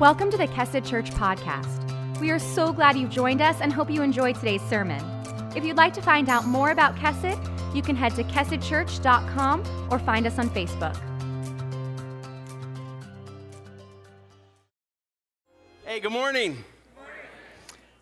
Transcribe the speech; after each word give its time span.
Welcome 0.00 0.30
to 0.30 0.36
the 0.36 0.46
Kesed 0.46 0.88
Church 0.88 1.10
podcast. 1.10 2.20
We 2.20 2.30
are 2.30 2.38
so 2.38 2.72
glad 2.72 2.96
you've 2.96 3.10
joined 3.10 3.42
us 3.42 3.60
and 3.60 3.72
hope 3.72 3.90
you 3.90 4.02
enjoyed 4.02 4.36
today's 4.36 4.62
sermon. 4.62 5.04
If 5.56 5.64
you'd 5.64 5.76
like 5.76 5.92
to 5.94 6.00
find 6.00 6.28
out 6.28 6.44
more 6.44 6.70
about 6.70 6.94
Kesed, 6.94 7.36
you 7.74 7.82
can 7.82 7.96
head 7.96 8.14
to 8.14 8.22
kesedchurch.com 8.22 9.88
or 9.90 9.98
find 9.98 10.24
us 10.28 10.38
on 10.38 10.50
Facebook. 10.50 10.96
Hey, 15.84 15.98
good 15.98 16.12
morning. 16.12 16.62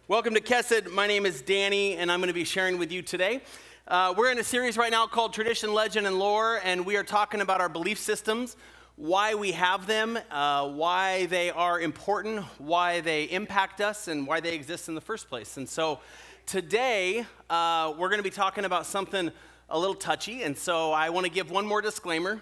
Welcome 0.06 0.34
to 0.34 0.40
Kesed. 0.42 0.92
My 0.92 1.06
name 1.06 1.24
is 1.24 1.40
Danny, 1.40 1.96
and 1.96 2.12
I'm 2.12 2.20
going 2.20 2.28
to 2.28 2.34
be 2.34 2.44
sharing 2.44 2.76
with 2.76 2.92
you 2.92 3.00
today. 3.00 3.40
Uh, 3.88 4.12
we're 4.14 4.30
in 4.30 4.38
a 4.38 4.44
series 4.44 4.76
right 4.76 4.90
now 4.90 5.06
called 5.06 5.32
Tradition, 5.32 5.72
Legend, 5.72 6.06
and 6.06 6.18
Lore, 6.18 6.60
and 6.62 6.84
we 6.84 6.96
are 6.96 7.04
talking 7.04 7.40
about 7.40 7.62
our 7.62 7.70
belief 7.70 7.98
systems, 7.98 8.58
why 8.96 9.34
we 9.34 9.52
have 9.52 9.86
them, 9.86 10.18
uh, 10.30 10.66
why 10.70 11.26
they 11.26 11.50
are 11.50 11.78
important, 11.78 12.42
why 12.56 13.00
they 13.02 13.24
impact 13.24 13.82
us, 13.82 14.08
and 14.08 14.26
why 14.26 14.40
they 14.40 14.54
exist 14.54 14.88
in 14.88 14.94
the 14.94 15.02
first 15.02 15.28
place. 15.28 15.58
And 15.58 15.68
so 15.68 16.00
today, 16.46 17.26
uh, 17.50 17.92
we're 17.98 18.08
going 18.08 18.20
to 18.20 18.24
be 18.24 18.30
talking 18.30 18.64
about 18.64 18.86
something 18.86 19.30
a 19.68 19.78
little 19.78 19.94
touchy, 19.94 20.44
and 20.44 20.56
so 20.56 20.92
I 20.92 21.10
want 21.10 21.26
to 21.26 21.30
give 21.30 21.50
one 21.50 21.66
more 21.66 21.82
disclaimer. 21.82 22.40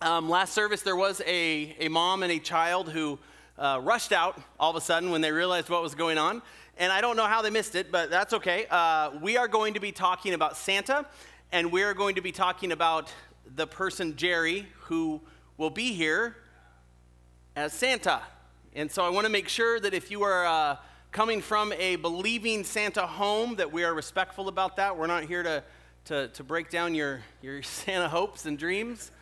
Um, 0.00 0.28
last 0.28 0.52
service, 0.52 0.82
there 0.82 0.96
was 0.96 1.22
a, 1.26 1.76
a 1.78 1.86
mom 1.86 2.24
and 2.24 2.32
a 2.32 2.40
child 2.40 2.88
who 2.88 3.16
uh, 3.56 3.78
rushed 3.80 4.10
out 4.10 4.40
all 4.58 4.70
of 4.70 4.76
a 4.76 4.80
sudden 4.80 5.12
when 5.12 5.20
they 5.20 5.30
realized 5.30 5.68
what 5.68 5.80
was 5.80 5.94
going 5.94 6.18
on. 6.18 6.42
And 6.76 6.90
I 6.90 7.00
don't 7.00 7.16
know 7.16 7.26
how 7.26 7.40
they 7.40 7.50
missed 7.50 7.76
it, 7.76 7.92
but 7.92 8.10
that's 8.10 8.32
okay. 8.32 8.66
Uh, 8.68 9.12
we 9.22 9.36
are 9.36 9.46
going 9.46 9.74
to 9.74 9.80
be 9.80 9.92
talking 9.92 10.34
about 10.34 10.56
Santa, 10.56 11.06
and 11.52 11.70
we 11.70 11.84
are 11.84 11.94
going 11.94 12.16
to 12.16 12.20
be 12.20 12.32
talking 12.32 12.72
about 12.72 13.12
the 13.54 13.68
person, 13.68 14.16
Jerry, 14.16 14.66
who 14.80 15.20
will 15.56 15.70
be 15.70 15.92
here 15.92 16.36
as 17.56 17.72
Santa. 17.72 18.20
And 18.74 18.90
so 18.90 19.04
I 19.04 19.08
want 19.08 19.26
to 19.26 19.30
make 19.30 19.48
sure 19.48 19.78
that 19.78 19.94
if 19.94 20.10
you 20.10 20.22
are 20.24 20.44
uh, 20.44 20.76
coming 21.12 21.40
from 21.40 21.72
a 21.74 21.94
believing 21.96 22.64
Santa 22.64 23.06
home, 23.06 23.54
that 23.56 23.72
we 23.72 23.84
are 23.84 23.94
respectful 23.94 24.48
about 24.48 24.76
that. 24.76 24.96
We're 24.96 25.06
not 25.06 25.24
here 25.24 25.44
to, 25.44 25.62
to, 26.06 26.28
to 26.28 26.42
break 26.42 26.70
down 26.70 26.94
your, 26.94 27.22
your 27.40 27.62
Santa 27.62 28.08
hopes 28.08 28.46
and 28.46 28.58
dreams. 28.58 29.12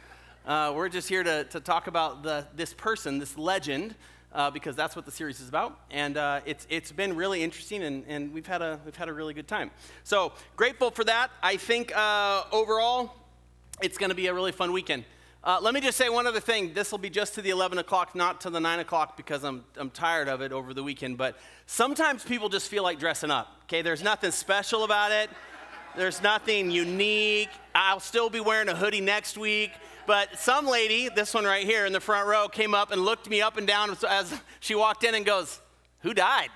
Uh, 0.47 0.73
we're 0.75 0.89
just 0.89 1.09
here 1.09 1.23
to, 1.23 1.45
to 1.45 1.61
talk 1.61 1.87
about 1.87 2.23
the, 2.23 2.47
this 2.57 2.73
person, 2.73 3.19
this 3.19 3.37
legend, 3.37 3.95
uh, 4.33 4.51
because 4.51 4.75
that's 4.75 4.97
what 4.97 5.05
the 5.05 5.11
series 5.11 5.39
is 5.39 5.51
about. 5.51 5.79
And 5.91 6.17
uh, 6.17 6.41
it's, 6.47 6.67
it's 6.71 6.91
been 6.91 7.15
really 7.15 7.43
interesting, 7.43 7.83
and, 7.83 8.05
and 8.09 8.33
we've, 8.33 8.47
had 8.47 8.63
a, 8.63 8.81
we've 8.87 8.97
had 8.97 9.11
a 9.11 9.13
really 9.13 9.35
good 9.35 9.47
time. 9.47 9.71
So, 10.03 10.33
grateful 10.57 10.91
for 10.91 11.05
that. 11.05 11.31
I 11.43 11.59
think 11.59 11.95
uh, 11.95 12.45
overall, 12.51 13.13
it's 13.83 13.99
going 13.99 14.11
to 14.11 14.17
be 14.17 14.29
a 14.29 14.35
really 14.35 14.53
fun 14.53 14.73
weekend. 14.73 15.05
Uh, 15.45 15.59
let 15.61 15.75
me 15.75 15.81
just 15.81 15.99
say 15.99 16.09
one 16.09 16.25
other 16.29 16.39
thing. 16.39 16.73
This 16.73 16.93
will 16.93 16.99
be 16.99 17.11
just 17.11 17.35
to 17.35 17.43
the 17.43 17.51
11 17.51 17.79
o'clock, 17.79 18.15
not 18.15 18.41
to 18.43 18.51
the 18.51 18.61
9 18.61 18.79
o'clock, 18.79 19.17
because 19.17 19.43
I'm, 19.43 19.65
I'm 19.77 19.91
tired 19.91 20.29
of 20.29 20.41
it 20.41 20.53
over 20.53 20.73
the 20.73 20.85
weekend. 20.85 21.19
But 21.19 21.37
sometimes 21.67 22.23
people 22.23 22.49
just 22.49 22.69
feel 22.69 22.85
like 22.85 23.01
dressing 23.01 23.31
up, 23.33 23.49
okay? 23.65 23.83
There's 23.83 24.05
nothing 24.05 24.31
special 24.31 24.85
about 24.85 25.11
it, 25.11 25.31
there's 25.97 26.23
nothing 26.23 26.71
unique. 26.71 27.49
I'll 27.75 27.99
still 27.99 28.31
be 28.31 28.39
wearing 28.39 28.69
a 28.69 28.75
hoodie 28.75 29.01
next 29.01 29.37
week. 29.37 29.73
But 30.07 30.39
some 30.39 30.67
lady, 30.67 31.09
this 31.15 31.35
one 31.35 31.45
right 31.45 31.67
here 31.67 31.87
in 31.87 31.93
the 31.93 32.01
front 32.01 32.29
row, 32.29 32.47
came 32.47 32.73
up 32.73 32.93
and 32.93 33.05
looked 33.05 33.29
me 33.29 33.43
up 33.43 33.57
and 33.57 33.67
down 33.67 33.97
as 34.09 34.41
she 34.61 34.77
walked 34.77 35.03
in 35.03 35.15
and 35.17 35.27
goes, 35.27 35.61
Who 36.01 36.15
died? 36.15 36.51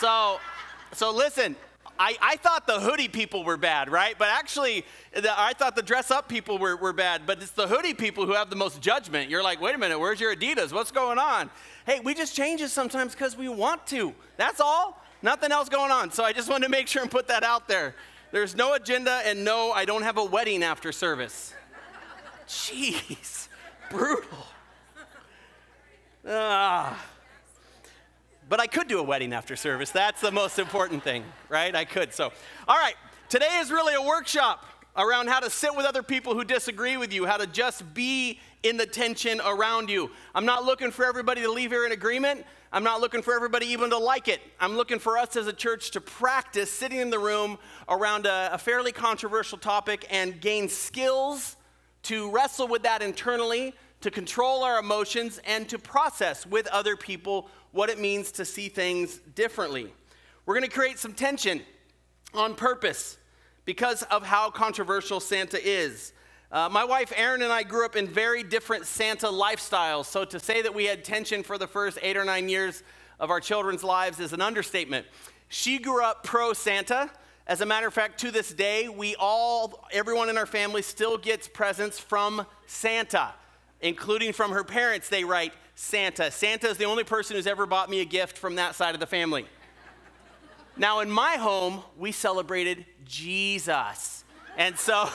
so, 0.00 0.38
so 0.92 1.12
listen, 1.12 1.56
I, 2.02 2.16
I 2.20 2.36
thought 2.36 2.66
the 2.66 2.80
hoodie 2.80 3.06
people 3.06 3.44
were 3.44 3.56
bad, 3.56 3.88
right? 3.88 4.16
But 4.18 4.26
actually, 4.26 4.84
the, 5.14 5.32
I 5.38 5.52
thought 5.52 5.76
the 5.76 5.82
dress 5.82 6.10
up 6.10 6.28
people 6.28 6.58
were, 6.58 6.76
were 6.76 6.92
bad, 6.92 7.26
but 7.26 7.40
it's 7.40 7.52
the 7.52 7.68
hoodie 7.68 7.94
people 7.94 8.26
who 8.26 8.32
have 8.32 8.50
the 8.50 8.56
most 8.56 8.80
judgment. 8.80 9.30
You're 9.30 9.42
like, 9.42 9.60
wait 9.60 9.76
a 9.76 9.78
minute, 9.78 10.00
where's 10.00 10.18
your 10.18 10.34
Adidas? 10.34 10.72
What's 10.72 10.90
going 10.90 11.20
on? 11.20 11.48
Hey, 11.86 12.00
we 12.00 12.14
just 12.14 12.34
change 12.34 12.60
it 12.60 12.70
sometimes 12.70 13.12
because 13.12 13.36
we 13.36 13.48
want 13.48 13.86
to. 13.86 14.12
That's 14.36 14.60
all. 14.60 15.00
Nothing 15.22 15.52
else 15.52 15.68
going 15.68 15.92
on. 15.92 16.10
So 16.10 16.24
I 16.24 16.32
just 16.32 16.50
wanted 16.50 16.64
to 16.64 16.70
make 16.72 16.88
sure 16.88 17.02
and 17.02 17.10
put 17.10 17.28
that 17.28 17.44
out 17.44 17.68
there. 17.68 17.94
There's 18.32 18.56
no 18.56 18.74
agenda, 18.74 19.22
and 19.24 19.44
no, 19.44 19.70
I 19.70 19.84
don't 19.84 20.02
have 20.02 20.18
a 20.18 20.24
wedding 20.24 20.64
after 20.64 20.90
service. 20.90 21.54
Jeez, 22.48 23.46
brutal. 23.90 24.48
Ah. 26.26 26.98
But 28.52 28.60
I 28.60 28.66
could 28.66 28.86
do 28.86 28.98
a 28.98 29.02
wedding 29.02 29.32
after 29.32 29.56
service. 29.56 29.92
That's 29.92 30.20
the 30.20 30.30
most 30.30 30.58
important 30.58 31.02
thing, 31.02 31.24
right? 31.48 31.74
I 31.74 31.86
could. 31.86 32.12
So, 32.12 32.30
all 32.68 32.76
right, 32.76 32.96
today 33.30 33.48
is 33.60 33.70
really 33.70 33.94
a 33.94 34.02
workshop 34.02 34.66
around 34.94 35.28
how 35.28 35.40
to 35.40 35.48
sit 35.48 35.74
with 35.74 35.86
other 35.86 36.02
people 36.02 36.34
who 36.34 36.44
disagree 36.44 36.98
with 36.98 37.14
you, 37.14 37.24
how 37.24 37.38
to 37.38 37.46
just 37.46 37.94
be 37.94 38.38
in 38.62 38.76
the 38.76 38.84
tension 38.84 39.40
around 39.40 39.88
you. 39.88 40.10
I'm 40.34 40.44
not 40.44 40.66
looking 40.66 40.90
for 40.90 41.06
everybody 41.06 41.40
to 41.40 41.50
leave 41.50 41.70
here 41.70 41.86
in 41.86 41.92
agreement. 41.92 42.44
I'm 42.74 42.84
not 42.84 43.00
looking 43.00 43.22
for 43.22 43.32
everybody 43.32 43.68
even 43.68 43.88
to 43.88 43.96
like 43.96 44.28
it. 44.28 44.42
I'm 44.60 44.76
looking 44.76 44.98
for 44.98 45.16
us 45.16 45.34
as 45.36 45.46
a 45.46 45.54
church 45.54 45.90
to 45.92 46.02
practice 46.02 46.70
sitting 46.70 46.98
in 46.98 47.08
the 47.08 47.18
room 47.18 47.56
around 47.88 48.26
a, 48.26 48.50
a 48.52 48.58
fairly 48.58 48.92
controversial 48.92 49.56
topic 49.56 50.06
and 50.10 50.38
gain 50.42 50.68
skills 50.68 51.56
to 52.02 52.30
wrestle 52.30 52.68
with 52.68 52.82
that 52.82 53.00
internally, 53.00 53.72
to 54.02 54.10
control 54.10 54.62
our 54.62 54.78
emotions, 54.78 55.40
and 55.44 55.68
to 55.68 55.78
process 55.78 56.46
with 56.46 56.66
other 56.68 56.96
people 56.96 57.48
what 57.72 57.88
it 57.88 57.98
means 57.98 58.30
to 58.32 58.44
see 58.44 58.68
things 58.68 59.18
differently. 59.34 59.92
We're 60.44 60.54
going 60.54 60.68
to 60.68 60.74
create 60.74 60.98
some 60.98 61.14
tension 61.14 61.62
on 62.34 62.54
purpose 62.54 63.18
because 63.64 64.02
of 64.04 64.24
how 64.24 64.50
controversial 64.50 65.20
Santa 65.20 65.58
is. 65.64 66.12
Uh, 66.50 66.68
my 66.68 66.84
wife 66.84 67.12
Erin 67.16 67.42
and 67.42 67.52
I 67.52 67.62
grew 67.62 67.86
up 67.86 67.96
in 67.96 68.06
very 68.06 68.42
different 68.42 68.86
Santa 68.86 69.28
lifestyles, 69.28 70.06
so 70.06 70.24
to 70.24 70.38
say 70.38 70.60
that 70.62 70.74
we 70.74 70.84
had 70.84 71.04
tension 71.04 71.42
for 71.42 71.56
the 71.56 71.66
first 71.66 71.98
eight 72.02 72.16
or 72.16 72.24
nine 72.24 72.48
years 72.48 72.82
of 73.18 73.30
our 73.30 73.40
children's 73.40 73.84
lives 73.84 74.20
is 74.20 74.32
an 74.32 74.42
understatement. 74.42 75.06
She 75.48 75.78
grew 75.78 76.04
up 76.04 76.24
pro 76.24 76.52
Santa. 76.52 77.10
As 77.46 77.60
a 77.60 77.66
matter 77.66 77.86
of 77.86 77.94
fact, 77.94 78.20
to 78.20 78.30
this 78.30 78.52
day, 78.52 78.88
we 78.88 79.16
all, 79.16 79.86
everyone 79.92 80.28
in 80.28 80.36
our 80.36 80.46
family 80.46 80.82
still 80.82 81.16
gets 81.16 81.48
presents 81.48 81.98
from 81.98 82.44
Santa, 82.66 83.32
including 83.82 84.32
from 84.32 84.52
her 84.52 84.64
parents. 84.64 85.08
They 85.08 85.24
write 85.24 85.52
Santa. 85.74 86.30
Santa 86.30 86.68
is 86.68 86.78
the 86.78 86.84
only 86.84 87.04
person 87.04 87.36
who's 87.36 87.46
ever 87.46 87.66
bought 87.66 87.90
me 87.90 88.00
a 88.00 88.04
gift 88.04 88.38
from 88.38 88.54
that 88.54 88.74
side 88.74 88.94
of 88.94 89.00
the 89.00 89.06
family. 89.06 89.46
now, 90.76 91.00
in 91.00 91.10
my 91.10 91.36
home, 91.36 91.82
we 91.98 92.12
celebrated 92.12 92.86
Jesus. 93.04 94.24
And 94.56 94.78
so, 94.78 95.08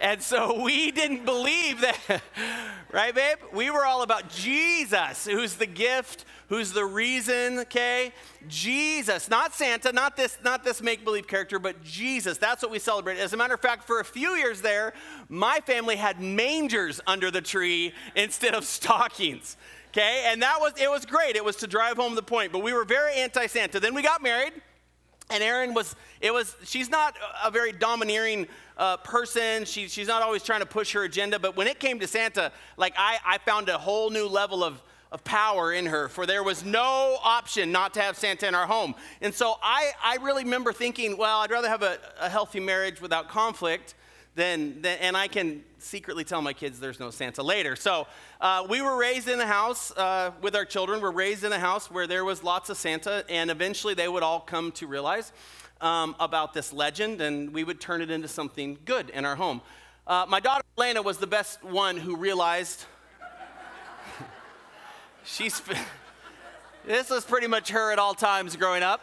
and 0.00 0.22
so 0.22 0.62
we 0.62 0.90
didn't 0.90 1.24
believe 1.24 1.80
that, 1.80 2.22
right, 2.92 3.14
babe? 3.14 3.38
We 3.52 3.70
were 3.70 3.84
all 3.84 4.02
about 4.02 4.28
Jesus, 4.30 5.26
who's 5.26 5.54
the 5.54 5.66
gift, 5.66 6.24
who's 6.48 6.72
the 6.72 6.84
reason, 6.84 7.60
okay? 7.60 8.12
Jesus, 8.48 9.28
not 9.28 9.54
Santa, 9.54 9.92
not 9.92 10.16
this, 10.16 10.38
not 10.44 10.64
this 10.64 10.82
make-believe 10.82 11.26
character, 11.26 11.58
but 11.58 11.82
Jesus. 11.82 12.38
That's 12.38 12.62
what 12.62 12.70
we 12.70 12.78
celebrate. 12.78 13.18
As 13.18 13.32
a 13.32 13.36
matter 13.36 13.54
of 13.54 13.60
fact, 13.60 13.84
for 13.84 14.00
a 14.00 14.04
few 14.04 14.30
years 14.30 14.60
there, 14.60 14.94
my 15.28 15.60
family 15.66 15.96
had 15.96 16.20
mangers 16.20 17.00
under 17.06 17.30
the 17.30 17.40
tree 17.42 17.92
instead 18.14 18.54
of 18.54 18.64
stockings. 18.78 19.56
Okay, 19.88 20.24
and 20.26 20.42
that 20.42 20.58
was 20.60 20.74
it 20.78 20.90
was 20.90 21.06
great. 21.06 21.34
It 21.34 21.44
was 21.44 21.56
to 21.56 21.66
drive 21.66 21.96
home 21.96 22.14
the 22.14 22.22
point, 22.22 22.52
but 22.52 22.62
we 22.62 22.74
were 22.74 22.84
very 22.84 23.14
anti-Santa. 23.14 23.80
Then 23.80 23.94
we 23.94 24.02
got 24.02 24.22
married, 24.22 24.52
and 25.30 25.42
Erin 25.42 25.74
was 25.74 25.94
it 26.20 26.32
was 26.32 26.56
she's 26.64 26.90
not 26.90 27.16
a 27.44 27.50
very 27.50 27.72
domineering 27.72 28.46
uh, 28.76 28.96
person. 28.98 29.64
She, 29.64 29.88
she's 29.88 30.08
not 30.08 30.22
always 30.22 30.42
trying 30.42 30.60
to 30.60 30.66
push 30.66 30.92
her 30.92 31.04
agenda, 31.04 31.38
but 31.38 31.56
when 31.56 31.66
it 31.66 31.80
came 31.80 31.98
to 31.98 32.06
Santa, 32.06 32.52
like 32.76 32.94
I, 32.96 33.18
I 33.24 33.38
found 33.38 33.68
a 33.68 33.78
whole 33.78 34.10
new 34.10 34.26
level 34.26 34.64
of 34.64 34.82
of 35.10 35.24
power 35.24 35.72
in 35.72 35.86
her, 35.86 36.08
for 36.08 36.26
there 36.26 36.42
was 36.42 36.64
no 36.64 37.16
option 37.24 37.72
not 37.72 37.94
to 37.94 38.00
have 38.00 38.16
Santa 38.16 38.46
in 38.46 38.54
our 38.54 38.66
home. 38.66 38.94
And 39.22 39.32
so 39.32 39.54
I, 39.62 39.92
I 40.04 40.16
really 40.16 40.44
remember 40.44 40.70
thinking, 40.70 41.16
well, 41.16 41.38
I'd 41.38 41.50
rather 41.50 41.68
have 41.68 41.82
a, 41.82 41.98
a 42.20 42.28
healthy 42.28 42.60
marriage 42.60 43.00
without 43.00 43.30
conflict 43.30 43.94
than, 44.38 44.80
than, 44.80 44.98
and 45.00 45.16
I 45.16 45.26
can 45.26 45.64
secretly 45.78 46.22
tell 46.22 46.40
my 46.40 46.52
kids 46.52 46.78
there's 46.78 47.00
no 47.00 47.10
Santa 47.10 47.42
later. 47.42 47.74
So 47.74 48.06
uh, 48.40 48.64
we 48.70 48.80
were 48.80 48.96
raised 48.96 49.28
in 49.28 49.40
a 49.40 49.46
house 49.46 49.90
uh, 49.96 50.30
with 50.40 50.54
our 50.54 50.64
children, 50.64 51.00
we're 51.00 51.10
raised 51.10 51.42
in 51.42 51.52
a 51.52 51.58
house 51.58 51.90
where 51.90 52.06
there 52.06 52.24
was 52.24 52.44
lots 52.44 52.70
of 52.70 52.76
Santa, 52.76 53.24
and 53.28 53.50
eventually 53.50 53.94
they 53.94 54.08
would 54.08 54.22
all 54.22 54.40
come 54.40 54.70
to 54.72 54.86
realize 54.86 55.32
um, 55.80 56.14
about 56.20 56.54
this 56.54 56.72
legend, 56.72 57.20
and 57.20 57.52
we 57.52 57.64
would 57.64 57.80
turn 57.80 58.00
it 58.00 58.10
into 58.10 58.28
something 58.28 58.78
good 58.84 59.10
in 59.10 59.24
our 59.24 59.34
home. 59.34 59.60
Uh, 60.06 60.24
my 60.28 60.38
daughter 60.38 60.64
Elena 60.78 61.02
was 61.02 61.18
the 61.18 61.26
best 61.26 61.62
one 61.64 61.96
who 61.96 62.16
realized 62.16 62.86
She's, 65.24 65.60
this 66.86 67.10
was 67.10 67.24
pretty 67.24 67.48
much 67.48 67.70
her 67.70 67.92
at 67.92 67.98
all 67.98 68.14
times 68.14 68.54
growing 68.54 68.84
up. 68.84 69.00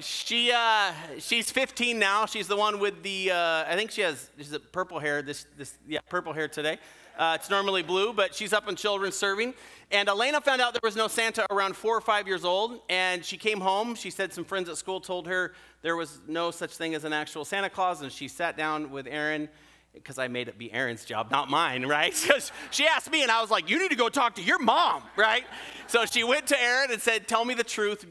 She, 0.00 0.50
uh, 0.50 0.92
she's 1.18 1.50
15 1.50 1.98
now. 1.98 2.26
She's 2.26 2.48
the 2.48 2.56
one 2.56 2.80
with 2.80 3.02
the, 3.02 3.30
uh, 3.30 3.64
I 3.66 3.74
think 3.76 3.90
she 3.90 4.00
has, 4.00 4.30
she's 4.36 4.52
a 4.52 4.60
purple 4.60 4.98
hair, 4.98 5.22
this, 5.22 5.46
this, 5.56 5.78
yeah, 5.86 6.00
purple 6.08 6.32
hair 6.32 6.48
today. 6.48 6.78
Uh, 7.16 7.36
it's 7.38 7.48
normally 7.48 7.82
blue, 7.82 8.12
but 8.12 8.34
she's 8.34 8.52
up 8.52 8.68
in 8.68 8.74
children's 8.74 9.14
serving. 9.14 9.54
And 9.92 10.08
Elena 10.08 10.40
found 10.40 10.60
out 10.60 10.72
there 10.72 10.80
was 10.82 10.96
no 10.96 11.06
Santa 11.06 11.46
around 11.50 11.76
four 11.76 11.96
or 11.96 12.00
five 12.00 12.26
years 12.26 12.44
old, 12.44 12.80
and 12.88 13.24
she 13.24 13.36
came 13.36 13.60
home. 13.60 13.94
She 13.94 14.10
said 14.10 14.32
some 14.32 14.44
friends 14.44 14.68
at 14.68 14.76
school 14.76 15.00
told 15.00 15.28
her 15.28 15.52
there 15.82 15.96
was 15.96 16.20
no 16.26 16.50
such 16.50 16.76
thing 16.76 16.94
as 16.94 17.04
an 17.04 17.12
actual 17.12 17.44
Santa 17.44 17.70
Claus, 17.70 18.02
and 18.02 18.10
she 18.10 18.26
sat 18.26 18.56
down 18.56 18.90
with 18.90 19.06
Erin 19.06 19.48
because 19.92 20.18
I 20.18 20.26
made 20.26 20.48
it 20.48 20.58
be 20.58 20.72
Erin's 20.72 21.04
job, 21.04 21.30
not 21.30 21.48
mine, 21.48 21.86
right? 21.86 22.12
Because 22.20 22.50
she 22.72 22.86
asked 22.86 23.10
me, 23.12 23.22
and 23.22 23.30
I 23.30 23.40
was 23.40 23.50
like, 23.50 23.70
You 23.70 23.78
need 23.78 23.90
to 23.90 23.96
go 23.96 24.08
talk 24.08 24.34
to 24.34 24.42
your 24.42 24.58
mom, 24.58 25.04
right? 25.16 25.44
So 25.86 26.04
she 26.06 26.24
went 26.24 26.48
to 26.48 26.60
Aaron 26.60 26.90
and 26.90 27.00
said, 27.00 27.28
Tell 27.28 27.44
me 27.44 27.54
the 27.54 27.64
truth. 27.64 28.04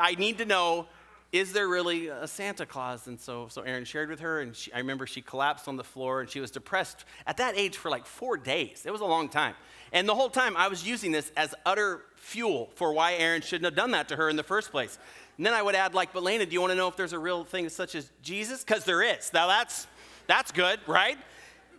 I 0.00 0.16
need 0.16 0.38
to 0.38 0.44
know, 0.44 0.86
is 1.30 1.52
there 1.52 1.68
really 1.68 2.08
a 2.08 2.26
Santa 2.26 2.64
Claus? 2.64 3.06
And 3.06 3.20
so, 3.20 3.48
so 3.48 3.62
Erin 3.62 3.84
shared 3.84 4.08
with 4.08 4.20
her, 4.20 4.40
and 4.40 4.56
she, 4.56 4.72
I 4.72 4.78
remember 4.78 5.06
she 5.06 5.20
collapsed 5.20 5.68
on 5.68 5.76
the 5.76 5.84
floor 5.84 6.22
and 6.22 6.30
she 6.30 6.40
was 6.40 6.50
depressed 6.50 7.04
at 7.26 7.36
that 7.36 7.56
age 7.56 7.76
for 7.76 7.90
like 7.90 8.06
four 8.06 8.38
days. 8.38 8.84
It 8.86 8.92
was 8.92 9.02
a 9.02 9.06
long 9.06 9.28
time. 9.28 9.54
And 9.92 10.08
the 10.08 10.14
whole 10.14 10.30
time 10.30 10.56
I 10.56 10.68
was 10.68 10.86
using 10.86 11.12
this 11.12 11.30
as 11.36 11.54
utter 11.66 12.02
fuel 12.16 12.70
for 12.74 12.92
why 12.92 13.14
Erin 13.14 13.42
shouldn't 13.42 13.66
have 13.66 13.74
done 13.74 13.90
that 13.90 14.08
to 14.08 14.16
her 14.16 14.30
in 14.30 14.36
the 14.36 14.42
first 14.42 14.70
place. 14.70 14.98
And 15.36 15.44
then 15.44 15.52
I 15.52 15.62
would 15.62 15.74
add, 15.74 15.94
like, 15.94 16.12
but 16.12 16.22
Lena, 16.22 16.46
do 16.46 16.52
you 16.52 16.60
want 16.60 16.72
to 16.72 16.76
know 16.76 16.88
if 16.88 16.96
there's 16.96 17.12
a 17.12 17.18
real 17.18 17.44
thing 17.44 17.68
such 17.68 17.94
as 17.94 18.10
Jesus? 18.22 18.64
Because 18.64 18.84
there 18.84 19.02
is. 19.02 19.30
Now 19.32 19.46
that's 19.46 19.86
that's 20.26 20.50
good, 20.50 20.80
right? 20.86 21.16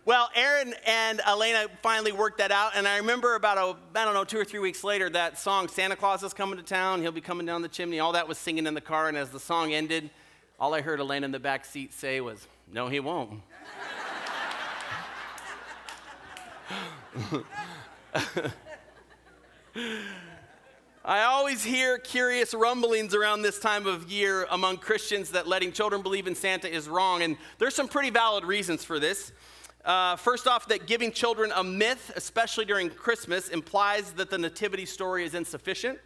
Well, 0.06 0.30
Erin 0.34 0.74
and 0.86 1.20
Elena 1.28 1.66
finally 1.82 2.12
worked 2.12 2.38
that 2.38 2.50
out, 2.50 2.72
and 2.74 2.88
I 2.88 2.96
remember 2.96 3.34
about 3.34 3.58
a, 3.58 3.76
I 3.98 4.06
don't 4.06 4.14
know, 4.14 4.24
two 4.24 4.38
or 4.38 4.46
three 4.46 4.58
weeks 4.58 4.82
later, 4.82 5.10
that 5.10 5.38
song 5.38 5.68
"Santa 5.68 5.94
Claus 5.94 6.22
is 6.22 6.32
coming 6.32 6.56
to 6.56 6.62
town." 6.62 7.02
He'll 7.02 7.12
be 7.12 7.20
coming 7.20 7.44
down 7.44 7.60
the 7.60 7.68
chimney. 7.68 8.00
All 8.00 8.12
that 8.12 8.26
was 8.26 8.38
singing 8.38 8.66
in 8.66 8.72
the 8.72 8.80
car, 8.80 9.08
and 9.08 9.16
as 9.16 9.28
the 9.28 9.38
song 9.38 9.74
ended, 9.74 10.08
all 10.58 10.72
I 10.72 10.80
heard 10.80 11.00
Elena 11.00 11.26
in 11.26 11.32
the 11.32 11.38
back 11.38 11.66
seat 11.66 11.92
say 11.92 12.22
was, 12.22 12.46
"No, 12.72 12.88
he 12.88 12.98
won't." 12.98 13.42
I 21.04 21.22
always 21.24 21.62
hear 21.62 21.98
curious 21.98 22.54
rumblings 22.54 23.14
around 23.14 23.42
this 23.42 23.58
time 23.58 23.86
of 23.86 24.10
year 24.10 24.46
among 24.50 24.78
Christians 24.78 25.32
that 25.32 25.46
letting 25.46 25.72
children 25.72 26.00
believe 26.00 26.26
in 26.26 26.34
Santa 26.34 26.74
is 26.74 26.88
wrong, 26.88 27.20
and 27.22 27.36
there's 27.58 27.74
some 27.74 27.88
pretty 27.88 28.08
valid 28.10 28.44
reasons 28.44 28.82
for 28.82 28.98
this. 28.98 29.32
Uh, 29.84 30.14
first 30.16 30.46
off, 30.46 30.68
that 30.68 30.86
giving 30.86 31.10
children 31.10 31.52
a 31.54 31.64
myth, 31.64 32.12
especially 32.14 32.64
during 32.64 32.90
Christmas, 32.90 33.48
implies 33.48 34.12
that 34.12 34.28
the 34.30 34.36
nativity 34.36 34.84
story 34.84 35.24
is 35.24 35.34
insufficient. 35.34 35.98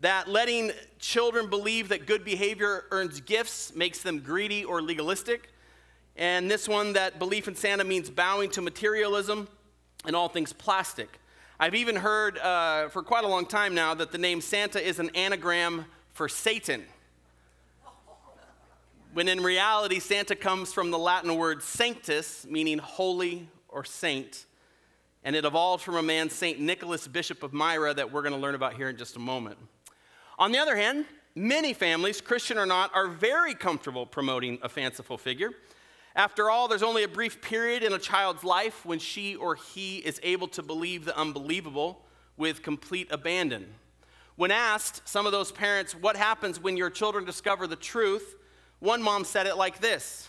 That 0.00 0.28
letting 0.28 0.70
children 0.98 1.48
believe 1.48 1.88
that 1.88 2.06
good 2.06 2.24
behavior 2.24 2.84
earns 2.90 3.20
gifts 3.20 3.74
makes 3.74 4.02
them 4.02 4.20
greedy 4.20 4.64
or 4.64 4.80
legalistic. 4.80 5.50
And 6.16 6.48
this 6.48 6.68
one, 6.68 6.92
that 6.92 7.18
belief 7.18 7.48
in 7.48 7.56
Santa 7.56 7.82
means 7.82 8.10
bowing 8.10 8.50
to 8.50 8.62
materialism 8.62 9.48
and 10.04 10.14
all 10.14 10.28
things 10.28 10.52
plastic. 10.52 11.18
I've 11.58 11.74
even 11.74 11.96
heard 11.96 12.38
uh, 12.38 12.88
for 12.90 13.02
quite 13.02 13.24
a 13.24 13.28
long 13.28 13.46
time 13.46 13.74
now 13.74 13.94
that 13.94 14.12
the 14.12 14.18
name 14.18 14.40
Santa 14.40 14.86
is 14.86 14.98
an 14.98 15.10
anagram 15.14 15.86
for 16.12 16.28
Satan. 16.28 16.84
When 19.14 19.28
in 19.28 19.44
reality, 19.44 20.00
Santa 20.00 20.34
comes 20.34 20.72
from 20.72 20.90
the 20.90 20.98
Latin 20.98 21.36
word 21.36 21.62
sanctus, 21.62 22.44
meaning 22.50 22.78
holy 22.78 23.48
or 23.68 23.84
saint. 23.84 24.44
And 25.22 25.36
it 25.36 25.44
evolved 25.44 25.84
from 25.84 25.94
a 25.94 26.02
man, 26.02 26.28
St. 26.28 26.58
Nicholas, 26.58 27.06
Bishop 27.06 27.44
of 27.44 27.52
Myra, 27.52 27.94
that 27.94 28.10
we're 28.10 28.22
going 28.22 28.34
to 28.34 28.40
learn 28.40 28.56
about 28.56 28.74
here 28.74 28.88
in 28.88 28.96
just 28.96 29.14
a 29.14 29.20
moment. 29.20 29.56
On 30.36 30.50
the 30.50 30.58
other 30.58 30.74
hand, 30.74 31.04
many 31.36 31.72
families, 31.72 32.20
Christian 32.20 32.58
or 32.58 32.66
not, 32.66 32.90
are 32.92 33.06
very 33.06 33.54
comfortable 33.54 34.04
promoting 34.04 34.58
a 34.62 34.68
fanciful 34.68 35.16
figure. 35.16 35.50
After 36.16 36.50
all, 36.50 36.66
there's 36.66 36.82
only 36.82 37.04
a 37.04 37.08
brief 37.08 37.40
period 37.40 37.84
in 37.84 37.92
a 37.92 38.00
child's 38.00 38.42
life 38.42 38.84
when 38.84 38.98
she 38.98 39.36
or 39.36 39.54
he 39.54 39.98
is 39.98 40.18
able 40.24 40.48
to 40.48 40.62
believe 40.62 41.04
the 41.04 41.16
unbelievable 41.16 42.04
with 42.36 42.64
complete 42.64 43.12
abandon. 43.12 43.74
When 44.34 44.50
asked, 44.50 45.08
some 45.08 45.24
of 45.24 45.30
those 45.30 45.52
parents, 45.52 45.94
what 45.94 46.16
happens 46.16 46.60
when 46.60 46.76
your 46.76 46.90
children 46.90 47.24
discover 47.24 47.68
the 47.68 47.76
truth, 47.76 48.34
one 48.84 49.02
mom 49.02 49.24
said 49.24 49.46
it 49.46 49.56
like 49.56 49.80
this 49.80 50.28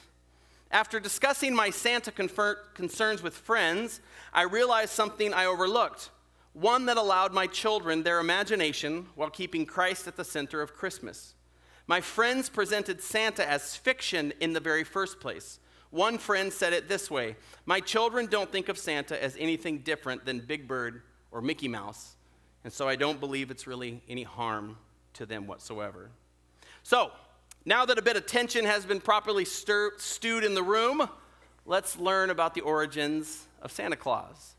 After 0.72 1.00
discussing 1.00 1.54
my 1.54 1.70
Santa 1.70 2.12
confer- 2.12 2.64
concerns 2.74 3.22
with 3.22 3.36
friends, 3.36 4.00
I 4.34 4.44
realized 4.44 4.92
something 4.92 5.34
I 5.34 5.46
overlooked. 5.46 6.10
One 6.54 6.86
that 6.86 6.96
allowed 6.96 7.34
my 7.34 7.48
children 7.48 8.04
their 8.04 8.20
imagination 8.20 9.08
while 9.16 9.30
keeping 9.30 9.66
Christ 9.66 10.08
at 10.08 10.16
the 10.16 10.24
center 10.24 10.62
of 10.62 10.74
Christmas. 10.74 11.34
My 11.86 12.00
friends 12.00 12.48
presented 12.48 13.02
Santa 13.02 13.48
as 13.48 13.76
fiction 13.76 14.32
in 14.40 14.54
the 14.54 14.62
very 14.62 14.86
first 14.86 15.20
place. 15.20 15.60
One 15.90 16.18
friend 16.18 16.52
said 16.52 16.72
it 16.72 16.88
this 16.88 17.12
way 17.12 17.36
My 17.66 17.82
children 17.82 18.26
don't 18.26 18.50
think 18.50 18.70
of 18.70 18.78
Santa 18.78 19.22
as 19.22 19.36
anything 19.38 19.80
different 19.80 20.26
than 20.26 20.40
Big 20.40 20.66
Bird 20.66 21.02
or 21.30 21.42
Mickey 21.42 21.68
Mouse, 21.68 22.16
and 22.64 22.72
so 22.72 22.88
I 22.88 22.96
don't 22.96 23.20
believe 23.20 23.52
it's 23.52 23.68
really 23.68 24.02
any 24.08 24.24
harm 24.24 24.78
to 25.16 25.26
them 25.26 25.46
whatsoever. 25.46 26.10
So, 26.84 27.12
now 27.66 27.86
that 27.86 27.98
a 27.98 28.02
bit 28.02 28.16
of 28.16 28.28
tension 28.28 28.64
has 28.66 28.86
been 28.86 29.02
properly 29.02 29.44
stir- 29.44 29.94
stewed 29.98 30.44
in 30.44 30.54
the 30.54 30.64
room, 30.64 31.10
let's 31.66 31.98
learn 31.98 32.30
about 32.30 32.54
the 32.54 32.62
origins 32.62 33.48
of 33.62 33.72
Santa 33.72 33.96
Claus. 33.96 34.56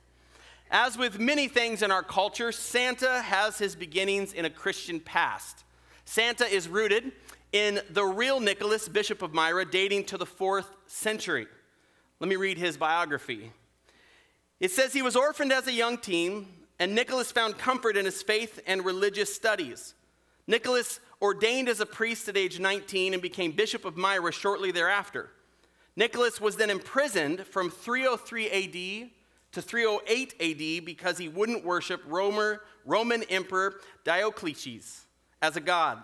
As 0.70 0.98
with 0.98 1.20
many 1.20 1.46
things 1.46 1.82
in 1.82 1.92
our 1.92 2.02
culture, 2.02 2.50
Santa 2.50 3.22
has 3.22 3.58
his 3.58 3.76
beginnings 3.76 4.32
in 4.32 4.44
a 4.44 4.50
Christian 4.50 4.98
past. 4.98 5.64
Santa 6.04 6.44
is 6.44 6.68
rooted 6.68 7.12
in 7.52 7.80
the 7.90 8.04
real 8.04 8.40
Nicholas, 8.40 8.88
Bishop 8.88 9.22
of 9.22 9.32
Myra, 9.32 9.64
dating 9.64 10.04
to 10.06 10.18
the 10.18 10.26
fourth 10.26 10.68
century. 10.88 11.46
Let 12.18 12.28
me 12.28 12.36
read 12.36 12.58
his 12.58 12.76
biography. 12.76 13.52
It 14.58 14.72
says 14.72 14.92
he 14.92 15.02
was 15.02 15.14
orphaned 15.14 15.52
as 15.52 15.68
a 15.68 15.72
young 15.72 15.98
teen, 15.98 16.48
and 16.80 16.94
Nicholas 16.94 17.30
found 17.30 17.58
comfort 17.58 17.96
in 17.96 18.04
his 18.04 18.22
faith 18.22 18.60
and 18.66 18.84
religious 18.84 19.32
studies. 19.32 19.94
Nicholas 20.48 20.98
ordained 21.20 21.68
as 21.68 21.80
a 21.80 21.86
priest 21.86 22.28
at 22.28 22.36
age 22.36 22.60
19 22.60 23.12
and 23.12 23.22
became 23.22 23.52
Bishop 23.52 23.84
of 23.84 23.96
Myra 23.96 24.32
shortly 24.32 24.70
thereafter. 24.70 25.30
Nicholas 25.96 26.40
was 26.40 26.56
then 26.56 26.70
imprisoned 26.70 27.46
from 27.46 27.70
303 27.70 28.50
AD 28.50 29.10
to 29.52 29.62
308 29.62 30.34
AD 30.40 30.84
because 30.84 31.16
he 31.16 31.28
wouldn't 31.28 31.64
worship 31.64 32.02
Roman 32.06 33.22
Emperor 33.30 33.80
Diocletian 34.04 34.82
as 35.40 35.56
a 35.56 35.60
god. 35.60 36.02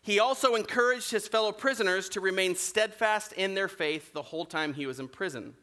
He 0.00 0.18
also 0.18 0.54
encouraged 0.54 1.10
his 1.10 1.28
fellow 1.28 1.52
prisoners 1.52 2.08
to 2.10 2.20
remain 2.20 2.54
steadfast 2.54 3.32
in 3.32 3.54
their 3.54 3.68
faith 3.68 4.12
the 4.12 4.22
whole 4.22 4.44
time 4.44 4.74
he 4.74 4.86
was 4.86 5.00
in 5.00 5.08
prison. 5.08 5.54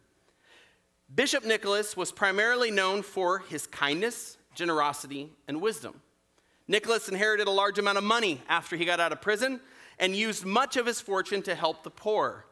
Bishop 1.14 1.44
Nicholas 1.44 1.98
was 1.98 2.12
primarily 2.12 2.72
known 2.72 3.02
for 3.02 3.40
his 3.40 3.68
kindness, 3.68 4.38
generosity, 4.56 5.32
and 5.48 5.62
wisdom. 5.62 6.02
Nicholas 6.72 7.10
inherited 7.10 7.50
a 7.50 7.52
large 7.52 7.78
amount 7.80 7.98
of 7.98 8.04
money 8.06 8.42
after 8.48 8.78
he 8.78 8.86
got 8.86 9.02
out 9.02 9.12
of 9.12 9.20
prison 9.20 9.60
and 10.00 10.16
used 10.16 10.46
much 10.46 10.78
of 10.78 10.86
his 10.86 11.02
fortune 11.02 11.42
to 11.42 11.54
help 11.54 11.84
the 11.84 11.90
poor. 11.90 12.46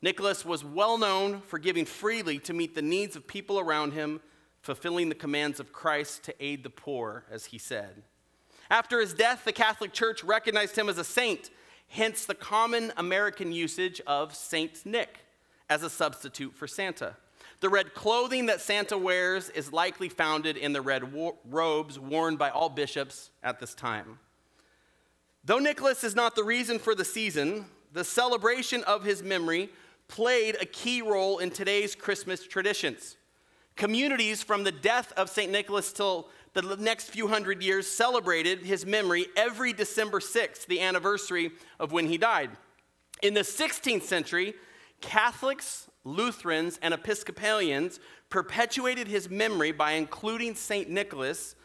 Nicholas 0.00 0.44
was 0.44 0.64
well 0.64 0.96
known 0.96 1.40
for 1.40 1.58
giving 1.58 1.84
freely 1.84 2.38
to 2.38 2.52
meet 2.52 2.76
the 2.76 2.82
needs 2.82 3.16
of 3.16 3.26
people 3.26 3.58
around 3.58 3.92
him, 3.92 4.20
fulfilling 4.62 5.08
the 5.08 5.14
commands 5.16 5.58
of 5.58 5.72
Christ 5.72 6.22
to 6.22 6.34
aid 6.38 6.62
the 6.62 6.70
poor, 6.70 7.24
as 7.28 7.46
he 7.46 7.58
said. 7.58 8.04
After 8.70 9.00
his 9.00 9.12
death, 9.12 9.44
the 9.44 9.50
Catholic 9.52 9.92
Church 9.92 10.22
recognized 10.22 10.78
him 10.78 10.88
as 10.88 10.98
a 10.98 11.02
saint, 11.02 11.50
hence 11.88 12.26
the 12.26 12.36
common 12.36 12.92
American 12.96 13.50
usage 13.50 14.00
of 14.06 14.36
Saint 14.36 14.86
Nick 14.86 15.26
as 15.68 15.82
a 15.82 15.90
substitute 15.90 16.54
for 16.54 16.68
Santa. 16.68 17.16
The 17.64 17.70
red 17.70 17.94
clothing 17.94 18.44
that 18.44 18.60
Santa 18.60 18.98
wears 18.98 19.48
is 19.48 19.72
likely 19.72 20.10
founded 20.10 20.58
in 20.58 20.74
the 20.74 20.82
red 20.82 21.14
wo- 21.14 21.38
robes 21.48 21.98
worn 21.98 22.36
by 22.36 22.50
all 22.50 22.68
bishops 22.68 23.30
at 23.42 23.58
this 23.58 23.72
time. 23.72 24.18
Though 25.46 25.60
Nicholas 25.60 26.04
is 26.04 26.14
not 26.14 26.34
the 26.34 26.44
reason 26.44 26.78
for 26.78 26.94
the 26.94 27.06
season, 27.06 27.64
the 27.90 28.04
celebration 28.04 28.84
of 28.84 29.02
his 29.02 29.22
memory 29.22 29.70
played 30.08 30.58
a 30.60 30.66
key 30.66 31.00
role 31.00 31.38
in 31.38 31.48
today's 31.48 31.94
Christmas 31.94 32.46
traditions. 32.46 33.16
Communities 33.76 34.42
from 34.42 34.64
the 34.64 34.70
death 34.70 35.14
of 35.16 35.30
St. 35.30 35.50
Nicholas 35.50 35.90
till 35.90 36.28
the 36.52 36.76
next 36.76 37.06
few 37.06 37.28
hundred 37.28 37.62
years 37.62 37.86
celebrated 37.86 38.58
his 38.58 38.84
memory 38.84 39.28
every 39.38 39.72
December 39.72 40.20
6th, 40.20 40.66
the 40.66 40.82
anniversary 40.82 41.50
of 41.80 41.92
when 41.92 42.08
he 42.08 42.18
died. 42.18 42.50
In 43.22 43.32
the 43.32 43.40
16th 43.40 44.02
century, 44.02 44.52
Catholics, 45.00 45.88
Lutherans, 46.04 46.78
and 46.82 46.92
Episcopalians 46.92 47.98
perpetuated 48.28 49.08
his 49.08 49.30
memory 49.30 49.72
by 49.72 49.92
including 49.92 50.54
St. 50.54 50.88
Nicholas 50.88 51.56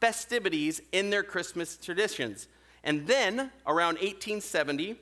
festivities 0.00 0.82
in 0.92 1.10
their 1.10 1.22
Christmas 1.22 1.76
traditions. 1.76 2.48
And 2.82 3.06
then, 3.06 3.50
around 3.66 3.94
1870, 3.94 4.96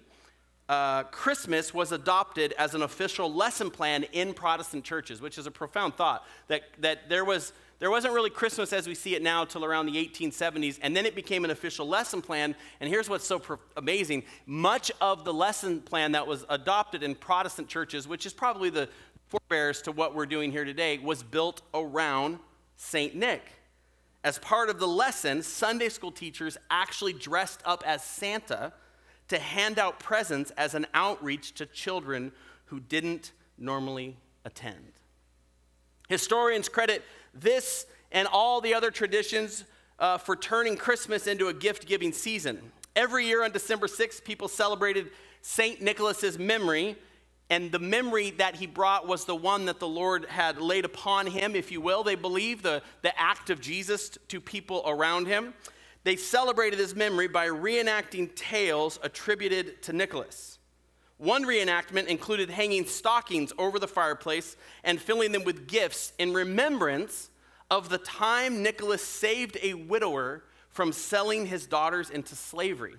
uh, 0.73 1.03
Christmas 1.03 1.75
was 1.75 1.93
adopted 1.93 2.55
as 2.57 2.75
an 2.75 2.81
official 2.81 3.31
lesson 3.31 3.71
plan 3.71 4.05
in 4.05 4.33
Protestant 4.33 4.85
churches, 4.85 5.21
which 5.21 5.37
is 5.37 5.47
a 5.47 5.51
profound 5.51 5.97
thought 5.97 6.27
that, 6.49 6.63
that 6.79 7.11
there 7.11 7.27
was 7.27 7.53
there 7.79 7.91
wasn't 7.91 8.15
really 8.15 8.31
Christmas 8.31 8.73
as 8.73 8.87
we 8.87 8.95
see 8.95 9.15
it 9.17 9.23
now 9.23 9.45
till 9.45 9.65
around 9.65 9.87
the 9.87 9.97
1870s, 9.97 10.79
and 10.81 10.97
then 10.97 11.05
it 11.05 11.17
became 11.17 11.45
an 11.45 11.51
official 11.51 11.87
lesson 11.87 12.23
plan. 12.23 12.55
And 12.81 12.89
here's 12.89 13.11
what's 13.11 13.27
so 13.27 13.41
pro- 13.41 13.59
amazing 13.77 14.23
much 14.47 14.91
of 15.01 15.25
the 15.25 15.35
lesson 15.35 15.83
plan 15.83 16.13
that 16.13 16.27
was 16.27 16.47
adopted 16.49 17.03
in 17.03 17.17
Protestant 17.17 17.69
churches, 17.69 18.09
which 18.09 18.25
is 18.25 18.33
probably 18.33 18.71
the 18.71 18.89
forebears 19.29 19.83
to 19.83 19.93
what 19.93 20.15
we're 20.15 20.27
doing 20.27 20.53
here 20.53 20.65
today, 20.65 20.99
was 20.99 21.23
built 21.25 21.61
around 21.75 22.39
St. 22.77 23.15
Nick. 23.17 23.43
As 24.25 24.39
part 24.39 24.71
of 24.71 24.79
the 24.79 24.89
lesson, 24.89 25.43
Sunday 25.43 25.89
school 25.91 26.13
teachers 26.13 26.57
actually 26.71 27.13
dressed 27.13 27.61
up 27.67 27.83
as 27.85 28.03
Santa 28.05 28.73
to 29.33 29.39
hand 29.39 29.79
out 29.79 29.99
presents 29.99 30.51
as 30.59 30.75
an 30.75 30.87
outreach 30.93 31.55
to 31.55 31.65
children 31.65 32.31
who 32.67 32.79
didn't 32.79 33.33
normally 33.57 34.15
attend. 34.45 34.93
Historians 36.11 36.69
credit 36.69 37.03
this 37.33 37.87
and 38.11 38.29
all 38.31 38.61
the 38.61 38.75
other 38.75 38.91
traditions 38.91 39.65
uh, 39.99 40.19
for 40.19 40.37
turning 40.37 40.77
Christmas 40.77 41.27
into 41.27 41.49
a 41.49 41.55
gift 41.55 41.87
giving 41.87 42.13
season. 42.13 42.61
Every 42.95 43.27
year 43.27 43.43
on 43.43 43.53
December 43.53 43.87
6th, 43.87 44.23
people 44.23 44.49
celebrated 44.49 45.11
St. 45.41 45.81
Nicholas's 45.81 46.39
memory, 46.39 46.97
and 47.49 47.73
the 47.73 47.79
memory 47.79 48.33
that 48.33 48.57
he 48.57 48.67
brought 48.67 49.07
was 49.09 49.25
the 49.25 49.35
one 49.35 49.65
that 49.65 49.81
the 49.81 49.89
Lord 49.89 50.27
had 50.27 50.59
laid 50.59 50.85
upon 50.85 51.27
him, 51.27 51.57
if 51.57 51.73
you 51.73 51.81
will. 51.81 52.03
They 52.03 52.17
believe 52.17 52.63
the, 52.63 52.83
the 53.01 53.19
act 53.19 53.49
of 53.49 53.63
Jesus 53.63 54.11
to 54.29 54.43
people 54.43 54.83
around 54.87 55.27
him. 55.27 55.55
They 56.05 56.17
celebrated 56.17 56.79
his 56.79 56.95
memory 56.95 57.29
by 57.29 57.47
reenacting 57.49 58.35
tales 58.35 58.99
attributed 59.03 59.83
to 59.83 59.93
Nicholas. 59.93 60.59
One 61.19 61.45
reenactment 61.45 62.07
included 62.07 62.51
hanging 62.51 62.87
stockings 62.87 63.53
over 63.57 63.79
the 63.79 63.87
fireplace 63.87 64.57
and 64.83 65.01
filling 65.01 65.31
them 65.31 65.45
with 65.45 65.69
gifts 65.69 66.13
in 66.19 66.33
remembrance 66.35 67.31
of 67.71 67.89
the 67.89 67.99
time 67.99 68.63
Nicholas 68.63 69.03
saved 69.03 69.57
a 69.63 69.75
widower 69.75 70.43
from 70.69 70.93
selling 70.93 71.47
his 71.47 71.67
daughters 71.67 72.11
into 72.11 72.35
slavery. 72.35 72.97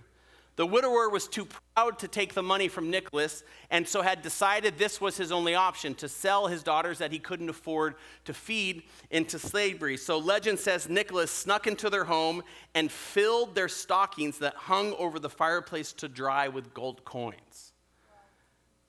The 0.56 0.68
widower 0.68 1.10
was 1.10 1.28
too 1.28 1.48
proud 1.76 1.98
to 2.00 2.08
take 2.08 2.36
the 2.36 2.44
money 2.44 2.68
from 2.68 2.92
Nicholas 2.92 3.44
and 3.72 3.88
so 3.88 4.04
had 4.04 4.22
decided 4.22 4.78
this 4.78 5.02
was 5.02 5.18
his 5.18 5.32
only 5.32 5.56
option 5.56 5.96
to 5.96 6.08
sell 6.08 6.46
his 6.46 6.62
daughters 6.62 7.00
that 7.00 7.12
he 7.12 7.18
couldn't 7.18 7.50
afford 7.50 7.96
to 8.26 8.36
feed 8.36 8.84
into 9.10 9.40
slavery. 9.40 9.98
So 9.98 10.20
legend 10.20 10.60
says 10.60 10.88
Nicholas 10.88 11.32
snuck 11.32 11.66
into 11.66 11.90
their 11.90 12.04
home 12.04 12.44
and 12.76 12.92
filled 12.92 13.56
their 13.56 13.68
stockings 13.68 14.38
that 14.40 14.54
hung 14.54 14.94
over 14.94 15.18
the 15.18 15.30
fireplace 15.30 15.92
to 15.94 16.08
dry 16.08 16.48
with 16.50 16.72
gold 16.74 17.04
coins. 17.04 17.74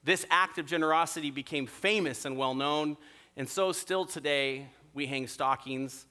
This 0.05 0.27
act 0.31 0.59
of 0.59 0.67
generosity 0.67 1.31
became 1.31 1.67
famous 1.67 2.27
and 2.27 2.37
well 2.37 2.55
known, 2.55 2.99
and 3.39 3.49
so 3.49 3.73
still 3.73 4.05
today 4.05 4.69
we 4.93 5.07
hang 5.07 5.27
stockings 5.27 6.05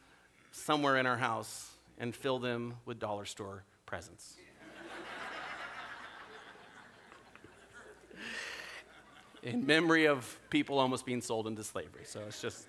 somewhere 0.50 0.98
in 0.98 1.06
our 1.06 1.18
house 1.18 1.70
and 2.00 2.16
fill 2.16 2.40
them 2.40 2.74
with 2.86 2.98
dollar 2.98 3.26
store 3.26 3.66
presents. 3.86 4.36
In 9.44 9.66
memory 9.66 10.08
of 10.08 10.40
people 10.50 10.80
almost 10.80 11.06
being 11.06 11.22
sold 11.22 11.48
into 11.48 11.64
slavery. 11.64 12.04
So 12.06 12.22
it's 12.28 12.42
just. 12.42 12.66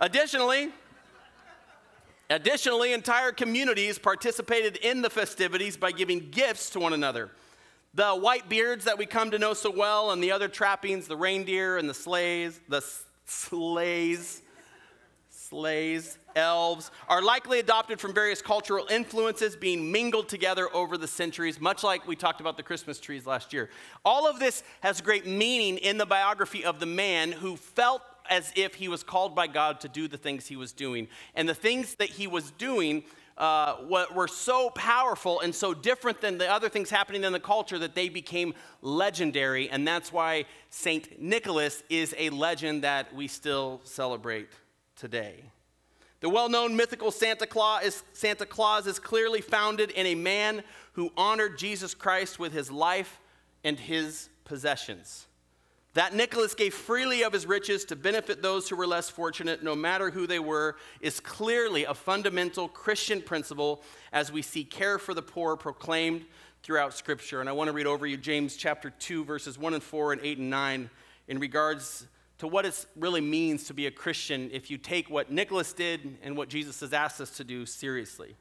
Additionally, 0.00 0.70
additionally, 2.28 2.92
entire 2.92 3.32
communities 3.32 3.98
participated 3.98 4.76
in 4.76 5.02
the 5.02 5.10
festivities 5.10 5.76
by 5.76 5.92
giving 5.92 6.30
gifts 6.30 6.70
to 6.70 6.80
one 6.80 6.92
another. 6.92 7.30
The 7.94 8.10
white 8.10 8.48
beards 8.48 8.84
that 8.84 8.98
we 8.98 9.06
come 9.06 9.30
to 9.30 9.38
know 9.38 9.54
so 9.54 9.70
well, 9.70 10.10
and 10.10 10.22
the 10.22 10.32
other 10.32 10.48
trappings, 10.48 11.08
the 11.08 11.16
reindeer 11.16 11.78
and 11.78 11.88
the 11.88 11.94
sleighs, 11.94 12.60
the 12.68 12.82
sleighs, 13.24 14.42
sleighs, 15.48 16.18
elves, 16.34 16.90
are 17.08 17.22
likely 17.22 17.58
adopted 17.60 18.00
from 18.00 18.12
various 18.12 18.42
cultural 18.42 18.86
influences 18.90 19.56
being 19.56 19.90
mingled 19.92 20.28
together 20.28 20.68
over 20.74 20.98
the 20.98 21.06
centuries, 21.06 21.60
much 21.60 21.84
like 21.84 22.06
we 22.06 22.16
talked 22.16 22.40
about 22.40 22.56
the 22.56 22.62
Christmas 22.62 22.98
trees 22.98 23.26
last 23.26 23.52
year. 23.52 23.70
All 24.04 24.28
of 24.28 24.38
this 24.38 24.62
has 24.80 25.00
great 25.00 25.26
meaning 25.26 25.78
in 25.78 25.98
the 25.98 26.06
biography 26.06 26.64
of 26.64 26.80
the 26.80 26.86
man 26.86 27.32
who 27.32 27.56
felt 27.56 28.02
as 28.28 28.52
if 28.56 28.74
he 28.74 28.88
was 28.88 29.04
called 29.04 29.36
by 29.36 29.46
God 29.46 29.80
to 29.80 29.88
do 29.88 30.08
the 30.08 30.18
things 30.18 30.46
he 30.46 30.56
was 30.56 30.72
doing. 30.72 31.06
And 31.34 31.48
the 31.48 31.54
things 31.54 31.94
that 31.96 32.08
he 32.08 32.26
was 32.26 32.50
doing 32.52 33.04
uh, 33.38 33.76
were 34.14 34.26
so 34.26 34.70
powerful 34.70 35.40
and 35.40 35.54
so 35.54 35.74
different 35.74 36.20
than 36.20 36.38
the 36.38 36.50
other 36.50 36.68
things 36.68 36.90
happening 36.90 37.22
in 37.22 37.32
the 37.32 37.40
culture 37.40 37.78
that 37.78 37.94
they 37.94 38.08
became 38.08 38.54
legendary. 38.82 39.68
And 39.70 39.86
that's 39.86 40.12
why 40.12 40.46
St. 40.70 41.20
Nicholas 41.20 41.84
is 41.88 42.14
a 42.18 42.30
legend 42.30 42.82
that 42.82 43.14
we 43.14 43.28
still 43.28 43.80
celebrate 43.84 44.48
today. 44.96 45.44
The 46.20 46.30
well 46.30 46.48
known 46.48 46.76
mythical 46.76 47.10
Santa 47.10 47.46
Claus, 47.46 47.84
is, 47.84 48.02
Santa 48.12 48.46
Claus 48.46 48.86
is 48.86 48.98
clearly 48.98 49.40
founded 49.40 49.90
in 49.90 50.06
a 50.06 50.14
man 50.14 50.62
who 50.94 51.12
honored 51.16 51.58
Jesus 51.58 51.94
Christ 51.94 52.38
with 52.38 52.52
his 52.52 52.70
life 52.70 53.20
and 53.62 53.78
his 53.78 54.28
possessions. 54.44 55.26
That 55.94 56.14
Nicholas 56.14 56.54
gave 56.54 56.74
freely 56.74 57.22
of 57.22 57.32
his 57.32 57.46
riches 57.46 57.84
to 57.86 57.96
benefit 57.96 58.42
those 58.42 58.68
who 58.68 58.76
were 58.76 58.86
less 58.86 59.08
fortunate, 59.08 59.62
no 59.62 59.74
matter 59.74 60.10
who 60.10 60.26
they 60.26 60.38
were, 60.38 60.76
is 61.00 61.20
clearly 61.20 61.84
a 61.84 61.94
fundamental 61.94 62.68
Christian 62.68 63.22
principle 63.22 63.82
as 64.12 64.30
we 64.30 64.42
see 64.42 64.62
care 64.62 64.98
for 64.98 65.14
the 65.14 65.22
poor 65.22 65.56
proclaimed 65.56 66.26
throughout 66.62 66.92
Scripture. 66.92 67.40
And 67.40 67.48
I 67.48 67.52
want 67.52 67.68
to 67.68 67.72
read 67.72 67.86
over 67.86 68.06
you 68.06 68.18
James 68.18 68.56
chapter 68.56 68.90
2, 68.90 69.24
verses 69.24 69.58
1 69.58 69.72
and 69.72 69.82
4 69.82 70.12
and 70.12 70.22
8 70.22 70.38
and 70.38 70.50
9 70.50 70.90
in 71.28 71.38
regards 71.38 72.06
to 72.38 72.46
what 72.46 72.66
it 72.66 72.86
really 72.96 73.20
means 73.20 73.64
to 73.64 73.74
be 73.74 73.86
a 73.86 73.90
Christian 73.90 74.50
if 74.52 74.70
you 74.70 74.78
take 74.78 75.08
what 75.08 75.30
Nicholas 75.30 75.72
did 75.72 76.18
and 76.22 76.36
what 76.36 76.48
Jesus 76.48 76.80
has 76.80 76.92
asked 76.92 77.20
us 77.20 77.30
to 77.38 77.44
do 77.44 77.64
seriously. 77.64 78.36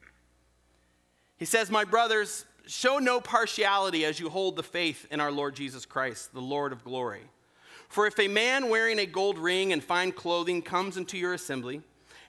He 1.38 1.46
says, 1.46 1.70
My 1.70 1.86
brothers, 1.86 2.46
show 2.68 2.98
no 3.00 3.22
partiality 3.22 4.06
as 4.06 4.20
you 4.20 4.30
hold 4.30 4.56
the 4.56 4.64
faith 4.64 5.08
in 5.12 5.20
our 5.20 5.32
Lord 5.32 5.56
Jesus 5.56 5.86
Christ, 5.86 6.34
the 6.34 6.42
Lord 6.42 6.72
of 6.72 6.84
glory. 6.84 7.24
For 7.88 8.08
if 8.08 8.20
a 8.20 8.28
man 8.28 8.70
wearing 8.70 9.00
a 9.00 9.06
gold 9.06 9.38
ring 9.38 9.72
and 9.72 9.84
fine 9.84 10.12
clothing 10.12 10.62
comes 10.62 10.98
into 10.98 11.18
your 11.18 11.34
assembly, 11.34 11.82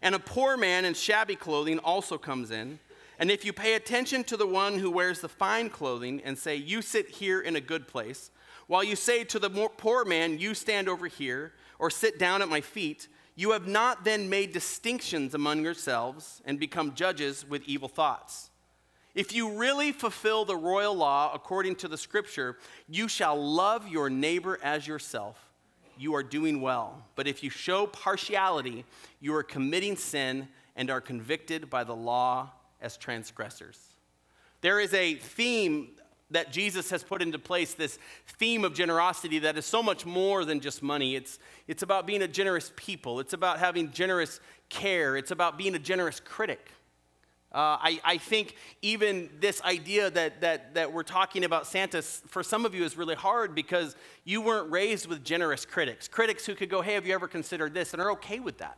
and 0.03 0.15
a 0.15 0.19
poor 0.19 0.57
man 0.57 0.85
in 0.85 0.95
shabby 0.95 1.37
clothing 1.37 1.79
also 1.81 2.19
comes 2.19 2.51
in, 2.51 2.79
and 3.19 3.31
if 3.31 3.45
you 3.45 3.53
pay 3.53 3.75
attention 3.75 4.25
to 4.25 4.37
the 4.37 4.47
one 4.47 4.79
who 4.79 4.91
wears 4.91 5.21
the 5.21 5.29
fine 5.29 5.71
clothing 5.71 6.21
and 6.25 6.37
say, 6.37 6.57
You 6.57 6.83
sit 6.83 7.09
here 7.09 7.41
in 7.41 7.57
a 7.57 7.61
good 7.61 7.89
place, 7.89 8.31
while 8.67 8.85
you 8.85 8.97
say 8.97 9.25
to 9.25 9.39
the 9.39 9.51
poor 9.51 10.05
man, 10.05 10.39
You 10.39 10.55
stand 10.55 10.89
over 10.89 11.07
here, 11.07 11.53
or 11.79 11.91
sit 11.91 12.19
down 12.19 12.43
at 12.43 12.49
my 12.49 12.61
feet, 12.61 13.09
you 13.35 13.51
have 13.51 13.67
not 13.67 14.05
then 14.05 14.31
made 14.31 14.53
distinctions 14.53 15.35
among 15.35 15.63
yourselves 15.63 16.41
and 16.47 16.59
become 16.59 16.95
judges 16.95 17.47
with 17.47 17.63
evil 17.67 17.89
thoughts. 17.89 18.51
If 19.15 19.35
you 19.35 19.53
really 19.53 19.93
fulfill 19.93 20.45
the 20.45 20.57
royal 20.57 20.95
law 20.95 21.33
according 21.35 21.77
to 21.77 21.89
the 21.89 21.99
scripture, 21.99 22.59
you 22.89 23.09
shall 23.09 23.37
love 23.37 23.89
your 23.89 24.11
neighbor 24.11 24.59
as 24.63 24.87
yourself. 24.87 25.39
You 25.99 26.15
are 26.15 26.23
doing 26.23 26.61
well. 26.61 27.03
But 27.15 27.27
if 27.27 27.43
you 27.43 27.51
show 27.51 27.87
partiality, 27.87 28.85
you 29.21 29.35
are 29.35 29.43
committing 29.43 29.97
sin 29.97 30.49
and 30.77 30.91
are 30.91 31.01
convicted 31.01 31.71
by 31.71 31.85
the 31.85 31.97
law 31.97 32.51
as 32.81 32.97
transgressors. 32.99 33.79
There 34.61 34.81
is 34.81 34.93
a 34.93 35.15
theme 35.15 35.89
that 36.31 36.53
Jesus 36.53 36.91
has 36.91 37.03
put 37.03 37.23
into 37.23 37.39
place 37.39 37.75
this 37.75 37.99
theme 38.27 38.65
of 38.65 38.75
generosity 38.75 39.39
that 39.41 39.57
is 39.57 39.65
so 39.65 39.83
much 39.83 40.05
more 40.05 40.45
than 40.45 40.61
just 40.61 40.83
money. 40.83 41.15
It's, 41.15 41.39
it's 41.69 41.83
about 41.83 42.07
being 42.07 42.23
a 42.23 42.29
generous 42.29 42.73
people, 42.77 43.21
it's 43.21 43.33
about 43.33 43.59
having 43.59 43.93
generous 43.93 44.41
care, 44.69 45.17
it's 45.17 45.31
about 45.31 45.57
being 45.57 45.75
a 45.75 45.79
generous 45.79 46.21
critic. 46.21 46.73
Uh, 47.53 47.79
I, 47.81 48.01
I 48.05 48.19
think 48.19 48.57
even 48.83 49.31
this 49.41 49.63
idea 49.63 50.11
that, 50.11 50.41
that, 50.43 50.75
that 50.75 50.93
we're 50.93 51.05
talking 51.05 51.45
about 51.45 51.67
Santa 51.67 52.03
for 52.03 52.43
some 52.43 52.67
of 52.67 52.75
you 52.75 52.85
is 52.85 52.99
really 52.99 53.15
hard 53.15 53.55
because 53.55 53.97
you 54.25 54.43
weren't 54.43 54.71
raised 54.71 55.07
with 55.07 55.25
generous 55.25 55.65
critics. 55.65 56.07
Critics 56.09 56.45
who 56.45 56.55
could 56.55 56.69
go, 56.69 56.83
hey, 56.83 56.95
have 56.95 57.07
you 57.07 57.15
ever 57.15 57.29
considered 57.29 57.73
this? 57.73 57.95
And 57.95 58.03
are 58.03 58.11
okay 58.13 58.41
with 58.41 58.59
that. 58.59 58.77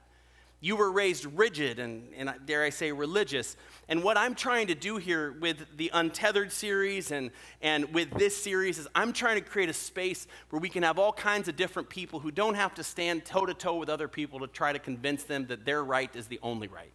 You 0.60 0.74
were 0.74 0.90
raised 0.90 1.24
rigid 1.24 1.78
and, 1.78 2.08
and, 2.16 2.34
dare 2.44 2.64
I 2.64 2.70
say, 2.70 2.90
religious. 2.90 3.56
And 3.88 4.02
what 4.02 4.16
I'm 4.16 4.34
trying 4.34 4.66
to 4.66 4.74
do 4.74 4.96
here 4.96 5.36
with 5.40 5.64
the 5.76 5.90
Untethered 5.94 6.50
series 6.50 7.12
and, 7.12 7.30
and 7.62 7.94
with 7.94 8.10
this 8.18 8.36
series 8.36 8.78
is 8.78 8.88
I'm 8.92 9.12
trying 9.12 9.36
to 9.36 9.40
create 9.40 9.68
a 9.68 9.74
space 9.74 10.26
where 10.50 10.60
we 10.60 10.68
can 10.68 10.82
have 10.82 10.98
all 10.98 11.12
kinds 11.12 11.46
of 11.46 11.54
different 11.54 11.88
people 11.88 12.18
who 12.18 12.32
don't 12.32 12.54
have 12.54 12.74
to 12.74 12.82
stand 12.82 13.24
toe 13.24 13.46
to 13.46 13.54
toe 13.54 13.76
with 13.76 13.88
other 13.88 14.08
people 14.08 14.40
to 14.40 14.48
try 14.48 14.72
to 14.72 14.80
convince 14.80 15.22
them 15.22 15.46
that 15.46 15.64
their 15.64 15.84
right 15.84 16.14
is 16.16 16.26
the 16.26 16.40
only 16.42 16.66
right. 16.66 16.92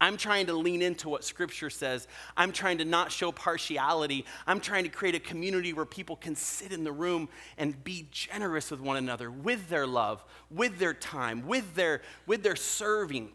I'm 0.00 0.16
trying 0.16 0.46
to 0.46 0.54
lean 0.54 0.80
into 0.80 1.08
what 1.08 1.24
Scripture 1.24 1.70
says. 1.70 2.06
I'm 2.36 2.52
trying 2.52 2.78
to 2.78 2.84
not 2.84 3.10
show 3.10 3.32
partiality. 3.32 4.24
I'm 4.46 4.60
trying 4.60 4.84
to 4.84 4.90
create 4.90 5.16
a 5.16 5.20
community 5.20 5.72
where 5.72 5.84
people 5.84 6.14
can 6.14 6.36
sit 6.36 6.72
in 6.72 6.84
the 6.84 6.92
room 6.92 7.28
and 7.56 7.82
be 7.82 8.06
generous 8.12 8.70
with 8.70 8.80
one 8.80 8.96
another, 8.96 9.30
with 9.30 9.68
their 9.68 9.86
love, 9.86 10.24
with 10.50 10.78
their 10.78 10.94
time, 10.94 11.46
with 11.46 11.74
their, 11.74 12.02
with 12.26 12.44
their 12.44 12.54
serving. 12.54 13.30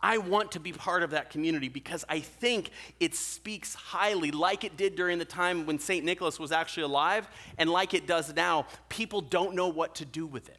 I 0.00 0.18
want 0.18 0.52
to 0.52 0.60
be 0.60 0.72
part 0.72 1.02
of 1.02 1.10
that 1.10 1.30
community 1.30 1.68
because 1.68 2.04
I 2.08 2.20
think 2.20 2.70
it 3.00 3.14
speaks 3.14 3.74
highly, 3.74 4.30
like 4.30 4.62
it 4.64 4.76
did 4.76 4.96
during 4.96 5.18
the 5.18 5.24
time 5.24 5.64
when 5.64 5.78
St. 5.78 6.04
Nicholas 6.04 6.38
was 6.38 6.52
actually 6.52 6.82
alive, 6.82 7.26
and 7.56 7.70
like 7.70 7.94
it 7.94 8.06
does 8.06 8.34
now. 8.34 8.66
People 8.88 9.22
don't 9.22 9.54
know 9.54 9.68
what 9.68 9.94
to 9.96 10.04
do 10.04 10.26
with 10.26 10.48
it. 10.48 10.58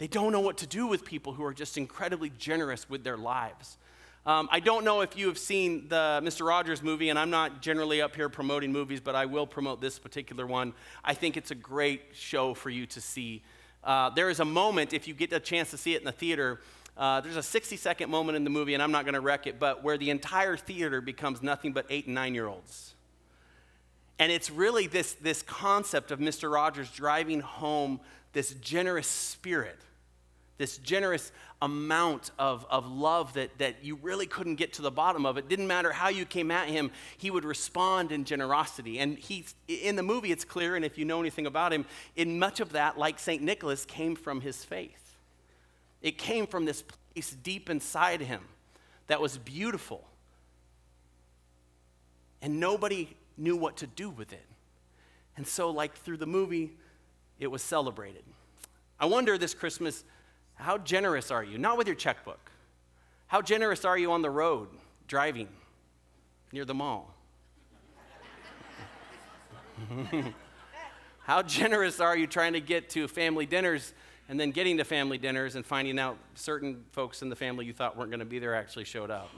They 0.00 0.06
don't 0.06 0.32
know 0.32 0.40
what 0.40 0.56
to 0.56 0.66
do 0.66 0.86
with 0.86 1.04
people 1.04 1.34
who 1.34 1.44
are 1.44 1.52
just 1.52 1.76
incredibly 1.76 2.30
generous 2.30 2.88
with 2.88 3.04
their 3.04 3.18
lives. 3.18 3.76
Um, 4.24 4.48
I 4.50 4.58
don't 4.58 4.82
know 4.82 5.02
if 5.02 5.14
you 5.14 5.26
have 5.26 5.36
seen 5.36 5.88
the 5.88 6.22
Mr. 6.24 6.48
Rogers 6.48 6.82
movie, 6.82 7.10
and 7.10 7.18
I'm 7.18 7.28
not 7.28 7.60
generally 7.60 8.00
up 8.00 8.16
here 8.16 8.30
promoting 8.30 8.72
movies, 8.72 8.98
but 8.98 9.14
I 9.14 9.26
will 9.26 9.46
promote 9.46 9.82
this 9.82 9.98
particular 9.98 10.46
one. 10.46 10.72
I 11.04 11.12
think 11.12 11.36
it's 11.36 11.50
a 11.50 11.54
great 11.54 12.00
show 12.14 12.54
for 12.54 12.70
you 12.70 12.86
to 12.86 12.98
see. 12.98 13.42
Uh, 13.84 14.08
there 14.08 14.30
is 14.30 14.40
a 14.40 14.44
moment, 14.44 14.94
if 14.94 15.06
you 15.06 15.12
get 15.12 15.34
a 15.34 15.40
chance 15.40 15.70
to 15.72 15.76
see 15.76 15.94
it 15.94 15.98
in 15.98 16.06
the 16.06 16.12
theater, 16.12 16.62
uh, 16.96 17.20
there's 17.20 17.36
a 17.36 17.42
60 17.42 17.76
second 17.76 18.10
moment 18.10 18.36
in 18.36 18.44
the 18.44 18.50
movie, 18.50 18.72
and 18.72 18.82
I'm 18.82 18.92
not 18.92 19.04
going 19.04 19.12
to 19.12 19.20
wreck 19.20 19.46
it, 19.46 19.58
but 19.58 19.84
where 19.84 19.98
the 19.98 20.08
entire 20.08 20.56
theater 20.56 21.02
becomes 21.02 21.42
nothing 21.42 21.74
but 21.74 21.84
eight 21.90 22.06
and 22.06 22.14
nine 22.14 22.34
year 22.34 22.46
olds. 22.46 22.94
And 24.18 24.32
it's 24.32 24.50
really 24.50 24.86
this, 24.86 25.12
this 25.12 25.42
concept 25.42 26.10
of 26.10 26.20
Mr. 26.20 26.50
Rogers 26.50 26.90
driving 26.90 27.40
home 27.40 28.00
this 28.32 28.54
generous 28.54 29.06
spirit 29.06 29.76
this 30.60 30.76
generous 30.76 31.32
amount 31.62 32.32
of, 32.38 32.66
of 32.68 32.86
love 32.86 33.32
that, 33.32 33.56
that 33.56 33.76
you 33.82 33.98
really 34.02 34.26
couldn't 34.26 34.56
get 34.56 34.74
to 34.74 34.82
the 34.82 34.90
bottom 34.90 35.24
of. 35.24 35.38
It 35.38 35.48
didn't 35.48 35.66
matter 35.66 35.90
how 35.90 36.10
you 36.10 36.26
came 36.26 36.50
at 36.50 36.68
him, 36.68 36.90
he 37.16 37.30
would 37.30 37.46
respond 37.46 38.12
in 38.12 38.26
generosity. 38.26 38.98
And 38.98 39.18
he, 39.18 39.46
in 39.66 39.96
the 39.96 40.02
movie, 40.02 40.30
it's 40.30 40.44
clear, 40.44 40.76
and 40.76 40.84
if 40.84 40.98
you 40.98 41.06
know 41.06 41.18
anything 41.18 41.46
about 41.46 41.72
him, 41.72 41.86
in 42.14 42.38
much 42.38 42.60
of 42.60 42.72
that, 42.72 42.98
like 42.98 43.18
St. 43.18 43.42
Nicholas, 43.42 43.86
came 43.86 44.14
from 44.14 44.42
his 44.42 44.62
faith. 44.62 45.16
It 46.02 46.18
came 46.18 46.46
from 46.46 46.66
this 46.66 46.82
place 46.82 47.30
deep 47.42 47.70
inside 47.70 48.20
him 48.20 48.42
that 49.06 49.18
was 49.18 49.38
beautiful. 49.38 50.04
And 52.42 52.60
nobody 52.60 53.16
knew 53.38 53.56
what 53.56 53.78
to 53.78 53.86
do 53.86 54.10
with 54.10 54.34
it. 54.34 54.46
And 55.38 55.46
so, 55.46 55.70
like 55.70 55.94
through 55.94 56.18
the 56.18 56.26
movie, 56.26 56.72
it 57.38 57.46
was 57.46 57.62
celebrated. 57.62 58.24
I 58.98 59.06
wonder 59.06 59.38
this 59.38 59.54
Christmas 59.54 60.04
how 60.60 60.78
generous 60.78 61.30
are 61.30 61.42
you? 61.42 61.58
Not 61.58 61.78
with 61.78 61.86
your 61.86 61.96
checkbook. 61.96 62.50
How 63.26 63.40
generous 63.40 63.84
are 63.84 63.96
you 63.96 64.12
on 64.12 64.22
the 64.22 64.30
road, 64.30 64.68
driving 65.06 65.48
near 66.52 66.64
the 66.64 66.74
mall? 66.74 67.14
How 71.22 71.42
generous 71.42 72.00
are 72.00 72.16
you 72.16 72.26
trying 72.26 72.54
to 72.54 72.60
get 72.60 72.90
to 72.90 73.06
family 73.08 73.46
dinners 73.46 73.94
and 74.28 74.38
then 74.38 74.50
getting 74.50 74.78
to 74.78 74.84
family 74.84 75.16
dinners 75.16 75.54
and 75.54 75.64
finding 75.64 75.98
out 75.98 76.18
certain 76.34 76.84
folks 76.92 77.22
in 77.22 77.28
the 77.28 77.36
family 77.36 77.66
you 77.66 77.72
thought 77.72 77.96
weren't 77.96 78.10
going 78.10 78.20
to 78.20 78.26
be 78.26 78.38
there 78.38 78.54
actually 78.54 78.84
showed 78.84 79.10
up? 79.10 79.30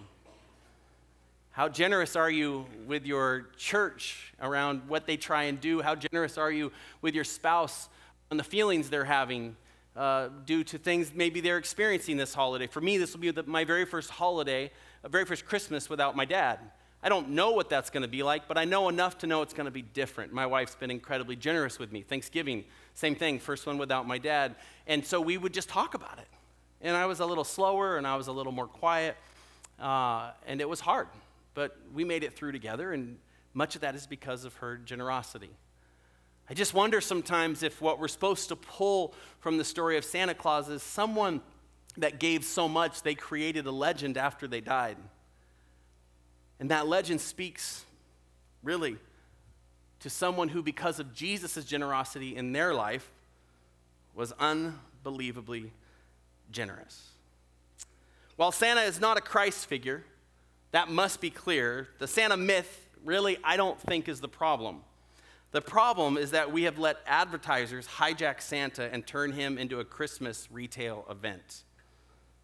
How 1.50 1.68
generous 1.68 2.16
are 2.16 2.30
you 2.30 2.66
with 2.86 3.04
your 3.04 3.48
church 3.58 4.32
around 4.40 4.88
what 4.88 5.06
they 5.06 5.18
try 5.18 5.44
and 5.44 5.60
do? 5.60 5.82
How 5.82 5.94
generous 5.94 6.38
are 6.38 6.50
you 6.50 6.72
with 7.02 7.14
your 7.14 7.24
spouse 7.24 7.90
on 8.30 8.38
the 8.38 8.44
feelings 8.44 8.88
they're 8.88 9.04
having 9.04 9.54
uh, 9.96 10.28
due 10.46 10.64
to 10.64 10.78
things 10.78 11.12
maybe 11.14 11.40
they're 11.40 11.58
experiencing 11.58 12.16
this 12.16 12.34
holiday. 12.34 12.66
For 12.66 12.80
me, 12.80 12.98
this 12.98 13.12
will 13.12 13.20
be 13.20 13.30
the, 13.30 13.42
my 13.42 13.64
very 13.64 13.84
first 13.84 14.10
holiday, 14.10 14.70
a 15.02 15.08
very 15.08 15.24
first 15.24 15.44
Christmas 15.44 15.90
without 15.90 16.16
my 16.16 16.24
dad. 16.24 16.58
I 17.02 17.08
don't 17.08 17.30
know 17.30 17.50
what 17.50 17.68
that's 17.68 17.90
going 17.90 18.02
to 18.02 18.08
be 18.08 18.22
like, 18.22 18.46
but 18.46 18.56
I 18.56 18.64
know 18.64 18.88
enough 18.88 19.18
to 19.18 19.26
know 19.26 19.42
it's 19.42 19.52
going 19.52 19.64
to 19.64 19.72
be 19.72 19.82
different. 19.82 20.32
My 20.32 20.46
wife's 20.46 20.76
been 20.76 20.90
incredibly 20.90 21.34
generous 21.34 21.78
with 21.78 21.90
me. 21.90 22.02
Thanksgiving, 22.02 22.64
same 22.94 23.16
thing, 23.16 23.40
first 23.40 23.66
one 23.66 23.76
without 23.76 24.06
my 24.06 24.18
dad. 24.18 24.54
And 24.86 25.04
so 25.04 25.20
we 25.20 25.36
would 25.36 25.52
just 25.52 25.68
talk 25.68 25.94
about 25.94 26.18
it. 26.18 26.28
And 26.80 26.96
I 26.96 27.06
was 27.06 27.20
a 27.20 27.26
little 27.26 27.44
slower 27.44 27.96
and 27.96 28.06
I 28.06 28.16
was 28.16 28.28
a 28.28 28.32
little 28.32 28.52
more 28.52 28.68
quiet. 28.68 29.16
Uh, 29.80 30.30
and 30.46 30.60
it 30.60 30.68
was 30.68 30.78
hard, 30.78 31.08
but 31.54 31.76
we 31.92 32.04
made 32.04 32.22
it 32.22 32.34
through 32.34 32.52
together. 32.52 32.92
And 32.92 33.18
much 33.52 33.74
of 33.74 33.80
that 33.80 33.96
is 33.96 34.06
because 34.06 34.44
of 34.44 34.54
her 34.56 34.76
generosity. 34.76 35.50
I 36.52 36.54
just 36.54 36.74
wonder 36.74 37.00
sometimes 37.00 37.62
if 37.62 37.80
what 37.80 37.98
we're 37.98 38.08
supposed 38.08 38.50
to 38.50 38.56
pull 38.56 39.14
from 39.40 39.56
the 39.56 39.64
story 39.64 39.96
of 39.96 40.04
Santa 40.04 40.34
Claus 40.34 40.68
is 40.68 40.82
someone 40.82 41.40
that 41.96 42.20
gave 42.20 42.44
so 42.44 42.68
much 42.68 43.00
they 43.00 43.14
created 43.14 43.64
a 43.64 43.70
legend 43.70 44.18
after 44.18 44.46
they 44.46 44.60
died. 44.60 44.98
And 46.60 46.70
that 46.70 46.86
legend 46.86 47.22
speaks 47.22 47.86
really 48.62 48.98
to 50.00 50.10
someone 50.10 50.50
who, 50.50 50.62
because 50.62 51.00
of 51.00 51.14
Jesus' 51.14 51.64
generosity 51.64 52.36
in 52.36 52.52
their 52.52 52.74
life, 52.74 53.10
was 54.14 54.34
unbelievably 54.38 55.72
generous. 56.50 57.12
While 58.36 58.52
Santa 58.52 58.82
is 58.82 59.00
not 59.00 59.16
a 59.16 59.22
Christ 59.22 59.64
figure, 59.64 60.04
that 60.72 60.90
must 60.90 61.22
be 61.22 61.30
clear. 61.30 61.88
The 61.98 62.06
Santa 62.06 62.36
myth, 62.36 62.90
really, 63.06 63.38
I 63.42 63.56
don't 63.56 63.80
think 63.80 64.06
is 64.06 64.20
the 64.20 64.28
problem. 64.28 64.82
The 65.52 65.60
problem 65.60 66.16
is 66.16 66.30
that 66.30 66.50
we 66.50 66.62
have 66.62 66.78
let 66.78 66.96
advertisers 67.06 67.86
hijack 67.86 68.40
Santa 68.40 68.92
and 68.92 69.06
turn 69.06 69.32
him 69.32 69.58
into 69.58 69.80
a 69.80 69.84
Christmas 69.84 70.48
retail 70.50 71.06
event. 71.10 71.64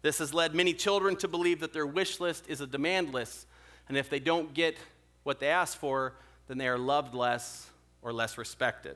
This 0.03 0.19
has 0.19 0.31
led 0.31 0.53
many 0.53 0.73
children 0.73 1.15
to 1.17 1.27
believe 1.27 1.59
that 1.59 1.73
their 1.73 1.87
wish 1.87 2.19
list 2.19 2.45
is 2.47 2.61
a 2.61 2.67
demand 2.67 3.11
list, 3.11 3.47
and 3.87 3.97
if 3.97 4.11
they 4.11 4.19
don't 4.19 4.53
get 4.53 4.77
what 5.23 5.39
they 5.39 5.47
ask 5.47 5.77
for, 5.77 6.13
then 6.47 6.59
they 6.59 6.67
are 6.67 6.77
loved 6.77 7.15
less 7.15 7.67
or 8.03 8.13
less 8.13 8.37
respected. 8.37 8.95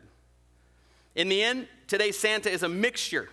In 1.16 1.28
the 1.28 1.42
end, 1.44 1.68
today's 1.88 2.18
Santa 2.18 2.52
is 2.52 2.62
a 2.62 2.70
mixture 2.70 3.30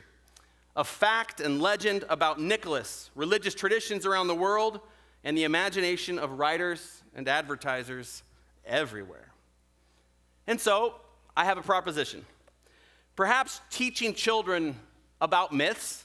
of 0.75 0.89
fact 0.89 1.41
and 1.41 1.61
legend 1.61 2.05
about 2.09 2.41
Nicholas, 2.41 3.11
religious 3.15 3.55
traditions 3.55 4.07
around 4.07 4.29
the 4.29 4.35
world, 4.35 4.81
and 5.25 5.37
the 5.37 5.45
imagination 5.45 6.19
of 6.19 6.39
writers 6.39 7.03
and 7.15 7.29
advertisers 7.29 8.23
everywhere. 8.65 9.30
And 10.47 10.61
so 10.61 10.95
I 11.37 11.45
have 11.45 11.59
a 11.59 11.63
proposition. 11.63 12.25
Perhaps 13.17 13.61
teaching 13.71 14.15
children 14.15 14.77
about 15.21 15.53
myths, 15.53 16.05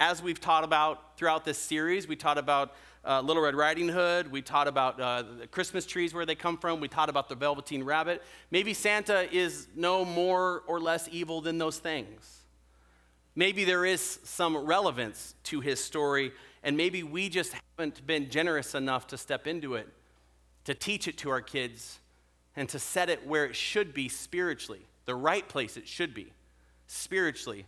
as 0.00 0.22
we've 0.22 0.40
taught 0.40 0.64
about 0.64 1.16
throughout 1.16 1.44
this 1.44 1.58
series. 1.58 2.06
We 2.06 2.16
taught 2.16 2.38
about 2.38 2.74
uh, 3.04 3.20
Little 3.20 3.42
Red 3.42 3.54
Riding 3.54 3.88
Hood. 3.88 4.30
We 4.30 4.42
taught 4.42 4.68
about 4.68 5.00
uh, 5.00 5.24
the 5.40 5.46
Christmas 5.46 5.86
trees, 5.86 6.14
where 6.14 6.26
they 6.26 6.34
come 6.34 6.56
from. 6.56 6.80
We 6.80 6.88
taught 6.88 7.08
about 7.08 7.28
the 7.28 7.34
Velveteen 7.34 7.82
Rabbit. 7.82 8.22
Maybe 8.50 8.74
Santa 8.74 9.32
is 9.34 9.66
no 9.74 10.04
more 10.04 10.62
or 10.66 10.80
less 10.80 11.08
evil 11.10 11.40
than 11.40 11.58
those 11.58 11.78
things. 11.78 12.42
Maybe 13.34 13.64
there 13.64 13.84
is 13.84 14.20
some 14.24 14.56
relevance 14.56 15.34
to 15.44 15.60
his 15.60 15.82
story, 15.82 16.32
and 16.62 16.76
maybe 16.76 17.02
we 17.02 17.28
just 17.28 17.54
haven't 17.76 18.04
been 18.06 18.30
generous 18.30 18.74
enough 18.74 19.06
to 19.08 19.18
step 19.18 19.46
into 19.46 19.74
it, 19.74 19.88
to 20.64 20.74
teach 20.74 21.06
it 21.06 21.18
to 21.18 21.30
our 21.30 21.40
kids, 21.40 22.00
and 22.58 22.68
to 22.68 22.78
set 22.80 23.08
it 23.08 23.24
where 23.24 23.46
it 23.46 23.54
should 23.54 23.94
be 23.94 24.08
spiritually, 24.08 24.84
the 25.04 25.14
right 25.14 25.48
place 25.48 25.76
it 25.76 25.86
should 25.86 26.12
be 26.12 26.32
spiritually 26.88 27.66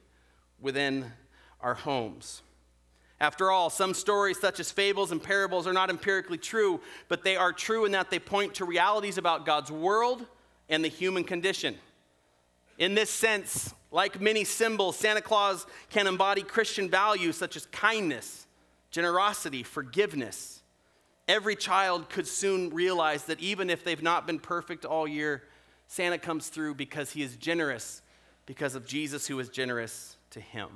within 0.60 1.12
our 1.60 1.74
homes. 1.74 2.42
After 3.20 3.52
all, 3.52 3.70
some 3.70 3.94
stories, 3.94 4.40
such 4.40 4.58
as 4.58 4.72
fables 4.72 5.12
and 5.12 5.22
parables, 5.22 5.68
are 5.68 5.72
not 5.72 5.90
empirically 5.90 6.38
true, 6.38 6.80
but 7.06 7.22
they 7.22 7.36
are 7.36 7.52
true 7.52 7.84
in 7.84 7.92
that 7.92 8.10
they 8.10 8.18
point 8.18 8.54
to 8.54 8.64
realities 8.64 9.16
about 9.16 9.46
God's 9.46 9.70
world 9.70 10.26
and 10.68 10.84
the 10.84 10.88
human 10.88 11.22
condition. 11.22 11.76
In 12.76 12.96
this 12.96 13.10
sense, 13.10 13.72
like 13.92 14.20
many 14.20 14.42
symbols, 14.42 14.96
Santa 14.96 15.20
Claus 15.20 15.66
can 15.90 16.08
embody 16.08 16.42
Christian 16.42 16.90
values 16.90 17.36
such 17.36 17.54
as 17.54 17.66
kindness, 17.66 18.48
generosity, 18.90 19.62
forgiveness, 19.62 20.59
Every 21.30 21.54
child 21.54 22.08
could 22.08 22.26
soon 22.26 22.70
realize 22.70 23.26
that 23.26 23.38
even 23.38 23.70
if 23.70 23.84
they've 23.84 24.02
not 24.02 24.26
been 24.26 24.40
perfect 24.40 24.84
all 24.84 25.06
year, 25.06 25.44
Santa 25.86 26.18
comes 26.18 26.48
through 26.48 26.74
because 26.74 27.12
he 27.12 27.22
is 27.22 27.36
generous, 27.36 28.02
because 28.46 28.74
of 28.74 28.84
Jesus 28.84 29.28
who 29.28 29.38
is 29.38 29.48
generous 29.48 30.16
to 30.30 30.40
him. 30.40 30.68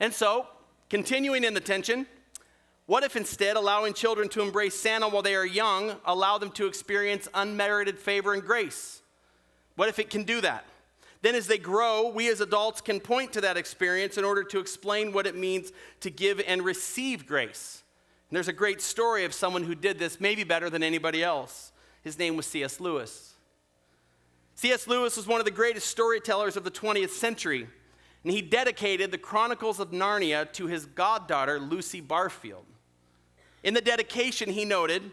And 0.00 0.14
so, 0.14 0.46
continuing 0.88 1.44
in 1.44 1.52
the 1.52 1.60
tension, 1.60 2.06
what 2.86 3.04
if 3.04 3.16
instead 3.16 3.58
allowing 3.58 3.92
children 3.92 4.30
to 4.30 4.40
embrace 4.40 4.74
Santa 4.74 5.10
while 5.10 5.20
they 5.20 5.34
are 5.34 5.44
young, 5.44 5.96
allow 6.06 6.38
them 6.38 6.50
to 6.52 6.66
experience 6.66 7.28
unmerited 7.34 7.98
favor 7.98 8.32
and 8.32 8.42
grace? 8.42 9.02
What 9.76 9.90
if 9.90 9.98
it 9.98 10.08
can 10.08 10.24
do 10.24 10.40
that? 10.40 10.64
Then, 11.20 11.34
as 11.34 11.48
they 11.48 11.58
grow, 11.58 12.08
we 12.08 12.30
as 12.30 12.40
adults 12.40 12.80
can 12.80 12.98
point 12.98 13.34
to 13.34 13.42
that 13.42 13.58
experience 13.58 14.16
in 14.16 14.24
order 14.24 14.42
to 14.44 14.58
explain 14.58 15.12
what 15.12 15.26
it 15.26 15.36
means 15.36 15.70
to 16.00 16.08
give 16.08 16.40
and 16.46 16.64
receive 16.64 17.26
grace. 17.26 17.82
And 18.28 18.36
there's 18.36 18.48
a 18.48 18.52
great 18.52 18.82
story 18.82 19.24
of 19.24 19.32
someone 19.32 19.64
who 19.64 19.74
did 19.74 19.98
this 19.98 20.20
maybe 20.20 20.44
better 20.44 20.68
than 20.68 20.82
anybody 20.82 21.22
else. 21.22 21.72
His 22.02 22.18
name 22.18 22.36
was 22.36 22.46
C.S. 22.46 22.80
Lewis. 22.80 23.34
C.S. 24.54 24.86
Lewis 24.86 25.16
was 25.16 25.26
one 25.26 25.40
of 25.40 25.44
the 25.44 25.50
greatest 25.50 25.86
storytellers 25.86 26.56
of 26.56 26.64
the 26.64 26.70
20th 26.70 27.10
century, 27.10 27.68
and 28.24 28.32
he 28.32 28.42
dedicated 28.42 29.10
the 29.10 29.18
Chronicles 29.18 29.80
of 29.80 29.92
Narnia 29.92 30.52
to 30.52 30.66
his 30.66 30.84
goddaughter, 30.84 31.58
Lucy 31.58 32.00
Barfield. 32.00 32.66
In 33.62 33.74
the 33.74 33.80
dedication, 33.80 34.50
he 34.50 34.64
noted, 34.64 35.10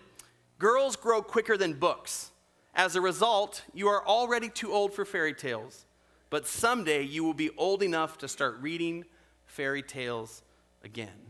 Girls 0.58 0.96
grow 0.96 1.22
quicker 1.22 1.58
than 1.58 1.74
books. 1.74 2.32
As 2.74 2.96
a 2.96 3.02
result, 3.02 3.64
you 3.74 3.88
are 3.88 4.06
already 4.06 4.50
too 4.50 4.72
old 4.72 4.94
for 4.94 5.06
fairy 5.06 5.34
tales, 5.34 5.86
but 6.30 6.48
someday 6.48 7.04
you 7.04 7.24
will 7.24 7.34
be 7.34 7.52
old 7.58 7.84
enough 7.84 8.18
to 8.20 8.28
start 8.28 8.58
reading 8.62 9.06
fairy 9.46 9.82
tales 9.82 10.42
again. 10.84 11.25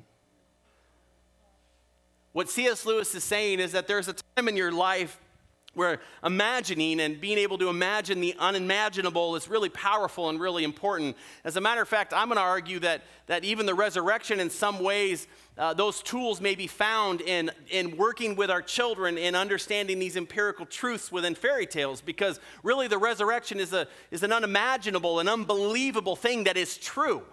What 2.36 2.50
C.S. 2.50 2.86
Lewis 2.86 3.16
is 3.16 3.24
saying 3.24 3.62
is 3.62 3.72
that 3.72 3.88
there's 3.88 4.10
a 4.10 4.14
time 4.36 4.50
in 4.50 4.58
your 4.58 4.74
life 4.74 5.22
where 5.74 6.02
imagining 6.22 7.00
and 7.00 7.22
being 7.22 7.38
able 7.38 7.58
to 7.60 7.70
imagine 7.70 8.20
the 8.20 8.36
unimaginable 8.38 9.38
is 9.38 9.48
really 9.48 9.70
powerful 9.70 10.28
and 10.28 10.38
really 10.38 10.66
important. 10.66 11.16
As 11.46 11.56
a 11.56 11.62
matter 11.62 11.82
of 11.82 11.88
fact, 11.88 12.12
I'm 12.14 12.28
going 12.28 12.36
to 12.36 12.42
argue 12.42 12.80
that, 12.80 13.04
that 13.28 13.46
even 13.46 13.66
the 13.66 13.74
resurrection, 13.74 14.42
in 14.42 14.50
some 14.50 14.82
ways, 14.82 15.28
uh, 15.58 15.76
those 15.76 16.04
tools 16.04 16.42
may 16.42 16.56
be 16.56 16.68
found 16.68 17.22
in, 17.22 17.52
in 17.72 17.96
working 17.96 18.36
with 18.36 18.52
our 18.52 18.62
children 18.62 19.18
in 19.18 19.34
understanding 19.34 19.98
these 19.98 20.18
empirical 20.18 20.66
truths 20.66 21.14
within 21.14 21.36
fairy 21.36 21.66
tales, 21.66 22.02
because 22.02 22.42
really 22.64 22.90
the 22.90 22.98
resurrection 22.98 23.62
is, 23.62 23.72
a, 23.72 23.88
is 24.12 24.24
an 24.24 24.34
unimaginable 24.34 25.22
and 25.22 25.30
unbelievable 25.30 26.18
thing 26.18 26.44
that 26.44 26.58
is 26.58 26.76
true. 26.76 27.24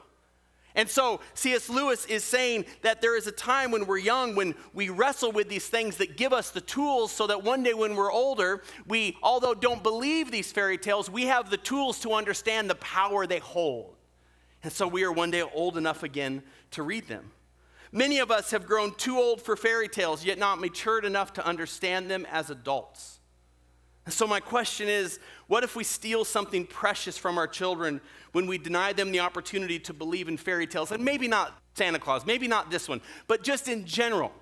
And 0.75 0.89
so 0.89 1.21
C.S. 1.35 1.69
Lewis 1.69 2.07
is 2.07 2.25
saying 2.25 2.65
that 2.81 3.03
there 3.03 3.17
is 3.17 3.27
a 3.27 3.33
time 3.33 3.71
when 3.71 3.87
we're 3.87 3.99
young 3.99 4.35
when 4.35 4.55
we 4.73 4.89
wrestle 4.89 5.31
with 5.31 5.49
these 5.49 5.69
things 5.69 5.99
that 5.99 6.17
give 6.17 6.33
us 6.33 6.51
the 6.51 6.63
tools 6.63 7.13
so 7.13 7.27
that 7.27 7.45
one 7.45 7.63
day 7.63 7.75
when 7.75 7.95
we're 7.95 8.13
older, 8.13 8.63
we, 8.87 9.17
although 9.23 9.55
don't 9.55 9.83
believe 9.83 10.31
these 10.31 10.51
fairy 10.51 10.79
tales, 10.79 11.11
we 11.11 11.25
have 11.25 11.51
the 11.51 11.59
tools 11.59 12.01
to 12.01 12.13
understand 12.13 12.71
the 12.71 12.75
power 12.77 13.27
they 13.27 13.39
hold. 13.39 13.95
And 14.63 14.73
so 14.73 14.87
we 14.89 15.05
are 15.05 15.13
one 15.13 15.31
day 15.31 15.43
old 15.43 15.77
enough 15.77 16.03
again 16.03 16.43
to 16.71 16.83
read 16.83 17.09
them. 17.09 17.33
Many 17.91 18.21
of 18.21 18.31
us 18.31 18.53
have 18.53 18.67
grown 18.67 18.95
too 18.95 19.19
old 19.19 19.43
for 19.43 19.55
fairy 19.55 19.89
tales, 19.89 20.25
yet 20.25 20.39
not 20.39 20.61
matured 20.61 21.05
enough 21.05 21.35
to 21.35 21.47
understand 21.47 22.11
them 22.11 22.27
as 22.31 22.49
adults. 22.49 23.21
So, 24.09 24.27
my 24.27 24.41
question 24.41 24.89
is 24.89 25.21
what 25.47 25.63
if 25.63 25.77
we 25.77 25.85
steal 25.85 26.25
something 26.25 26.67
precious 26.67 27.17
from 27.17 27.39
our 27.39 27.47
children 27.47 28.01
when 28.33 28.47
we 28.47 28.59
deny 28.59 28.93
them 28.93 29.13
the 29.13 29.21
opportunity 29.21 29.79
to 29.81 29.93
believe 29.93 30.29
in 30.29 30.37
fairy 30.37 30.67
tales? 30.67 30.91
And 30.91 31.05
maybe 31.05 31.29
not 31.29 31.57
Santa 31.75 32.01
Claus, 32.01 32.27
maybe 32.27 32.49
not 32.49 32.71
this 32.71 32.89
one, 32.89 33.01
but 33.29 33.45
just 33.45 33.69
in 33.69 33.87
general. 33.87 34.33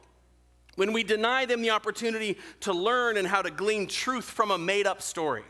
When 0.77 0.93
we 0.93 1.03
deny 1.03 1.45
them 1.45 1.61
the 1.61 1.71
opportunity 1.71 2.39
to 2.61 2.73
learn 2.73 3.19
and 3.19 3.29
how 3.29 3.43
to 3.43 3.51
glean 3.51 3.87
truth 3.87 4.25
from 4.25 4.51
a 4.51 4.57
made 4.57 4.87
up 4.87 5.03
story. 5.03 5.45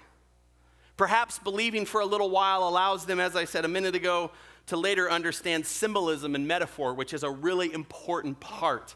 Perhaps 0.96 1.38
believing 1.38 1.86
for 1.86 2.00
a 2.00 2.06
little 2.06 2.30
while 2.30 2.68
allows 2.68 3.06
them, 3.06 3.20
as 3.20 3.36
I 3.36 3.44
said 3.44 3.64
a 3.64 3.68
minute 3.68 3.94
ago, 3.94 4.32
to 4.66 4.76
later 4.76 5.10
understand 5.10 5.66
symbolism 5.66 6.34
and 6.34 6.48
metaphor, 6.48 6.94
which 6.94 7.14
is 7.14 7.22
a 7.22 7.30
really 7.30 7.72
important 7.72 8.40
part 8.40 8.94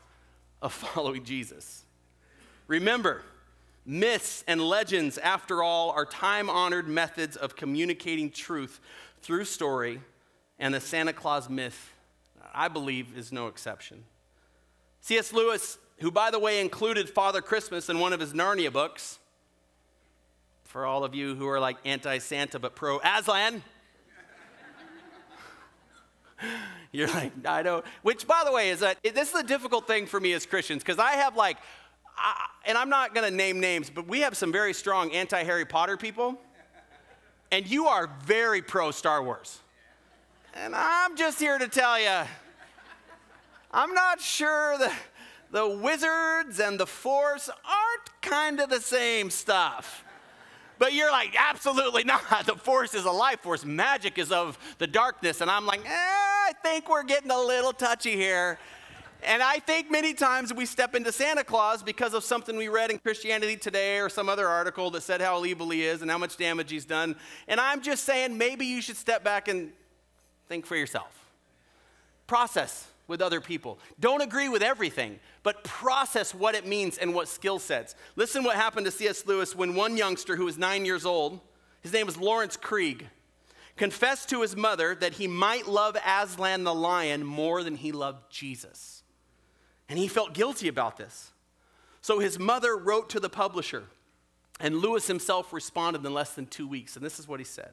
of 0.61 0.73
following 0.95 1.25
Jesus. 1.25 1.85
Remember, 2.67 3.23
myths 3.87 4.45
and 4.47 4.61
legends, 4.61 5.19
after 5.19 5.63
all, 5.63 5.91
are 5.91 6.07
time 6.07 6.49
honored 6.49 6.89
methods 6.89 7.37
of 7.37 7.57
communicating 7.57 8.31
truth 8.31 8.81
through 9.21 9.45
story, 9.45 10.01
and 10.59 10.73
the 10.73 10.81
Santa 10.81 11.13
Claus 11.13 11.49
myth, 11.49 11.93
I 12.55 12.69
believe, 12.69 13.17
is 13.17 13.33
no 13.33 13.49
exception. 13.49 14.05
C.S. 15.01 15.33
Lewis, 15.33 15.79
who, 15.99 16.11
by 16.11 16.31
the 16.31 16.39
way, 16.39 16.61
included 16.61 17.11
Father 17.11 17.43
Christmas 17.43 17.89
in 17.89 17.99
one 17.99 18.13
of 18.13 18.21
his 18.21 18.33
Narnia 18.33 18.73
books, 18.73 19.19
for 20.65 20.87
all 20.87 21.05
of 21.05 21.15
you 21.15 21.35
who 21.35 21.47
are 21.49 21.61
like 21.61 21.77
anti 21.85 22.19
Santa 22.19 22.59
but 22.59 22.75
pro 22.75 22.99
Aslan, 23.01 23.63
You're 26.93 27.09
like, 27.09 27.33
I 27.47 27.63
don't. 27.63 27.85
Which, 28.03 28.27
by 28.27 28.43
the 28.45 28.53
way, 28.53 28.71
is 28.71 28.81
that 28.81 28.99
this 29.03 29.31
is 29.31 29.35
a 29.35 29.43
difficult 29.43 29.87
thing 29.87 30.07
for 30.07 30.21
me 30.21 30.33
as 30.33 30.47
Christians 30.47 30.83
because 30.83 30.99
I 30.99 31.13
have 31.13 31.37
like, 31.37 31.57
I, 32.17 32.47
and 32.67 32.79
I'm 32.79 32.89
not 32.89 33.15
going 33.15 33.29
to 33.29 33.35
name 33.35 33.61
names, 33.61 33.91
but 33.91 34.07
we 34.07 34.21
have 34.21 34.37
some 34.37 34.53
very 34.53 34.73
strong 34.73 35.13
anti 35.13 35.43
Harry 35.43 35.65
Potter 35.65 35.97
people, 35.97 36.41
and 37.51 37.67
you 37.69 37.87
are 37.87 38.11
very 38.25 38.63
pro 38.63 38.91
Star 38.91 39.23
Wars. 39.23 39.61
And 40.55 40.75
I'm 40.75 41.17
just 41.17 41.41
here 41.41 41.59
to 41.59 41.69
tell 41.69 42.01
you, 42.01 42.29
I'm 43.73 43.93
not 43.93 44.21
sure 44.21 44.79
the, 44.79 44.93
the 45.51 45.69
wizards 45.69 46.61
and 46.61 46.79
the 46.79 46.87
force 46.87 47.49
aren't 47.49 48.23
kind 48.23 48.61
of 48.61 48.71
the 48.71 48.81
same 48.81 49.31
stuff. 49.31 50.05
But 50.79 50.93
you're 50.93 51.11
like, 51.11 51.35
absolutely 51.39 52.05
not. 52.05 52.47
The 52.47 52.55
force 52.55 52.95
is 52.95 53.05
a 53.05 53.11
life 53.11 53.41
force. 53.41 53.65
Magic 53.65 54.19
is 54.19 54.31
of 54.31 54.59
the 54.79 54.87
darkness. 54.87 55.41
And 55.41 55.51
I'm 55.51 55.67
like, 55.67 55.81
eh, 55.81 55.89
I 55.89 56.53
think 56.63 56.89
we're 56.89 57.05
getting 57.05 57.31
a 57.31 57.41
little 57.41 57.73
touchy 57.73 58.17
here. 58.17 58.59
And 59.27 59.43
I 59.43 59.59
think 59.59 59.91
many 59.91 60.13
times 60.13 60.53
we 60.53 60.67
step 60.67 60.95
into 60.95 61.11
Santa 61.11 61.45
Claus 61.45 61.83
because 61.83 62.13
of 62.13 62.25
something 62.25 62.57
we 62.57 62.69
read 62.69 62.91
in 62.91 62.99
Christianity 62.99 63.57
Today 63.57 63.99
or 63.99 64.09
some 64.09 64.29
other 64.29 64.47
article 64.47 64.91
that 64.91 65.03
said 65.03 65.21
how 65.21 65.45
evil 65.45 65.71
he 65.71 65.85
is 65.85 66.03
and 66.03 66.11
how 66.11 66.19
much 66.19 66.37
damage 66.37 66.71
he's 66.71 66.85
done. 66.85 67.17
And 67.49 67.59
I'm 67.59 67.81
just 67.81 68.05
saying 68.05 68.37
maybe 68.37 68.67
you 68.67 68.83
should 68.83 68.97
step 68.97 69.25
back 69.25 69.49
and 69.49 69.73
think 70.49 70.67
for 70.67 70.77
yourself. 70.77 71.25
Process 72.27 72.87
with 73.07 73.23
other 73.23 73.41
people. 73.41 73.79
Don't 74.01 74.23
agree 74.23 74.49
with 74.49 74.63
everything, 74.63 75.19
but 75.43 75.65
process 75.65 76.35
what 76.35 76.55
it 76.55 76.67
means 76.67 76.99
and 76.99 77.15
what 77.15 77.29
skill 77.29 77.59
sets. 77.59 77.95
Listen 78.17 78.45
what 78.45 78.57
happened 78.57 78.87
to 78.87 78.93
C.S. 78.93 79.27
Lewis 79.27 79.55
when 79.55 79.75
one 79.75 79.97
youngster 79.97 80.37
who 80.37 80.45
was 80.47 80.59
nine 80.59 80.85
years 80.85 81.05
old, 81.05 81.41
his 81.81 81.93
name 81.93 82.07
was 82.07 82.17
Laurence 82.17 82.57
Krieg, 82.57 83.09
confessed 83.77 84.29
to 84.31 84.43
his 84.43 84.57
mother 84.57 84.95
that 84.95 85.15
he 85.15 85.27
might 85.27 85.67
love 85.67 85.97
Aslan 86.07 86.65
the 86.65 86.75
lion 86.75 87.25
more 87.25 87.63
than 87.63 87.77
he 87.77 87.93
loved 87.93 88.31
Jesus. 88.31 89.04
And 89.89 89.99
he 89.99 90.09
felt 90.09 90.35
guilty 90.35 90.69
about 90.69 90.97
this. 90.97 91.33
So 92.01 92.19
his 92.19 92.39
mother 92.39 92.77
wrote 92.77 93.11
to 93.11 93.21
the 93.21 93.29
publisher, 93.29 93.85
and 94.61 94.79
Lewis 94.79 95.07
himself 95.07 95.53
responded 95.53 96.05
in 96.05 96.15
less 96.15 96.35
than 96.35 96.47
two 96.47 96.69
weeks. 96.69 96.97
And 96.97 97.05
this 97.05 97.19
is 97.19 97.29
what 97.29 97.41
he 97.41 97.45
said 97.45 97.71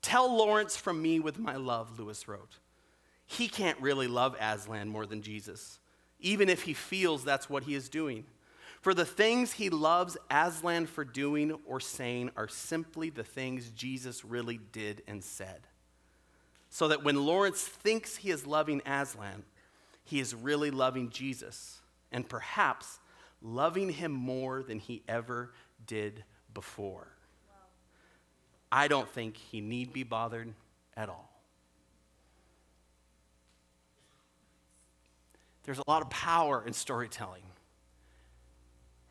Tell 0.00 0.34
Laurence 0.36 0.76
from 0.76 1.00
me 1.00 1.20
with 1.20 1.38
my 1.38 1.56
love, 1.56 1.98
Lewis 1.98 2.26
wrote 2.26 2.58
he 3.26 3.48
can't 3.48 3.80
really 3.80 4.08
love 4.08 4.36
Aslan 4.40 4.88
more 4.88 5.06
than 5.06 5.22
Jesus, 5.22 5.78
even 6.20 6.48
if 6.48 6.62
he 6.62 6.74
feels 6.74 7.24
that's 7.24 7.48
what 7.48 7.64
he 7.64 7.74
is 7.74 7.88
doing. 7.88 8.24
For 8.82 8.94
the 8.94 9.06
things 9.06 9.52
he 9.52 9.70
loves 9.70 10.16
Aslan 10.30 10.86
for 10.86 11.04
doing 11.04 11.56
or 11.64 11.78
saying 11.78 12.30
are 12.36 12.48
simply 12.48 13.10
the 13.10 13.24
things 13.24 13.70
Jesus 13.70 14.24
really 14.24 14.58
did 14.72 15.02
and 15.06 15.22
said. 15.22 15.60
So 16.68 16.88
that 16.88 17.04
when 17.04 17.24
Laurence 17.24 17.62
thinks 17.62 18.16
he 18.16 18.30
is 18.30 18.46
loving 18.46 18.82
Aslan, 18.84 19.44
he 20.04 20.20
is 20.20 20.34
really 20.34 20.70
loving 20.70 21.10
Jesus, 21.10 21.80
and 22.10 22.28
perhaps 22.28 22.98
loving 23.40 23.90
him 23.90 24.12
more 24.12 24.62
than 24.62 24.78
he 24.78 25.02
ever 25.08 25.52
did 25.86 26.24
before. 26.52 27.08
I 28.70 28.88
don't 28.88 29.08
think 29.08 29.36
he 29.36 29.60
need 29.60 29.92
be 29.92 30.02
bothered 30.02 30.54
at 30.96 31.08
all. 31.08 31.30
There's 35.64 35.78
a 35.78 35.84
lot 35.86 36.02
of 36.02 36.10
power 36.10 36.64
in 36.66 36.72
storytelling. 36.72 37.42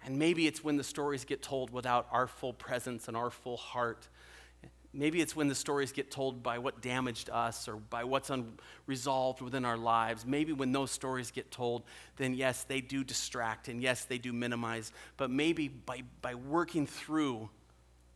And 0.03 0.17
maybe 0.17 0.47
it's 0.47 0.63
when 0.63 0.77
the 0.77 0.83
stories 0.83 1.25
get 1.25 1.41
told 1.41 1.69
without 1.69 2.07
our 2.11 2.27
full 2.27 2.53
presence 2.53 3.07
and 3.07 3.15
our 3.15 3.29
full 3.29 3.57
heart. 3.57 4.07
Maybe 4.93 5.21
it's 5.21 5.35
when 5.35 5.47
the 5.47 5.55
stories 5.55 5.93
get 5.93 6.11
told 6.11 6.43
by 6.43 6.57
what 6.59 6.81
damaged 6.81 7.29
us 7.29 7.69
or 7.69 7.77
by 7.77 8.03
what's 8.03 8.29
unresolved 8.29 9.41
within 9.41 9.63
our 9.63 9.77
lives. 9.77 10.25
Maybe 10.25 10.51
when 10.51 10.73
those 10.73 10.91
stories 10.91 11.31
get 11.31 11.49
told, 11.49 11.83
then 12.17 12.33
yes, 12.33 12.65
they 12.65 12.81
do 12.81 13.03
distract 13.03 13.69
and 13.69 13.81
yes, 13.81 14.03
they 14.03 14.17
do 14.17 14.33
minimize. 14.33 14.91
But 15.15 15.31
maybe 15.31 15.69
by, 15.69 16.03
by 16.21 16.35
working 16.35 16.87
through 16.87 17.49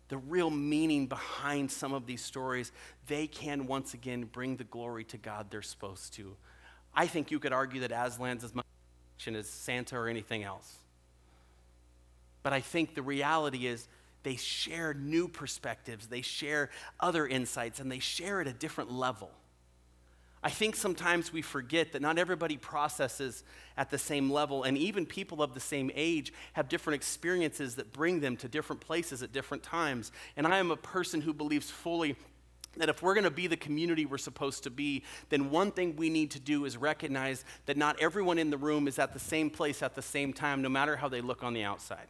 the 0.09 0.17
real 0.17 0.49
meaning 0.49 1.07
behind 1.07 1.71
some 1.71 1.93
of 1.93 2.05
these 2.05 2.23
stories, 2.23 2.73
they 3.07 3.25
can 3.25 3.67
once 3.67 3.93
again 3.93 4.25
bring 4.25 4.57
the 4.57 4.65
glory 4.65 5.05
to 5.05 5.17
God 5.17 5.47
they're 5.49 5.61
supposed 5.61 6.13
to. 6.15 6.35
I 6.93 7.07
think 7.07 7.31
you 7.31 7.39
could 7.39 7.53
argue 7.53 7.81
that 7.81 7.91
Aslan's 7.91 8.43
as 8.43 8.53
much 8.53 8.65
as 9.27 9.47
Santa 9.47 9.97
or 9.97 10.09
anything 10.09 10.43
else. 10.43 10.77
But 12.43 12.53
I 12.53 12.59
think 12.59 12.95
the 12.95 13.01
reality 13.01 13.65
is 13.65 13.87
they 14.25 14.35
share 14.35 14.93
new 14.93 15.27
perspectives, 15.27 16.07
they 16.07 16.21
share 16.21 16.71
other 16.99 17.27
insights, 17.27 17.79
and 17.79 17.91
they 17.91 17.99
share 17.99 18.41
at 18.41 18.47
a 18.47 18.53
different 18.53 18.91
level. 18.91 19.29
I 20.43 20.49
think 20.49 20.75
sometimes 20.75 21.31
we 21.31 21.43
forget 21.43 21.91
that 21.93 22.01
not 22.01 22.17
everybody 22.17 22.57
processes 22.57 23.43
at 23.77 23.91
the 23.91 23.99
same 23.99 24.31
level, 24.31 24.63
and 24.63 24.77
even 24.77 25.05
people 25.05 25.43
of 25.43 25.53
the 25.53 25.59
same 25.59 25.91
age 25.93 26.33
have 26.53 26.67
different 26.69 26.95
experiences 26.95 27.75
that 27.75 27.93
bring 27.93 28.19
them 28.19 28.35
to 28.37 28.47
different 28.47 28.81
places 28.81 29.21
at 29.21 29.31
different 29.31 29.61
times. 29.61 30.11
And 30.35 30.47
I 30.47 30.57
am 30.57 30.71
a 30.71 30.77
person 30.77 31.21
who 31.21 31.31
believes 31.31 31.69
fully 31.69 32.15
that 32.77 32.89
if 32.89 33.03
we're 33.03 33.13
going 33.13 33.25
to 33.25 33.31
be 33.31 33.45
the 33.45 33.55
community 33.55 34.07
we're 34.07 34.17
supposed 34.17 34.63
to 34.63 34.71
be, 34.71 35.03
then 35.29 35.51
one 35.51 35.71
thing 35.71 35.95
we 35.95 36.09
need 36.09 36.31
to 36.31 36.39
do 36.39 36.65
is 36.65 36.77
recognize 36.77 37.45
that 37.67 37.77
not 37.77 38.01
everyone 38.01 38.39
in 38.39 38.49
the 38.49 38.57
room 38.57 38.87
is 38.87 38.97
at 38.97 39.13
the 39.13 39.19
same 39.19 39.51
place 39.51 39.83
at 39.83 39.95
the 39.95 40.01
same 40.01 40.33
time, 40.33 40.63
no 40.63 40.69
matter 40.69 40.95
how 40.95 41.07
they 41.07 41.21
look 41.21 41.43
on 41.43 41.53
the 41.53 41.63
outside 41.63 42.07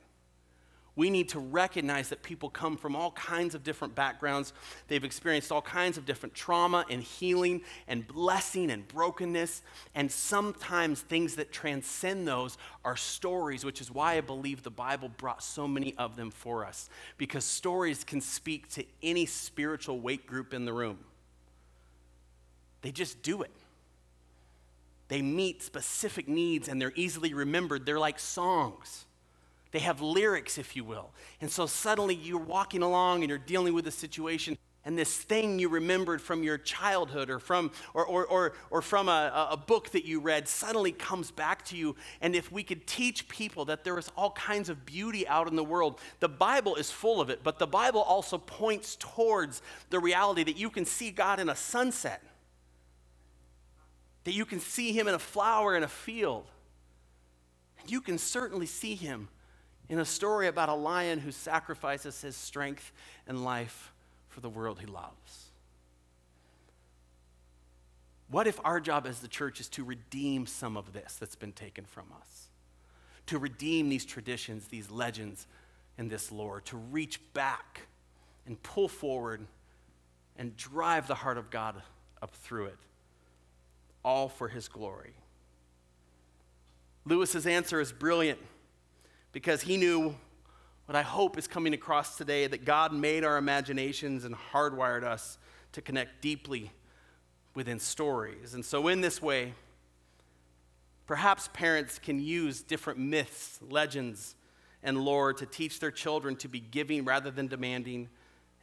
we 0.95 1.09
need 1.09 1.29
to 1.29 1.39
recognize 1.39 2.09
that 2.09 2.23
people 2.23 2.49
come 2.49 2.77
from 2.77 2.95
all 2.95 3.11
kinds 3.11 3.53
of 3.53 3.63
different 3.63 3.95
backgrounds. 3.95 4.53
They've 4.87 5.03
experienced 5.03 5.51
all 5.51 5.61
kinds 5.61 5.97
of 5.97 6.05
different 6.05 6.33
trauma 6.33 6.85
and 6.89 7.03
healing 7.03 7.61
and 7.87 8.07
blessing 8.07 8.71
and 8.71 8.87
brokenness. 8.87 9.61
And 9.93 10.09
sometimes 10.09 11.01
things 11.01 11.35
that 11.35 11.51
transcend 11.51 12.27
those 12.27 12.57
are 12.85 12.95
stories, 12.95 13.65
which 13.65 13.81
is 13.81 13.91
why 13.91 14.17
I 14.17 14.21
believe 14.21 14.63
the 14.63 14.71
Bible 14.71 15.09
brought 15.09 15.43
so 15.43 15.67
many 15.67 15.93
of 15.97 16.15
them 16.15 16.31
for 16.31 16.65
us. 16.65 16.89
Because 17.17 17.43
stories 17.43 18.03
can 18.05 18.21
speak 18.21 18.69
to 18.75 18.85
any 19.03 19.25
spiritual 19.25 19.99
weight 19.99 20.25
group 20.25 20.53
in 20.53 20.63
the 20.63 20.73
room, 20.73 20.99
they 22.81 22.91
just 22.91 23.21
do 23.21 23.41
it. 23.41 23.51
They 25.07 25.21
meet 25.21 25.61
specific 25.61 26.27
needs 26.27 26.67
and 26.67 26.81
they're 26.81 26.93
easily 26.95 27.33
remembered. 27.33 27.85
They're 27.85 27.99
like 27.99 28.17
songs. 28.17 29.05
They 29.75 29.81
have 29.81 29.99
lyrics, 29.99 30.57
if 30.57 30.77
you 30.77 30.85
will. 30.85 31.11
And 31.41 31.51
so 31.51 31.65
suddenly 31.65 32.15
you're 32.15 32.39
walking 32.39 32.81
along 32.81 33.23
and 33.23 33.29
you're 33.29 33.37
dealing 33.37 33.73
with 33.73 33.85
a 33.87 33.91
situation, 33.91 34.57
and 34.85 34.97
this 34.97 35.17
thing 35.17 35.59
you 35.59 35.67
remembered 35.67 36.21
from 36.21 36.43
your 36.43 36.57
childhood 36.57 37.29
or 37.29 37.39
from, 37.39 37.73
or, 37.93 38.05
or, 38.05 38.25
or, 38.25 38.53
or 38.69 38.81
from 38.81 39.09
a, 39.09 39.49
a 39.51 39.57
book 39.57 39.89
that 39.89 40.05
you 40.05 40.21
read 40.21 40.47
suddenly 40.47 40.93
comes 40.93 41.29
back 41.29 41.65
to 41.65 41.75
you. 41.75 41.97
And 42.21 42.37
if 42.37 42.53
we 42.53 42.63
could 42.63 42.87
teach 42.87 43.27
people 43.27 43.65
that 43.65 43.83
there 43.83 43.99
is 43.99 44.09
all 44.15 44.31
kinds 44.31 44.69
of 44.69 44.85
beauty 44.85 45.27
out 45.27 45.49
in 45.49 45.57
the 45.57 45.63
world, 45.63 45.99
the 46.21 46.29
Bible 46.29 46.77
is 46.77 46.89
full 46.89 47.19
of 47.19 47.29
it, 47.29 47.41
but 47.43 47.59
the 47.59 47.67
Bible 47.67 48.01
also 48.01 48.37
points 48.37 48.95
towards 48.95 49.61
the 49.89 49.99
reality 49.99 50.45
that 50.45 50.55
you 50.55 50.69
can 50.69 50.85
see 50.85 51.11
God 51.11 51.37
in 51.37 51.49
a 51.49 51.55
sunset, 51.55 52.23
that 54.23 54.33
you 54.33 54.45
can 54.45 54.61
see 54.61 54.93
Him 54.93 55.09
in 55.09 55.15
a 55.15 55.19
flower 55.19 55.75
in 55.75 55.83
a 55.83 55.89
field. 55.89 56.45
and 57.81 57.91
You 57.91 57.99
can 57.99 58.17
certainly 58.17 58.67
see 58.67 58.95
Him 58.95 59.27
in 59.89 59.99
a 59.99 60.05
story 60.05 60.47
about 60.47 60.69
a 60.69 60.73
lion 60.73 61.19
who 61.19 61.31
sacrifices 61.31 62.21
his 62.21 62.35
strength 62.35 62.91
and 63.27 63.43
life 63.43 63.91
for 64.27 64.41
the 64.41 64.49
world 64.49 64.79
he 64.79 64.85
loves. 64.85 65.49
What 68.29 68.47
if 68.47 68.59
our 68.63 68.79
job 68.79 69.05
as 69.05 69.19
the 69.19 69.27
church 69.27 69.59
is 69.59 69.69
to 69.69 69.83
redeem 69.83 70.47
some 70.47 70.75
of 70.75 70.93
this 70.93 71.15
that's 71.19 71.35
been 71.35 71.51
taken 71.51 71.85
from 71.85 72.05
us? 72.19 72.47
To 73.27 73.37
redeem 73.37 73.89
these 73.89 74.05
traditions, 74.05 74.67
these 74.67 74.89
legends, 74.89 75.47
and 75.97 76.09
this 76.09 76.31
lore, 76.31 76.61
to 76.61 76.77
reach 76.77 77.21
back 77.33 77.81
and 78.45 78.61
pull 78.61 78.87
forward 78.87 79.45
and 80.37 80.57
drive 80.57 81.07
the 81.07 81.15
heart 81.15 81.37
of 81.37 81.49
God 81.49 81.81
up 82.21 82.35
through 82.35 82.65
it, 82.65 82.77
all 84.03 84.27
for 84.27 84.47
his 84.47 84.67
glory. 84.67 85.13
Lewis's 87.05 87.45
answer 87.45 87.79
is 87.79 87.91
brilliant 87.91 88.39
because 89.35 89.63
he 89.63 89.75
knew 89.75 90.15
what 90.85 90.95
I 90.95 91.01
hope 91.01 91.37
is 91.37 91.45
coming 91.45 91.73
across 91.73 92.15
today 92.15 92.47
that 92.47 92.63
God 92.63 92.93
made 92.93 93.25
our 93.25 93.35
imaginations 93.35 94.23
and 94.23 94.33
hardwired 94.33 95.03
us 95.03 95.37
to 95.73 95.81
connect 95.81 96.21
deeply 96.21 96.71
within 97.53 97.77
stories. 97.77 98.53
And 98.53 98.63
so, 98.63 98.87
in 98.87 99.01
this 99.01 99.21
way, 99.21 99.53
perhaps 101.05 101.49
parents 101.51 101.99
can 101.99 102.21
use 102.21 102.61
different 102.61 102.97
myths, 102.97 103.59
legends, 103.69 104.35
and 104.81 105.03
lore 105.03 105.33
to 105.33 105.45
teach 105.45 105.81
their 105.81 105.91
children 105.91 106.37
to 106.37 106.47
be 106.47 106.61
giving 106.61 107.03
rather 107.03 107.29
than 107.29 107.47
demanding 107.47 108.07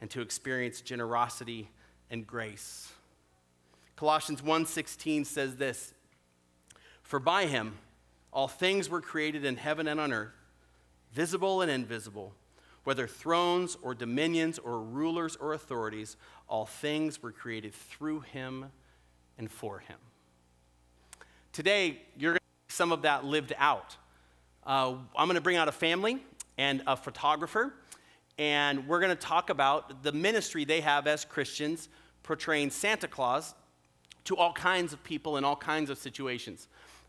and 0.01 0.09
to 0.09 0.21
experience 0.21 0.81
generosity 0.81 1.69
and 2.09 2.25
grace. 2.25 2.91
Colossians 3.95 4.41
1:16 4.41 5.23
says 5.23 5.57
this, 5.57 5.93
"For 7.03 7.19
by 7.19 7.45
him 7.45 7.77
all 8.31 8.47
things 8.47 8.89
were 8.89 9.01
created 9.01 9.45
in 9.45 9.57
heaven 9.57 9.87
and 9.87 9.99
on 9.99 10.11
earth, 10.11 10.33
visible 11.13 11.61
and 11.61 11.71
invisible, 11.71 12.33
whether 12.83 13.07
thrones 13.07 13.77
or 13.81 13.93
dominions 13.93 14.59
or 14.59 14.81
rulers 14.81 15.35
or 15.35 15.53
authorities, 15.53 16.17
all 16.47 16.65
things 16.65 17.21
were 17.21 17.31
created 17.31 17.73
through 17.73 18.21
him 18.21 18.71
and 19.37 19.51
for 19.51 19.79
him." 19.79 19.97
Today, 21.51 22.01
you're 22.17 22.31
going 22.31 22.39
to 22.39 22.73
see 22.73 22.75
some 22.75 22.91
of 22.91 23.03
that 23.03 23.25
lived 23.25 23.53
out. 23.57 23.95
Uh, 24.65 24.95
I'm 25.15 25.27
going 25.27 25.35
to 25.35 25.41
bring 25.41 25.57
out 25.57 25.67
a 25.67 25.73
family 25.73 26.23
and 26.57 26.81
a 26.87 26.95
photographer, 26.95 27.73
and 28.37 28.87
we're 28.87 28.99
going 28.99 29.15
to 29.15 29.15
talk 29.15 29.49
about 29.49 30.03
the 30.03 30.11
ministry 30.11 30.65
they 30.65 30.81
have 30.81 31.05
as 31.05 31.25
Christians 31.25 31.89
portraying 32.23 32.69
Santa 32.69 33.07
Claus 33.07 33.53
to 34.23 34.37
all 34.37 34.53
kinds 34.53 34.93
of 34.93 35.03
people 35.03 35.37
in 35.37 35.43
all 35.43 35.55
kinds 35.55 35.89
of 35.89 35.97
situations. 35.97 36.67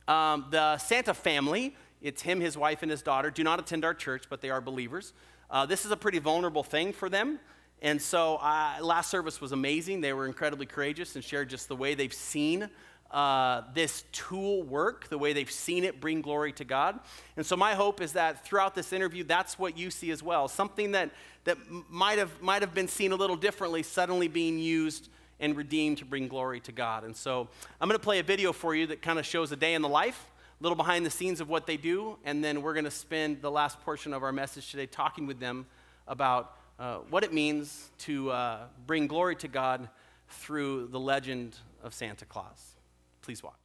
Um, 0.08 0.46
the 0.50 0.76
Santa 0.78 1.14
family, 1.14 1.74
it's 2.04 2.22
him, 2.22 2.40
his 2.40 2.56
wife, 2.56 2.82
and 2.82 2.90
his 2.90 3.02
daughter, 3.02 3.30
do 3.30 3.42
not 3.42 3.58
attend 3.58 3.84
our 3.84 3.94
church, 3.94 4.24
but 4.28 4.42
they 4.42 4.50
are 4.50 4.60
believers. 4.60 5.14
Uh, 5.50 5.64
this 5.64 5.84
is 5.84 5.90
a 5.90 5.96
pretty 5.96 6.18
vulnerable 6.18 6.62
thing 6.62 6.92
for 6.92 7.08
them. 7.08 7.40
And 7.80 8.00
so, 8.00 8.36
uh, 8.36 8.76
last 8.80 9.10
service 9.10 9.40
was 9.40 9.52
amazing. 9.52 10.00
They 10.00 10.12
were 10.12 10.26
incredibly 10.26 10.66
courageous 10.66 11.16
and 11.16 11.24
shared 11.24 11.48
just 11.48 11.66
the 11.66 11.76
way 11.76 11.94
they've 11.94 12.14
seen 12.14 12.68
uh, 13.10 13.62
this 13.74 14.04
tool 14.12 14.62
work, 14.64 15.08
the 15.08 15.16
way 15.16 15.32
they've 15.32 15.50
seen 15.50 15.84
it 15.84 16.00
bring 16.00 16.20
glory 16.20 16.52
to 16.52 16.64
God. 16.64 16.98
And 17.36 17.46
so, 17.46 17.56
my 17.56 17.74
hope 17.74 18.00
is 18.00 18.12
that 18.12 18.44
throughout 18.44 18.74
this 18.74 18.92
interview, 18.92 19.24
that's 19.24 19.58
what 19.58 19.78
you 19.78 19.90
see 19.90 20.10
as 20.10 20.22
well. 20.22 20.48
Something 20.48 20.92
that, 20.92 21.10
that 21.44 21.56
might, 21.88 22.18
have, 22.18 22.42
might 22.42 22.62
have 22.62 22.74
been 22.74 22.88
seen 22.88 23.12
a 23.12 23.16
little 23.16 23.36
differently, 23.36 23.82
suddenly 23.82 24.28
being 24.28 24.58
used 24.58 25.08
and 25.40 25.56
redeemed 25.56 25.98
to 25.98 26.04
bring 26.04 26.28
glory 26.28 26.60
to 26.60 26.72
God. 26.72 27.04
And 27.04 27.16
so, 27.16 27.48
I'm 27.80 27.88
going 27.88 27.98
to 27.98 28.04
play 28.04 28.18
a 28.18 28.24
video 28.24 28.52
for 28.52 28.74
you 28.74 28.88
that 28.88 29.00
kind 29.00 29.18
of 29.18 29.24
shows 29.24 29.52
a 29.52 29.56
day 29.56 29.74
in 29.74 29.82
the 29.82 29.88
life, 29.88 30.26
little 30.64 30.76
behind 30.76 31.04
the 31.04 31.10
scenes 31.10 31.42
of 31.42 31.48
what 31.50 31.66
they 31.66 31.76
do, 31.76 32.16
and 32.24 32.42
then 32.42 32.62
we're 32.62 32.72
going 32.72 32.86
to 32.86 32.90
spend 32.90 33.42
the 33.42 33.50
last 33.50 33.78
portion 33.82 34.14
of 34.14 34.22
our 34.22 34.32
message 34.32 34.70
today 34.70 34.86
talking 34.86 35.26
with 35.26 35.38
them 35.38 35.66
about 36.08 36.56
uh, 36.78 36.96
what 37.10 37.22
it 37.22 37.34
means 37.34 37.90
to 37.98 38.30
uh, 38.30 38.60
bring 38.86 39.06
glory 39.06 39.36
to 39.36 39.46
God 39.46 39.90
through 40.30 40.86
the 40.86 40.98
legend 40.98 41.54
of 41.82 41.92
Santa 41.92 42.24
Claus. 42.24 42.76
Please 43.20 43.42
watch. 43.42 43.63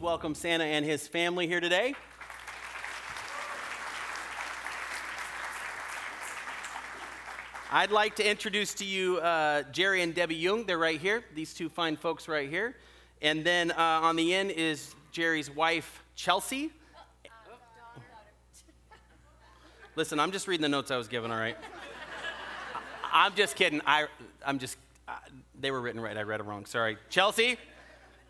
Welcome 0.00 0.34
Santa 0.34 0.64
and 0.64 0.84
his 0.84 1.08
family 1.08 1.46
here 1.48 1.60
today. 1.60 1.94
I'd 7.72 7.90
like 7.90 8.16
to 8.16 8.28
introduce 8.28 8.74
to 8.74 8.84
you 8.84 9.18
uh, 9.18 9.64
Jerry 9.72 10.02
and 10.02 10.14
Debbie 10.14 10.36
Jung. 10.36 10.64
They're 10.64 10.78
right 10.78 11.00
here, 11.00 11.24
these 11.34 11.52
two 11.52 11.68
fine 11.68 11.96
folks 11.96 12.28
right 12.28 12.48
here. 12.48 12.76
And 13.22 13.44
then 13.44 13.72
uh, 13.72 13.76
on 13.76 14.14
the 14.14 14.34
end 14.34 14.52
is 14.52 14.94
Jerry's 15.10 15.50
wife, 15.50 16.02
Chelsea. 16.14 16.70
Listen, 19.96 20.20
I'm 20.20 20.30
just 20.30 20.46
reading 20.46 20.62
the 20.62 20.68
notes 20.68 20.92
I 20.92 20.96
was 20.96 21.08
given, 21.08 21.32
all 21.32 21.38
right? 21.38 21.56
I'm 23.12 23.34
just 23.34 23.56
kidding. 23.56 23.80
I, 23.84 24.06
I'm 24.46 24.60
just, 24.60 24.78
they 25.58 25.72
were 25.72 25.80
written 25.80 26.00
right. 26.00 26.16
I 26.16 26.22
read 26.22 26.38
them 26.38 26.46
wrong. 26.46 26.66
Sorry. 26.66 26.98
Chelsea, 27.10 27.58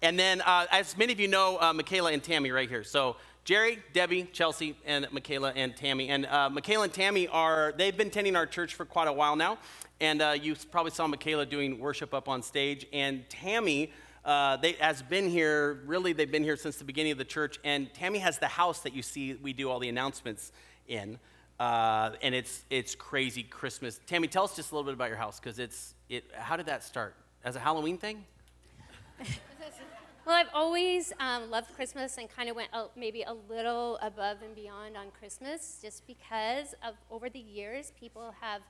and 0.03 0.19
then, 0.19 0.41
uh, 0.43 0.67
as 0.71 0.97
many 0.97 1.13
of 1.13 1.21
you 1.21 1.29
know, 1.29 1.59
uh, 1.61 1.73
Michaela 1.73 2.13
and 2.13 2.23
Tammy 2.23 2.51
right 2.51 2.69
here. 2.69 2.85
So 2.85 3.17
Jerry, 3.45 3.79
Debbie, 3.95 4.29
Chelsea, 4.33 4.77
and 4.85 5.07
Michaela 5.11 5.53
and 5.57 5.75
Tammy. 5.75 6.11
And 6.11 6.27
uh, 6.27 6.51
Michaela 6.51 6.85
and 6.85 6.93
Tammy 6.93 7.27
are, 7.29 7.73
they've 7.77 7.97
been 7.97 8.09
attending 8.09 8.37
our 8.37 8.47
church 8.47 8.75
for 8.75 8.85
quite 8.85 9.09
a 9.09 9.13
while 9.13 9.37
now. 9.37 9.59
And 10.01 10.21
uh, 10.21 10.37
you 10.41 10.55
probably 10.71 10.93
saw 10.93 11.07
Michaela 11.07 11.47
doing 11.47 11.81
worship 11.81 12.13
up 12.13 12.29
on 12.29 12.43
stage. 12.43 12.87
And 12.93 13.29
Tammy 13.31 13.91
uh, 14.25 14.59
they, 14.59 14.73
has 14.73 15.01
been 15.01 15.31
here, 15.31 15.81
really, 15.87 16.13
they've 16.13 16.31
been 16.31 16.45
here 16.45 16.57
since 16.57 16.77
the 16.77 16.85
beginning 16.85 17.13
of 17.13 17.17
the 17.17 17.25
church. 17.25 17.59
And 17.65 17.93
Tammy 17.95 18.19
has 18.19 18.39
the 18.39 18.49
house 18.49 18.81
that 18.81 18.93
you 18.93 19.03
see 19.03 19.33
we 19.35 19.55
do 19.55 19.71
all 19.71 19.79
the 19.79 19.89
announcements 19.89 20.53
in. 20.87 21.19
Uh, 21.59 22.11
and 22.21 22.35
it's, 22.35 22.65
it's 22.69 22.95
crazy 22.95 23.43
Christmas. 23.43 23.99
Tammy, 24.07 24.29
tell 24.29 24.45
us 24.45 24.55
just 24.55 24.71
a 24.71 24.75
little 24.75 24.85
bit 24.85 24.95
about 24.95 25.09
your 25.09 25.17
house, 25.17 25.41
because 25.41 25.59
it's, 25.59 25.95
it, 26.11 26.25
how 26.35 26.57
did 26.57 26.67
that 26.67 26.85
start? 26.85 27.17
As 27.43 27.57
a 27.57 27.61
Halloween 27.61 27.97
thing? 27.97 28.25
Always 30.59 31.13
um, 31.21 31.51
loved 31.51 31.73
Christmas 31.77 32.19
and 32.19 32.29
kind 32.29 32.49
of 32.49 32.57
went 32.57 32.71
maybe 32.97 33.23
a 33.23 33.33
little 33.49 33.97
above 34.03 34.39
and 34.45 34.57
beyond 34.57 34.97
on 34.97 35.13
Christmas 35.17 35.79
just 35.81 36.05
because 36.09 36.75
of 36.83 36.97
over 37.13 37.31
the 37.31 37.39
years, 37.39 37.93
people 38.01 38.35
have 38.41 38.63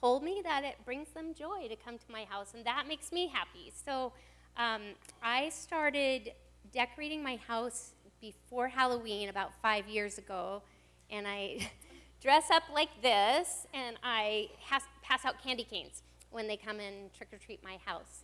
told 0.00 0.22
me 0.22 0.40
that 0.44 0.62
it 0.62 0.76
brings 0.84 1.08
them 1.08 1.34
joy 1.34 1.66
to 1.68 1.74
come 1.74 1.98
to 1.98 2.04
my 2.12 2.26
house, 2.26 2.52
and 2.54 2.64
that 2.64 2.86
makes 2.86 3.10
me 3.10 3.26
happy. 3.26 3.72
So 3.84 4.12
Um, 4.56 4.82
I 5.20 5.48
started 5.48 6.32
decorating 6.72 7.24
my 7.24 7.36
house 7.48 7.94
before 8.20 8.68
Halloween 8.68 9.28
about 9.28 9.50
five 9.60 9.88
years 9.88 10.18
ago, 10.18 10.62
and 11.10 11.26
I 11.26 11.70
dress 12.20 12.50
up 12.52 12.62
like 12.72 13.02
this, 13.02 13.66
and 13.74 13.96
I 14.04 14.50
has, 14.70 14.82
pass 15.02 15.24
out 15.24 15.42
candy 15.42 15.64
canes 15.64 16.04
when 16.30 16.46
they 16.46 16.56
come 16.56 16.78
and 16.78 17.12
trick 17.14 17.30
or 17.32 17.38
treat 17.38 17.64
my 17.64 17.78
house. 17.84 18.22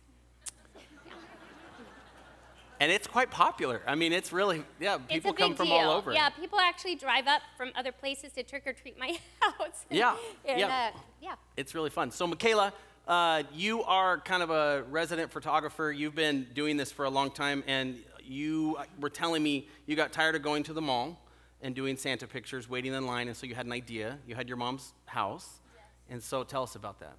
Yeah. 2.79 2.85
And 2.85 2.91
it's 2.91 3.07
quite 3.07 3.29
popular. 3.29 3.81
I 3.85 3.95
mean, 3.95 4.13
it's 4.13 4.31
really, 4.31 4.63
yeah, 4.79 4.97
people 4.97 5.33
come 5.33 5.55
from 5.55 5.67
deal. 5.67 5.75
all 5.75 5.91
over. 5.91 6.13
Yeah, 6.13 6.29
people 6.29 6.59
actually 6.59 6.95
drive 6.95 7.27
up 7.27 7.41
from 7.57 7.71
other 7.75 7.91
places 7.91 8.31
to 8.33 8.43
trick 8.43 8.63
or 8.65 8.73
treat 8.73 8.97
my 8.97 9.17
house. 9.39 9.85
Yeah, 9.89 10.15
and, 10.45 10.59
yeah. 10.59 10.91
Uh, 10.95 10.99
yeah. 11.21 11.35
It's 11.57 11.75
really 11.75 11.89
fun. 11.89 12.11
So, 12.11 12.25
Michaela, 12.25 12.73
uh, 13.07 13.43
you 13.53 13.83
are 13.83 14.19
kind 14.19 14.43
of 14.43 14.49
a 14.49 14.83
resident 14.89 15.31
photographer. 15.31 15.91
You've 15.91 16.15
been 16.15 16.47
doing 16.53 16.77
this 16.77 16.91
for 16.91 17.05
a 17.05 17.09
long 17.09 17.31
time, 17.31 17.63
and 17.67 17.97
you 18.23 18.77
were 18.99 19.09
telling 19.09 19.43
me 19.43 19.67
you 19.85 19.95
got 19.95 20.11
tired 20.13 20.35
of 20.35 20.43
going 20.43 20.63
to 20.63 20.73
the 20.73 20.81
mall 20.81 21.19
and 21.61 21.75
doing 21.75 21.97
Santa 21.97 22.27
pictures, 22.27 22.69
waiting 22.69 22.93
in 22.93 23.05
line, 23.05 23.27
and 23.27 23.35
so 23.35 23.45
you 23.45 23.55
had 23.55 23.65
an 23.65 23.73
idea. 23.73 24.17
You 24.25 24.35
had 24.35 24.47
your 24.47 24.57
mom's 24.57 24.93
house. 25.05 25.59
And 26.11 26.23
so, 26.23 26.43
tell 26.43 26.63
us 26.63 26.75
about 26.75 26.99
that. 27.01 27.15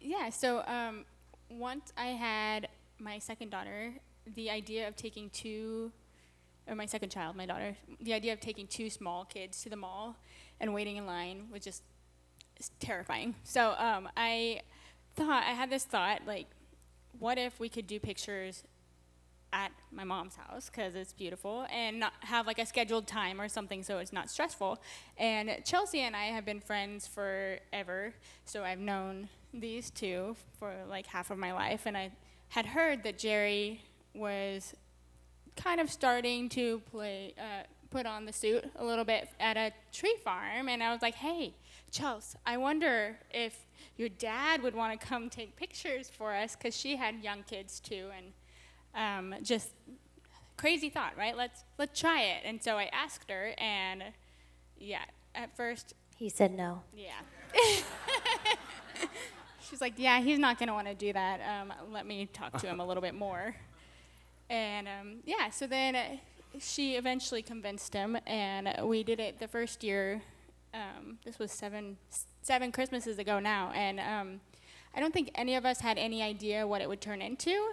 Yeah, 0.00 0.30
so 0.30 0.62
um, 0.66 1.04
once 1.50 1.92
I 1.96 2.06
had 2.06 2.68
my 3.00 3.18
second 3.18 3.50
daughter, 3.50 3.94
the 4.34 4.50
idea 4.50 4.88
of 4.88 4.96
taking 4.96 5.30
two, 5.30 5.92
or 6.66 6.74
my 6.74 6.86
second 6.86 7.10
child, 7.10 7.36
my 7.36 7.46
daughter, 7.46 7.76
the 8.00 8.12
idea 8.12 8.32
of 8.32 8.40
taking 8.40 8.66
two 8.66 8.90
small 8.90 9.24
kids 9.24 9.62
to 9.62 9.70
the 9.70 9.76
mall 9.76 10.16
and 10.60 10.74
waiting 10.74 10.96
in 10.96 11.06
line 11.06 11.48
was 11.52 11.62
just 11.62 11.82
terrifying. 12.80 13.34
So 13.44 13.74
um, 13.78 14.08
I 14.16 14.62
thought, 15.14 15.44
I 15.44 15.52
had 15.52 15.70
this 15.70 15.84
thought, 15.84 16.22
like, 16.26 16.46
what 17.18 17.38
if 17.38 17.58
we 17.58 17.68
could 17.68 17.86
do 17.86 17.98
pictures 17.98 18.64
at 19.52 19.72
my 19.90 20.04
mom's 20.04 20.36
house 20.36 20.68
because 20.68 20.94
it's 20.94 21.12
beautiful 21.12 21.66
and 21.72 21.98
not 21.98 22.12
have 22.20 22.46
like 22.46 22.58
a 22.58 22.66
scheduled 22.66 23.06
time 23.06 23.40
or 23.40 23.48
something 23.48 23.82
so 23.82 23.98
it's 23.98 24.12
not 24.12 24.30
stressful. 24.30 24.78
And 25.16 25.50
Chelsea 25.64 26.00
and 26.00 26.14
I 26.14 26.26
have 26.26 26.44
been 26.44 26.60
friends 26.60 27.06
forever, 27.06 28.12
so 28.44 28.62
I've 28.64 28.78
known 28.78 29.28
these 29.54 29.90
two 29.90 30.36
for 30.58 30.74
like 30.88 31.06
half 31.06 31.30
of 31.30 31.38
my 31.38 31.52
life. 31.52 31.82
And 31.86 31.96
I 31.96 32.12
had 32.50 32.66
heard 32.66 33.02
that 33.04 33.18
Jerry 33.18 33.82
was 34.14 34.74
kind 35.56 35.80
of 35.80 35.90
starting 35.90 36.48
to 36.50 36.80
play, 36.90 37.34
uh, 37.38 37.64
put 37.90 38.06
on 38.06 38.24
the 38.26 38.32
suit 38.32 38.64
a 38.76 38.84
little 38.84 39.04
bit 39.04 39.28
at 39.40 39.56
a 39.56 39.72
tree 39.92 40.16
farm, 40.22 40.68
and 40.68 40.82
I 40.82 40.92
was 40.92 41.02
like, 41.02 41.14
hey, 41.14 41.54
Chels, 41.90 42.34
I 42.46 42.56
wonder 42.58 43.18
if 43.32 43.66
your 43.96 44.08
dad 44.10 44.62
would 44.62 44.74
want 44.74 44.98
to 45.00 45.06
come 45.06 45.30
take 45.30 45.56
pictures 45.56 46.10
for 46.10 46.34
us 46.34 46.54
because 46.54 46.76
she 46.76 46.96
had 46.96 47.16
young 47.22 47.42
kids 47.44 47.80
too, 47.80 48.08
and 48.16 48.32
um, 49.34 49.42
just 49.42 49.70
crazy 50.56 50.90
thought, 50.90 51.16
right? 51.16 51.36
Let's 51.36 51.64
let's 51.78 51.98
try 51.98 52.22
it. 52.22 52.42
And 52.44 52.62
so 52.62 52.76
I 52.76 52.90
asked 52.92 53.30
her, 53.30 53.54
and 53.58 54.02
yeah, 54.78 55.04
at 55.34 55.56
first, 55.56 55.94
He 56.16 56.28
said 56.28 56.52
no. 56.54 56.82
yeah. 56.94 57.20
She's 59.68 59.80
like, 59.80 59.94
yeah, 59.96 60.20
he's 60.20 60.38
not 60.38 60.58
gonna 60.58 60.72
want 60.72 60.86
to 60.86 60.94
do 60.94 61.12
that. 61.12 61.40
Um, 61.40 61.72
let 61.92 62.06
me 62.06 62.26
talk 62.32 62.58
to 62.60 62.66
him 62.66 62.80
a 62.80 62.86
little 62.86 63.02
bit 63.02 63.14
more. 63.14 63.54
And 64.50 64.88
um, 64.88 65.16
yeah, 65.24 65.50
so 65.50 65.66
then 65.66 66.20
she 66.58 66.96
eventually 66.96 67.42
convinced 67.42 67.92
him, 67.92 68.16
and 68.26 68.88
we 68.88 69.02
did 69.02 69.20
it 69.20 69.38
the 69.38 69.48
first 69.48 69.84
year. 69.84 70.22
Um, 70.72 71.18
this 71.24 71.38
was 71.38 71.52
seven 71.52 71.96
seven 72.42 72.72
Christmases 72.72 73.18
ago 73.18 73.40
now, 73.40 73.72
and 73.74 74.00
um, 74.00 74.40
I 74.94 75.00
don't 75.00 75.12
think 75.12 75.30
any 75.34 75.54
of 75.54 75.66
us 75.66 75.80
had 75.80 75.98
any 75.98 76.22
idea 76.22 76.66
what 76.66 76.80
it 76.80 76.88
would 76.88 77.00
turn 77.00 77.20
into. 77.20 77.72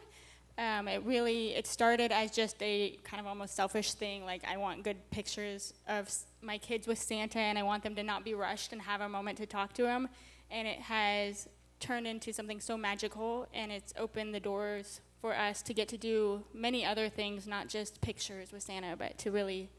Um, 0.57 0.87
it 0.87 1.03
really 1.03 1.53
it 1.55 1.67
started 1.67 2.11
as 2.11 2.31
just 2.31 2.61
a 2.61 2.97
kind 3.03 3.19
of 3.19 3.27
almost 3.27 3.55
selfish 3.55 3.93
thing, 3.93 4.25
like 4.25 4.43
I 4.45 4.57
want 4.57 4.83
good 4.83 4.97
pictures 5.11 5.73
of 5.87 6.09
my 6.41 6.57
kids 6.57 6.87
with 6.87 6.99
Santa, 6.99 7.39
and 7.39 7.57
I 7.57 7.63
want 7.63 7.83
them 7.83 7.95
to 7.95 8.03
not 8.03 8.23
be 8.25 8.33
rushed 8.33 8.73
and 8.73 8.81
have 8.81 9.01
a 9.01 9.09
moment 9.09 9.37
to 9.39 9.45
talk 9.45 9.73
to 9.73 9.87
him. 9.87 10.09
And 10.51 10.67
it 10.67 10.79
has 10.79 11.47
turned 11.79 12.07
into 12.07 12.31
something 12.33 12.59
so 12.59 12.77
magical, 12.77 13.47
and 13.53 13.71
it's 13.71 13.93
opened 13.97 14.33
the 14.33 14.39
doors 14.39 15.01
for 15.25 15.35
us 15.35 15.63
to 15.63 15.73
get 15.73 15.87
to 15.87 15.97
do 15.97 16.43
many 16.53 16.85
other 16.85 17.09
things, 17.09 17.47
not 17.47 17.67
just 17.67 17.99
pictures 17.99 18.51
with 18.51 18.61
Santa, 18.61 18.95
but 18.95 19.17
to 19.17 19.31
really 19.31 19.71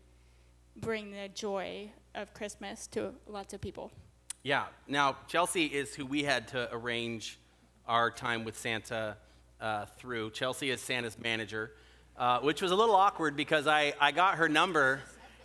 bring 0.75 1.13
the 1.13 1.29
joy 1.37 1.89
of 2.17 2.35
Christmas 2.35 2.89
to 2.89 3.13
lots 3.29 3.55
of 3.55 3.61
people. 3.61 3.93
Yeah. 4.43 4.65
Now, 4.89 5.19
Chelsea 5.29 5.67
is 5.67 5.95
who 5.95 6.05
we 6.05 6.25
had 6.25 6.49
to 6.49 6.69
arrange 6.75 7.39
our 7.87 8.11
time 8.11 8.43
with 8.43 8.59
Santa 8.59 9.17
uh, 9.61 9.87
through. 9.99 10.31
Chelsea 10.31 10.71
is 10.71 10.81
Santa's 10.81 11.17
manager, 11.17 11.71
uh, 12.17 12.41
which 12.41 12.61
was 12.61 12.73
a 12.73 12.77
little 12.77 12.97
awkward 12.97 13.37
because 13.37 13.69
I, 13.69 13.95
I 14.01 14.11
got 14.11 14.39
her 14.39 14.49
number 14.49 14.99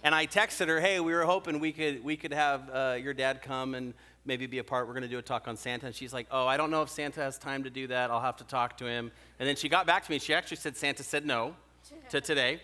and 0.03 0.15
I 0.15 0.25
texted 0.25 0.65
her, 0.65 0.79
hey, 0.79 0.99
we 0.99 1.13
were 1.13 1.25
hoping 1.25 1.59
we 1.59 1.73
could, 1.73 2.03
we 2.03 2.17
could 2.17 2.33
have 2.33 2.69
uh, 2.73 2.97
your 2.99 3.13
dad 3.13 3.43
come 3.43 3.75
and 3.75 3.93
maybe 4.25 4.45
be 4.45 4.59
a 4.59 4.63
part. 4.63 4.87
We're 4.87 4.93
going 4.93 5.03
to 5.03 5.09
do 5.09 5.17
a 5.17 5.21
talk 5.21 5.47
on 5.47 5.57
Santa. 5.57 5.87
And 5.87 5.95
she's 5.95 6.13
like, 6.13 6.27
oh, 6.31 6.47
I 6.47 6.57
don't 6.57 6.71
know 6.71 6.81
if 6.81 6.89
Santa 6.89 7.21
has 7.21 7.37
time 7.37 7.63
to 7.63 7.69
do 7.69 7.87
that. 7.87 8.11
I'll 8.11 8.21
have 8.21 8.37
to 8.37 8.43
talk 8.43 8.77
to 8.77 8.85
him. 8.85 9.11
And 9.39 9.47
then 9.47 9.55
she 9.55 9.69
got 9.69 9.87
back 9.87 10.05
to 10.05 10.11
me. 10.11 10.19
She 10.19 10.33
actually 10.33 10.57
said 10.57 10.77
Santa 10.77 11.03
said 11.03 11.25
no 11.25 11.55
to 12.09 12.21
today. 12.21 12.61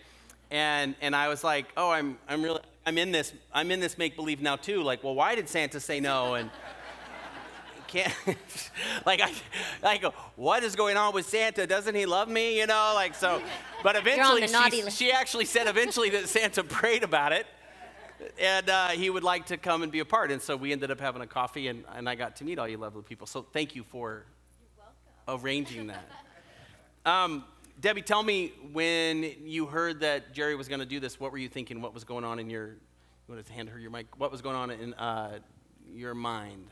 And, 0.50 0.94
and 1.00 1.14
I 1.14 1.28
was 1.28 1.44
like, 1.44 1.66
oh, 1.76 1.90
I'm, 1.90 2.18
I'm 2.28 2.42
really, 2.42 2.60
I'm 2.86 2.96
in 2.96 3.12
this, 3.12 3.32
I'm 3.52 3.70
in 3.70 3.80
this 3.80 3.98
make 3.98 4.16
believe 4.16 4.40
now 4.40 4.56
too. 4.56 4.82
Like, 4.82 5.04
well, 5.04 5.14
why 5.14 5.34
did 5.34 5.48
Santa 5.48 5.78
say 5.78 6.00
no? 6.00 6.34
And 6.34 6.50
can't, 7.86 8.14
like, 9.06 9.20
I, 9.20 9.32
like, 9.82 10.04
what 10.36 10.62
is 10.62 10.74
going 10.74 10.96
on 10.96 11.12
with 11.12 11.26
Santa? 11.26 11.66
Doesn't 11.66 11.94
he 11.94 12.06
love 12.06 12.28
me? 12.28 12.58
You 12.58 12.66
know, 12.66 12.92
like, 12.94 13.14
so, 13.14 13.42
but 13.82 13.96
eventually, 13.96 14.46
she, 14.46 14.90
she 14.90 15.12
actually 15.12 15.44
said 15.44 15.66
eventually 15.66 16.08
that 16.10 16.28
Santa 16.28 16.64
prayed 16.64 17.02
about 17.02 17.32
it 17.32 17.46
and 18.38 18.68
uh, 18.68 18.88
he 18.88 19.10
would 19.10 19.24
like 19.24 19.46
to 19.46 19.56
come 19.56 19.82
and 19.82 19.92
be 19.92 20.00
a 20.00 20.04
part. 20.04 20.30
And 20.30 20.40
so 20.40 20.56
we 20.56 20.72
ended 20.72 20.90
up 20.90 21.00
having 21.00 21.22
a 21.22 21.26
coffee, 21.26 21.68
and, 21.68 21.84
and 21.94 22.08
I 22.08 22.14
got 22.14 22.36
to 22.36 22.44
meet 22.44 22.58
all 22.58 22.68
you 22.68 22.76
lovely 22.76 23.02
people. 23.02 23.26
So 23.26 23.42
thank 23.52 23.74
you 23.74 23.84
for 23.84 24.24
arranging 25.26 25.88
that. 25.88 26.04
Um, 27.04 27.44
Debbie, 27.80 28.02
tell 28.02 28.22
me 28.22 28.52
when 28.72 29.30
you 29.44 29.66
heard 29.66 30.00
that 30.00 30.32
Jerry 30.32 30.56
was 30.56 30.68
going 30.68 30.80
to 30.80 30.86
do 30.86 30.98
this, 30.98 31.20
what 31.20 31.30
were 31.30 31.38
you 31.38 31.48
thinking? 31.48 31.80
What 31.80 31.94
was 31.94 32.04
going 32.04 32.24
on 32.24 32.38
in 32.38 32.50
your, 32.50 32.66
you 32.68 32.76
want 33.28 33.44
to 33.44 33.52
hand 33.52 33.68
her 33.68 33.78
your 33.78 33.90
mic? 33.90 34.06
What 34.18 34.32
was 34.32 34.42
going 34.42 34.56
on 34.56 34.70
in 34.70 34.94
uh, 34.94 35.38
your 35.94 36.14
mind? 36.14 36.66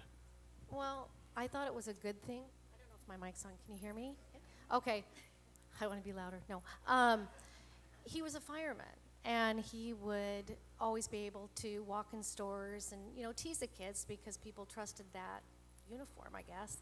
Well, 0.71 1.09
I 1.37 1.47
thought 1.47 1.67
it 1.69 1.75
was 1.75 1.87
a 1.87 1.93
good 1.93 2.21
thing. 2.27 2.43
I 2.43 2.79
don't 2.79 2.89
know 2.89 3.15
if 3.15 3.21
my 3.21 3.27
mic's 3.27 3.45
on. 3.45 3.53
Can 3.67 3.75
you 3.75 3.81
hear 3.81 3.95
me? 3.95 4.15
Okay. 4.73 5.05
I 5.81 5.87
want 5.87 6.03
to 6.03 6.05
be 6.05 6.13
louder. 6.13 6.41
No. 6.49 6.63
Um, 6.89 7.29
he 8.05 8.23
was 8.23 8.35
a 8.35 8.41
fireman, 8.41 8.87
and 9.27 9.61
he 9.61 9.93
would 9.93 10.57
always 10.81 11.09
be 11.09 11.27
able 11.27 11.51
to 11.57 11.81
walk 11.81 12.07
in 12.13 12.23
stores 12.23 12.93
and 12.93 13.01
you 13.17 13.23
know 13.23 13.33
tease 13.35 13.59
the 13.59 13.67
kids 13.67 14.07
because 14.09 14.37
people 14.37 14.65
trusted 14.65 15.07
that 15.13 15.43
uniform, 15.91 16.31
I 16.35 16.43
guess. 16.43 16.79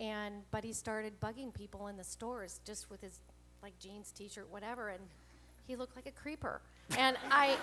And 0.00 0.42
but 0.50 0.64
he 0.64 0.72
started 0.72 1.20
bugging 1.20 1.54
people 1.54 1.86
in 1.86 1.96
the 1.96 2.04
stores 2.04 2.60
just 2.64 2.90
with 2.90 3.00
his 3.00 3.20
like 3.62 3.78
jeans, 3.78 4.10
t-shirt, 4.10 4.48
whatever, 4.50 4.88
and 4.88 5.00
he 5.66 5.76
looked 5.76 5.96
like 5.96 6.06
a 6.06 6.10
creeper. 6.10 6.60
And 6.98 7.16
I, 7.30 7.56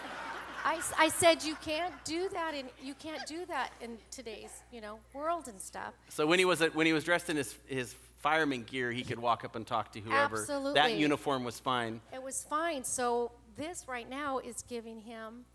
I, 0.65 0.79
I 0.97 1.10
said, 1.10 1.43
you 1.43 1.55
can't 1.63 1.93
do 2.03 2.27
that, 2.29 2.55
in 2.55 2.65
you 2.81 2.95
can't 2.95 3.25
do 3.27 3.45
that 3.47 3.71
in 3.81 3.97
today's, 4.10 4.51
you 4.71 4.81
know, 4.81 4.99
world 5.13 5.47
and 5.47 5.62
stuff. 5.62 5.93
So 6.10 6.25
when 6.25 6.39
he 6.39 6.45
was 6.45 6.62
when 6.73 6.86
he 6.86 6.93
was 6.93 7.03
dressed 7.03 7.29
in 7.29 7.38
his, 7.38 7.55
his 7.67 7.95
fireman 8.19 8.63
gear, 8.63 8.91
he 8.91 9.03
could 9.03 9.19
walk 9.19 9.43
up 9.45 9.55
and 9.55 9.65
talk 9.65 9.91
to 9.93 9.99
whoever. 9.99 10.39
Absolutely. 10.39 10.73
That 10.73 10.93
uniform 10.93 11.43
was 11.43 11.60
fine. 11.60 12.01
It 12.13 12.23
was 12.23 12.45
fine. 12.49 12.84
So 12.84 13.31
this 13.62 13.86
right 13.88 14.10
now 14.10 14.39
is 14.39 14.63
giving 14.67 15.00
him 15.00 15.45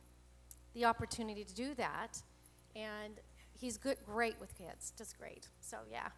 the 0.74 0.84
opportunity 0.84 1.44
to 1.44 1.54
do 1.54 1.74
that, 1.74 2.22
and 2.74 3.14
he's 3.58 3.76
good, 3.76 3.96
great 4.06 4.38
with 4.40 4.56
kids, 4.56 4.92
just 4.96 5.18
great. 5.18 5.48
So 5.60 5.78
yeah. 5.90 6.08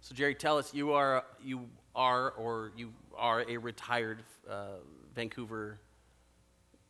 So 0.00 0.14
Jerry, 0.14 0.34
tell 0.34 0.58
us 0.58 0.72
you 0.72 0.92
are 0.92 1.24
you 1.42 1.68
are 1.94 2.30
or 2.32 2.70
you 2.76 2.92
are 3.16 3.44
a 3.48 3.56
retired 3.56 4.22
uh, 4.48 4.76
Vancouver. 5.14 5.78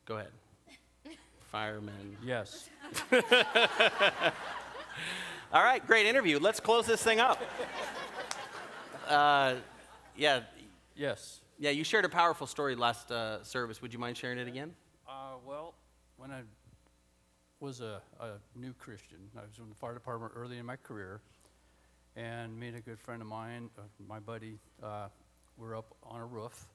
Go 0.05 0.16
ahead. 0.16 0.32
Fireman. 1.51 2.16
Yes. 2.24 2.68
All 5.53 5.62
right, 5.62 5.84
great 5.86 6.07
interview. 6.07 6.38
Let's 6.38 6.61
close 6.61 6.86
this 6.86 7.03
thing 7.03 7.20
up. 7.20 7.40
Uh, 9.09 9.55
yeah, 10.16 10.40
Yes. 10.97 11.40
Yeah. 11.59 11.70
You 11.70 11.84
shared 11.84 12.04
a 12.04 12.09
powerful 12.09 12.46
story 12.46 12.74
last 12.74 13.11
uh, 13.11 13.42
service. 13.42 13.80
Would 13.82 13.92
you 13.92 13.98
mind 13.98 14.16
sharing 14.16 14.38
it 14.38 14.48
again? 14.48 14.74
Uh, 15.09 15.36
well, 15.46 15.74
when 16.16 16.30
I 16.30 16.42
was 17.61 17.80
a, 17.80 18.00
a 18.20 18.32
new 18.54 18.72
Christian, 18.74 19.18
I 19.36 19.40
was 19.42 19.59
in 19.59 19.68
the 19.68 19.74
fire 19.74 19.94
department 19.94 20.32
early 20.36 20.59
in 20.59 20.66
my 20.66 20.76
career, 20.76 21.20
and 22.16 22.59
me 22.59 22.68
and 22.68 22.76
a 22.76 22.80
good 22.80 22.98
friend 22.98 23.22
of 23.22 23.28
mine, 23.28 23.70
uh, 23.78 23.82
my 24.07 24.18
buddy, 24.18 24.59
uh, 24.82 25.09
were 25.57 25.74
up 25.74 25.94
on 26.02 26.20
a 26.20 26.26
roof, 26.26 26.66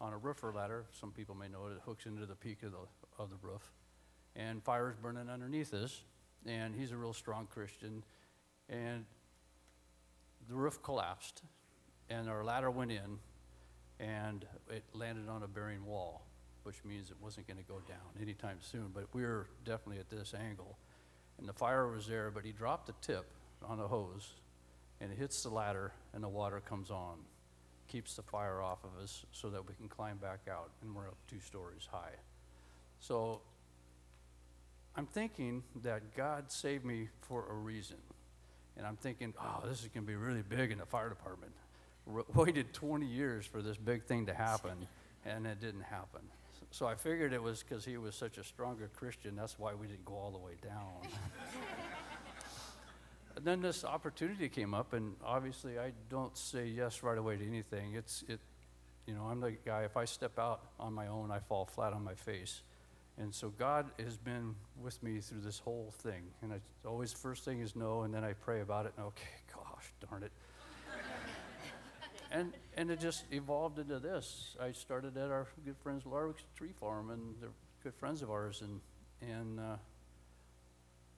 on 0.00 0.12
a 0.12 0.18
roofer 0.18 0.52
ladder. 0.52 0.86
Some 0.90 1.12
people 1.12 1.34
may 1.34 1.48
know 1.48 1.66
it. 1.66 1.72
It 1.72 1.80
hooks 1.84 2.06
into 2.06 2.26
the 2.26 2.34
peak 2.34 2.62
of 2.62 2.72
the 2.72 2.78
of 3.18 3.30
the 3.30 3.36
roof, 3.42 3.72
and 4.36 4.62
fire's 4.62 4.96
burning 4.96 5.28
underneath 5.28 5.74
us. 5.74 6.02
And 6.46 6.74
he's 6.74 6.92
a 6.92 6.96
real 6.96 7.12
strong 7.12 7.46
Christian, 7.46 8.04
and 8.68 9.04
the 10.48 10.54
roof 10.54 10.82
collapsed, 10.82 11.42
and 12.08 12.28
our 12.28 12.44
ladder 12.44 12.70
went 12.70 12.92
in, 12.92 13.18
and 14.00 14.46
it 14.70 14.84
landed 14.92 15.28
on 15.28 15.42
a 15.42 15.48
bearing 15.48 15.84
wall, 15.84 16.22
which 16.62 16.84
means 16.84 17.10
it 17.10 17.16
wasn't 17.20 17.46
going 17.46 17.58
to 17.58 17.64
go 17.64 17.80
down 17.88 18.22
anytime 18.22 18.58
soon. 18.60 18.90
But 18.94 19.06
we 19.12 19.22
were 19.22 19.48
definitely 19.64 19.98
at 19.98 20.08
this 20.08 20.34
angle, 20.34 20.78
and 21.38 21.48
the 21.48 21.52
fire 21.52 21.88
was 21.88 22.06
there. 22.06 22.30
But 22.30 22.44
he 22.44 22.52
dropped 22.52 22.86
the 22.86 22.94
tip 23.00 23.26
on 23.66 23.78
the 23.78 23.88
hose, 23.88 24.34
and 25.00 25.12
it 25.12 25.18
hits 25.18 25.42
the 25.42 25.50
ladder, 25.50 25.92
and 26.12 26.22
the 26.22 26.28
water 26.28 26.60
comes 26.60 26.90
on, 26.90 27.18
keeps 27.88 28.14
the 28.14 28.22
fire 28.22 28.60
off 28.60 28.84
of 28.84 29.02
us, 29.02 29.24
so 29.32 29.50
that 29.50 29.66
we 29.66 29.74
can 29.74 29.88
climb 29.88 30.18
back 30.18 30.40
out, 30.50 30.70
and 30.82 30.94
we're 30.94 31.08
up 31.08 31.16
two 31.28 31.40
stories 31.40 31.88
high. 31.90 32.14
So 33.00 33.40
I'm 34.96 35.06
thinking 35.06 35.62
that 35.82 36.16
God 36.16 36.50
saved 36.50 36.84
me 36.84 37.08
for 37.20 37.46
a 37.50 37.54
reason. 37.54 37.96
And 38.76 38.86
I'm 38.86 38.96
thinking, 38.96 39.34
oh, 39.40 39.66
this 39.68 39.82
is 39.82 39.88
going 39.88 40.06
to 40.06 40.08
be 40.08 40.14
really 40.14 40.42
big 40.42 40.70
in 40.70 40.78
the 40.78 40.86
fire 40.86 41.08
department. 41.08 41.52
Waited 42.34 42.72
20 42.72 43.06
years 43.06 43.46
for 43.46 43.62
this 43.62 43.76
big 43.76 44.04
thing 44.04 44.26
to 44.26 44.34
happen, 44.34 44.86
and 45.26 45.46
it 45.46 45.60
didn't 45.60 45.82
happen. 45.82 46.22
So 46.70 46.86
I 46.86 46.94
figured 46.94 47.32
it 47.32 47.42
was 47.42 47.62
because 47.62 47.84
he 47.84 47.96
was 47.96 48.14
such 48.14 48.38
a 48.38 48.44
stronger 48.44 48.90
Christian. 48.96 49.36
That's 49.36 49.58
why 49.58 49.74
we 49.74 49.86
didn't 49.86 50.04
go 50.04 50.14
all 50.14 50.30
the 50.30 50.38
way 50.38 50.52
down. 50.62 51.10
and 53.36 53.44
then 53.44 53.62
this 53.62 53.84
opportunity 53.84 54.48
came 54.48 54.74
up, 54.74 54.92
and 54.92 55.14
obviously 55.24 55.78
I 55.78 55.92
don't 56.10 56.36
say 56.36 56.66
yes 56.66 57.02
right 57.02 57.16
away 57.16 57.36
to 57.36 57.46
anything. 57.46 57.94
It's 57.94 58.22
it, 58.28 58.40
you 59.06 59.14
know, 59.14 59.22
I'm 59.22 59.40
the 59.40 59.52
guy. 59.64 59.84
If 59.84 59.96
I 59.96 60.04
step 60.04 60.38
out 60.38 60.60
on 60.78 60.92
my 60.92 61.06
own, 61.06 61.30
I 61.30 61.38
fall 61.38 61.64
flat 61.64 61.94
on 61.94 62.04
my 62.04 62.14
face. 62.14 62.62
And 63.20 63.34
so 63.34 63.48
God 63.48 63.86
has 63.98 64.16
been 64.16 64.54
with 64.80 65.02
me 65.02 65.18
through 65.20 65.40
this 65.40 65.58
whole 65.58 65.92
thing. 65.98 66.22
And 66.42 66.52
I 66.52 66.60
always 66.86 67.12
first 67.12 67.44
thing 67.44 67.60
is 67.60 67.74
no, 67.74 68.02
and 68.02 68.14
then 68.14 68.22
I 68.22 68.34
pray 68.34 68.60
about 68.60 68.86
it, 68.86 68.92
and 68.96 69.06
okay, 69.06 69.26
gosh, 69.52 69.92
darn 70.08 70.22
it. 70.22 70.30
And 72.30 72.52
and 72.76 72.90
it 72.90 73.00
just 73.00 73.24
evolved 73.30 73.78
into 73.78 73.98
this. 73.98 74.56
I 74.60 74.72
started 74.72 75.16
at 75.16 75.30
our 75.30 75.46
good 75.64 75.76
friends 75.82 76.04
Larwick's 76.04 76.44
Tree 76.56 76.72
Farm, 76.78 77.10
and 77.10 77.34
they're 77.40 77.50
good 77.82 77.94
friends 77.94 78.22
of 78.22 78.30
ours, 78.30 78.62
and 78.62 78.80
and 79.20 79.60
uh, 79.60 79.76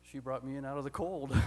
she 0.02 0.18
brought 0.18 0.44
me 0.44 0.56
in 0.56 0.64
out 0.64 0.78
of 0.78 0.84
the 0.84 0.90
cold. 0.90 1.36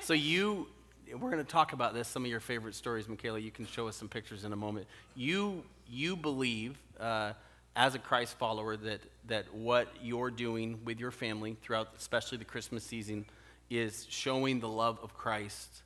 So 0.00 0.14
you, 0.14 0.66
we're 1.12 1.30
going 1.30 1.44
to 1.44 1.50
talk 1.50 1.72
about 1.72 1.94
this. 1.94 2.08
Some 2.08 2.24
of 2.24 2.30
your 2.30 2.40
favorite 2.40 2.74
stories, 2.74 3.08
Michaela. 3.08 3.38
You 3.38 3.52
can 3.52 3.66
show 3.66 3.86
us 3.86 3.94
some 3.94 4.08
pictures 4.08 4.44
in 4.44 4.52
a 4.52 4.56
moment. 4.56 4.86
You 5.14 5.62
you 5.88 6.16
believe. 6.16 6.76
Uh, 6.98 7.34
as 7.74 7.94
a 7.94 7.98
Christ 7.98 8.36
follower, 8.36 8.76
that, 8.76 9.00
that 9.28 9.54
what 9.54 9.88
you're 10.02 10.30
doing 10.30 10.80
with 10.84 11.00
your 11.00 11.10
family 11.10 11.56
throughout, 11.62 11.88
especially 11.96 12.36
the 12.36 12.44
Christmas 12.44 12.84
season, 12.84 13.24
is 13.70 14.06
showing 14.10 14.60
the 14.60 14.68
love 14.68 14.98
of 15.02 15.14
Christ 15.14 15.82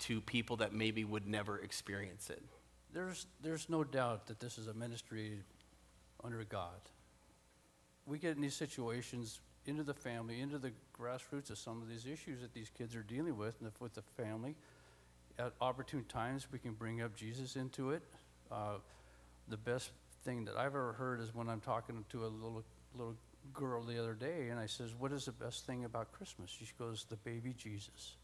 to 0.00 0.20
people 0.20 0.56
that 0.56 0.72
maybe 0.72 1.04
would 1.04 1.26
never 1.26 1.58
experience 1.58 2.30
it. 2.30 2.42
There's, 2.92 3.26
there's 3.42 3.68
no 3.68 3.84
doubt 3.84 4.26
that 4.28 4.40
this 4.40 4.58
is 4.58 4.66
a 4.66 4.74
ministry 4.74 5.40
under 6.24 6.42
God. 6.44 6.80
We 8.06 8.18
get 8.18 8.36
in 8.36 8.42
these 8.42 8.54
situations 8.54 9.40
into 9.66 9.82
the 9.82 9.94
family, 9.94 10.40
into 10.40 10.58
the 10.58 10.72
grassroots 10.98 11.50
of 11.50 11.58
some 11.58 11.82
of 11.82 11.88
these 11.88 12.06
issues 12.06 12.40
that 12.40 12.54
these 12.54 12.70
kids 12.70 12.96
are 12.96 13.02
dealing 13.02 13.36
with 13.36 13.54
and 13.60 13.70
with 13.80 13.94
the 13.94 14.02
family. 14.16 14.56
At 15.38 15.52
opportune 15.60 16.04
times, 16.08 16.48
we 16.50 16.58
can 16.58 16.72
bring 16.72 17.02
up 17.02 17.14
Jesus 17.14 17.56
into 17.56 17.90
it. 17.90 18.02
Uh, 18.50 18.78
the 19.48 19.58
best 19.58 19.90
thing 20.24 20.44
that 20.46 20.56
I've 20.56 20.66
ever 20.68 20.94
heard 20.94 21.20
is 21.20 21.34
when 21.34 21.48
I'm 21.48 21.60
talking 21.60 22.04
to 22.10 22.24
a 22.24 22.26
little 22.26 22.64
little 22.96 23.14
girl 23.52 23.82
the 23.82 23.98
other 23.98 24.14
day, 24.14 24.48
and 24.48 24.58
I 24.58 24.66
says, 24.66 24.94
"What 24.94 25.12
is 25.12 25.26
the 25.26 25.32
best 25.32 25.66
thing 25.66 25.84
about 25.84 26.12
Christmas?" 26.12 26.50
She 26.50 26.66
goes, 26.78 27.04
"The 27.04 27.16
baby 27.16 27.52
Jesus." 27.52 28.16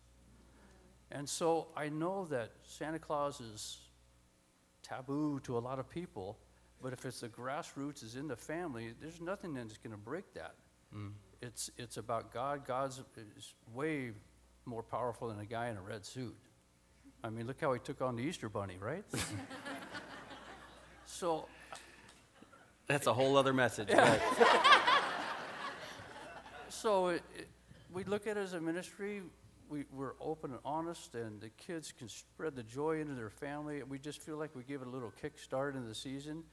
And 1.15 1.29
so 1.29 1.69
I 1.77 1.89
know 1.89 2.27
that 2.27 2.51
Santa 2.65 2.99
Claus 2.99 3.41
is 3.41 3.79
taboo 4.83 5.41
to 5.45 5.57
a 5.57 5.61
lot 5.61 5.79
of 5.79 5.89
people, 5.89 6.39
but 6.83 6.93
if 6.93 7.05
it's 7.07 7.21
the 7.21 7.29
grassroots 7.29 8.03
is 8.03 8.17
in 8.17 8.27
the 8.27 8.37
family, 8.37 8.93
there's 9.01 9.21
nothing 9.21 9.55
that's 9.55 9.79
going 9.79 9.93
to 9.93 9.97
break 9.97 10.35
that. 10.35 10.57
Mm. 10.95 11.13
It's 11.41 11.71
it's 11.79 11.99
about 11.99 12.33
God. 12.35 12.67
God's 12.67 13.01
is 13.39 13.55
way 13.73 14.11
more 14.65 14.83
powerful 14.83 15.29
than 15.29 15.39
a 15.39 15.45
guy 15.45 15.69
in 15.69 15.77
a 15.77 15.83
red 15.83 16.05
suit. 16.05 16.37
I 17.23 17.31
mean, 17.31 17.47
look 17.47 17.61
how 17.61 17.73
he 17.73 17.79
took 17.79 18.03
on 18.03 18.17
the 18.17 18.23
Easter 18.23 18.49
Bunny, 18.49 18.77
right? 18.81 19.05
so 21.07 21.47
that's 22.89 23.07
a 23.07 23.15
whole 23.15 23.37
other 23.37 23.53
message. 23.53 23.89
so 26.69 27.09
it, 27.09 27.23
it, 27.37 27.49
we 27.93 28.03
look 28.05 28.27
at 28.27 28.37
it 28.37 28.41
as 28.41 28.53
a 28.55 28.61
ministry. 28.61 29.23
We, 29.69 29.85
we're 29.93 30.15
open 30.21 30.51
and 30.51 30.61
honest, 30.65 31.15
and 31.15 31.41
the 31.41 31.49
kids 31.51 31.93
can 31.93 32.09
spread 32.09 32.55
the 32.55 32.63
joy 32.63 33.01
into 33.01 33.15
their 33.15 33.31
family. 33.31 33.83
We 33.83 33.99
just 33.99 34.21
feel 34.21 34.37
like 34.37 34.55
we 34.55 34.63
give 34.63 34.83
it 34.83 34.87
a 34.87 34.91
little 34.91 35.13
kickstart 35.23 35.75
in 35.75 35.89
the 35.89 35.95
season. 35.95 36.45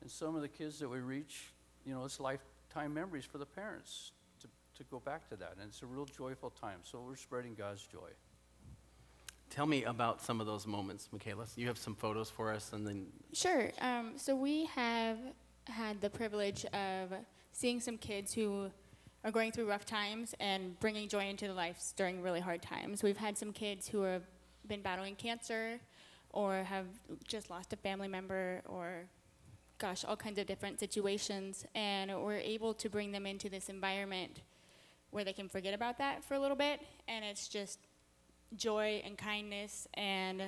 And 0.00 0.10
some 0.10 0.34
of 0.36 0.42
the 0.42 0.48
kids 0.48 0.78
that 0.78 0.88
we 0.88 1.00
reach, 1.00 1.52
you 1.84 1.92
know, 1.92 2.04
it's 2.04 2.20
lifetime 2.20 2.94
memories 2.94 3.24
for 3.24 3.38
the 3.38 3.46
parents 3.46 4.12
to, 4.40 4.48
to 4.78 4.84
go 4.90 5.00
back 5.00 5.28
to 5.30 5.36
that. 5.36 5.54
And 5.60 5.68
it's 5.68 5.82
a 5.82 5.86
real 5.86 6.06
joyful 6.06 6.50
time. 6.50 6.78
So 6.82 7.02
we're 7.06 7.16
spreading 7.16 7.54
God's 7.54 7.86
joy. 7.86 8.10
Tell 9.50 9.66
me 9.66 9.82
about 9.82 10.22
some 10.22 10.40
of 10.40 10.46
those 10.46 10.66
moments, 10.66 11.08
Michaela. 11.10 11.44
You 11.56 11.66
have 11.66 11.76
some 11.76 11.96
photos 11.96 12.30
for 12.30 12.52
us, 12.52 12.72
and 12.72 12.86
then. 12.86 13.06
Sure. 13.32 13.72
Um, 13.80 14.12
so 14.16 14.36
we 14.36 14.66
have 14.66 15.18
had 15.64 16.00
the 16.00 16.08
privilege 16.08 16.64
of 16.66 17.12
seeing 17.52 17.80
some 17.80 17.98
kids 17.98 18.32
who 18.32 18.70
are 19.24 19.30
going 19.30 19.52
through 19.52 19.68
rough 19.68 19.84
times 19.84 20.34
and 20.40 20.78
bringing 20.80 21.08
joy 21.08 21.28
into 21.28 21.46
their 21.46 21.54
lives 21.54 21.92
during 21.96 22.22
really 22.22 22.40
hard 22.40 22.62
times. 22.62 23.02
We've 23.02 23.16
had 23.16 23.36
some 23.36 23.52
kids 23.52 23.88
who 23.88 24.02
have 24.02 24.22
been 24.66 24.82
battling 24.82 25.14
cancer 25.16 25.78
or 26.30 26.62
have 26.62 26.86
just 27.26 27.50
lost 27.50 27.72
a 27.72 27.76
family 27.76 28.08
member 28.08 28.62
or 28.66 29.04
gosh, 29.78 30.04
all 30.04 30.16
kinds 30.16 30.38
of 30.38 30.46
different 30.46 30.78
situations 30.78 31.66
and 31.74 32.10
we're 32.22 32.36
able 32.36 32.74
to 32.74 32.88
bring 32.88 33.12
them 33.12 33.26
into 33.26 33.48
this 33.48 33.68
environment 33.68 34.42
where 35.10 35.24
they 35.24 35.32
can 35.32 35.48
forget 35.48 35.74
about 35.74 35.98
that 35.98 36.22
for 36.24 36.34
a 36.34 36.38
little 36.38 36.56
bit 36.56 36.80
and 37.08 37.24
it's 37.24 37.48
just 37.48 37.78
joy 38.56 39.02
and 39.04 39.16
kindness 39.16 39.86
and 39.94 40.42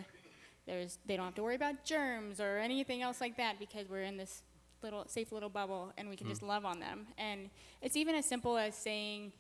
there's 0.67 0.99
they 1.07 1.17
don't 1.17 1.25
have 1.25 1.35
to 1.35 1.43
worry 1.43 1.55
about 1.55 1.85
germs 1.85 2.41
or 2.41 2.59
anything 2.59 3.03
else 3.03 3.21
like 3.21 3.37
that 3.37 3.59
because 3.59 3.89
we're 3.89 4.03
in 4.03 4.17
this 4.17 4.43
little 4.83 5.07
safe 5.09 5.33
little 5.33 5.49
bubble 5.49 5.93
and 5.97 6.09
we 6.09 6.17
can 6.17 6.27
mm. 6.27 6.31
just 6.31 6.43
love 6.43 6.65
on 6.65 6.81
them. 6.81 7.07
And 7.19 7.51
it's 7.81 7.97
even 7.97 8.15
as 8.15 8.27
simple 8.27 8.57
as 8.57 8.75
saying, 8.75 9.33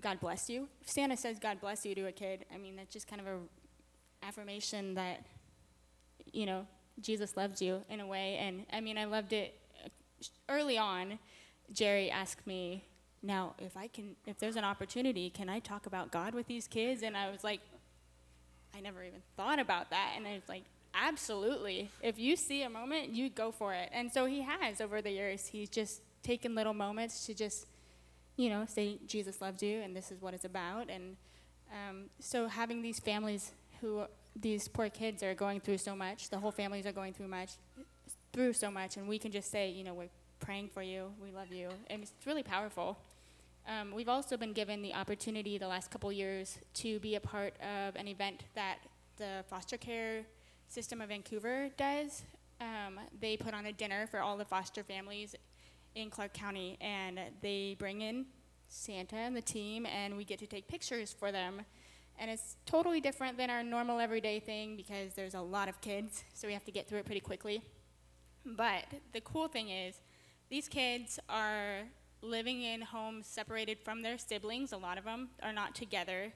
God 0.00 0.20
bless 0.20 0.48
you. 0.50 0.68
If 0.80 0.90
Santa 0.90 1.16
says 1.16 1.38
God 1.38 1.60
bless 1.60 1.84
you 1.86 1.94
to 1.94 2.06
a 2.06 2.12
kid, 2.12 2.44
I 2.52 2.58
mean 2.58 2.76
that's 2.76 2.92
just 2.92 3.08
kind 3.08 3.20
of 3.20 3.26
a 3.26 3.38
affirmation 4.26 4.94
that 4.94 5.24
you 6.32 6.46
know, 6.46 6.66
Jesus 7.00 7.36
loves 7.36 7.62
you 7.62 7.82
in 7.88 8.00
a 8.00 8.06
way. 8.06 8.36
And 8.36 8.66
I 8.72 8.80
mean 8.80 8.98
I 8.98 9.04
loved 9.04 9.32
it 9.32 9.58
uh, 9.84 9.88
early 10.48 10.78
on. 10.78 11.18
Jerry 11.72 12.10
asked 12.10 12.46
me, 12.46 12.84
now 13.22 13.54
if 13.58 13.76
I 13.76 13.88
can 13.88 14.16
if 14.26 14.38
there's 14.38 14.56
an 14.56 14.64
opportunity, 14.64 15.30
can 15.30 15.48
I 15.48 15.58
talk 15.58 15.86
about 15.86 16.10
God 16.10 16.34
with 16.34 16.46
these 16.46 16.68
kids? 16.68 17.02
And 17.02 17.16
I 17.16 17.30
was 17.30 17.44
like 17.44 17.60
I 18.76 18.80
never 18.80 19.02
even 19.02 19.22
thought 19.36 19.58
about 19.58 19.90
that 19.90 20.14
and 20.16 20.26
I 20.26 20.34
was 20.34 20.48
like 20.48 20.64
Absolutely. 20.98 21.90
If 22.02 22.18
you 22.18 22.36
see 22.36 22.62
a 22.62 22.70
moment, 22.70 23.10
you 23.10 23.28
go 23.28 23.50
for 23.52 23.74
it. 23.74 23.90
And 23.92 24.10
so 24.10 24.24
he 24.24 24.40
has 24.42 24.80
over 24.80 25.02
the 25.02 25.10
years. 25.10 25.46
He's 25.46 25.68
just 25.68 26.00
taken 26.22 26.54
little 26.54 26.74
moments 26.74 27.26
to 27.26 27.34
just, 27.34 27.66
you 28.36 28.48
know, 28.48 28.64
say, 28.66 28.98
Jesus 29.06 29.40
loves 29.40 29.62
you 29.62 29.80
and 29.82 29.94
this 29.94 30.10
is 30.10 30.22
what 30.22 30.32
it's 30.32 30.46
about. 30.46 30.88
And 30.88 31.16
um, 31.70 32.04
so 32.18 32.48
having 32.48 32.80
these 32.80 32.98
families 32.98 33.52
who, 33.80 34.04
these 34.34 34.68
poor 34.68 34.88
kids 34.88 35.22
are 35.22 35.34
going 35.34 35.60
through 35.60 35.78
so 35.78 35.94
much, 35.94 36.30
the 36.30 36.38
whole 36.38 36.50
families 36.50 36.86
are 36.86 36.92
going 36.92 37.12
through 37.12 37.28
much, 37.28 37.52
through 38.32 38.54
so 38.54 38.70
much, 38.70 38.96
and 38.96 39.08
we 39.08 39.18
can 39.18 39.32
just 39.32 39.50
say, 39.50 39.70
you 39.70 39.84
know, 39.84 39.94
we're 39.94 40.08
praying 40.40 40.68
for 40.68 40.82
you, 40.82 41.10
we 41.22 41.30
love 41.30 41.52
you. 41.52 41.68
And 41.88 42.02
it's 42.02 42.12
really 42.26 42.42
powerful. 42.42 42.98
Um, 43.68 43.92
we've 43.94 44.08
also 44.08 44.36
been 44.36 44.52
given 44.52 44.82
the 44.82 44.94
opportunity 44.94 45.58
the 45.58 45.68
last 45.68 45.90
couple 45.90 46.12
years 46.12 46.58
to 46.74 46.98
be 47.00 47.16
a 47.16 47.20
part 47.20 47.54
of 47.60 47.96
an 47.96 48.08
event 48.08 48.44
that 48.54 48.78
the 49.16 49.44
foster 49.48 49.76
care 49.76 50.24
System 50.68 51.00
of 51.00 51.08
Vancouver 51.08 51.70
does. 51.76 52.22
Um, 52.60 52.98
they 53.20 53.36
put 53.36 53.54
on 53.54 53.66
a 53.66 53.72
dinner 53.72 54.06
for 54.06 54.20
all 54.20 54.36
the 54.36 54.44
foster 54.44 54.82
families 54.82 55.34
in 55.94 56.10
Clark 56.10 56.34
County, 56.34 56.76
and 56.80 57.18
they 57.40 57.76
bring 57.78 58.02
in 58.02 58.26
Santa 58.68 59.16
and 59.16 59.36
the 59.36 59.42
team, 59.42 59.86
and 59.86 60.16
we 60.16 60.24
get 60.24 60.38
to 60.40 60.46
take 60.46 60.68
pictures 60.68 61.14
for 61.18 61.32
them. 61.32 61.62
And 62.18 62.30
it's 62.30 62.56
totally 62.66 63.00
different 63.00 63.36
than 63.36 63.50
our 63.50 63.62
normal 63.62 64.00
everyday 64.00 64.40
thing 64.40 64.76
because 64.76 65.14
there's 65.14 65.34
a 65.34 65.40
lot 65.40 65.68
of 65.68 65.80
kids, 65.80 66.24
so 66.34 66.46
we 66.48 66.54
have 66.54 66.64
to 66.64 66.72
get 66.72 66.88
through 66.88 66.98
it 66.98 67.04
pretty 67.04 67.20
quickly. 67.20 67.62
But 68.44 68.84
the 69.12 69.20
cool 69.20 69.48
thing 69.48 69.70
is, 69.70 70.00
these 70.48 70.68
kids 70.68 71.18
are 71.28 71.80
living 72.22 72.62
in 72.62 72.80
homes 72.80 73.26
separated 73.26 73.78
from 73.80 74.02
their 74.02 74.18
siblings. 74.18 74.72
A 74.72 74.76
lot 74.76 74.98
of 74.98 75.04
them 75.04 75.28
are 75.42 75.52
not 75.52 75.74
together. 75.74 76.32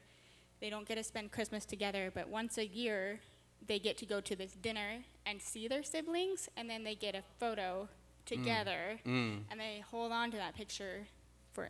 They 0.59 0.69
don't 0.69 0.87
get 0.87 0.95
to 0.95 1.03
spend 1.03 1.31
Christmas 1.31 1.65
together, 1.65 2.11
but 2.13 2.29
once 2.29 2.57
a 2.57 2.65
year, 2.65 3.19
they 3.65 3.79
get 3.79 3.97
to 3.99 4.05
go 4.05 4.21
to 4.21 4.35
this 4.35 4.53
dinner 4.53 5.03
and 5.25 5.41
see 5.41 5.67
their 5.67 5.83
siblings, 5.83 6.49
and 6.57 6.69
then 6.69 6.83
they 6.83 6.95
get 6.95 7.15
a 7.15 7.23
photo 7.39 7.87
together, 8.25 8.99
mm. 9.05 9.11
Mm. 9.11 9.39
and 9.49 9.59
they 9.59 9.83
hold 9.89 10.11
on 10.11 10.31
to 10.31 10.37
that 10.37 10.55
picture 10.55 11.07
for 11.53 11.69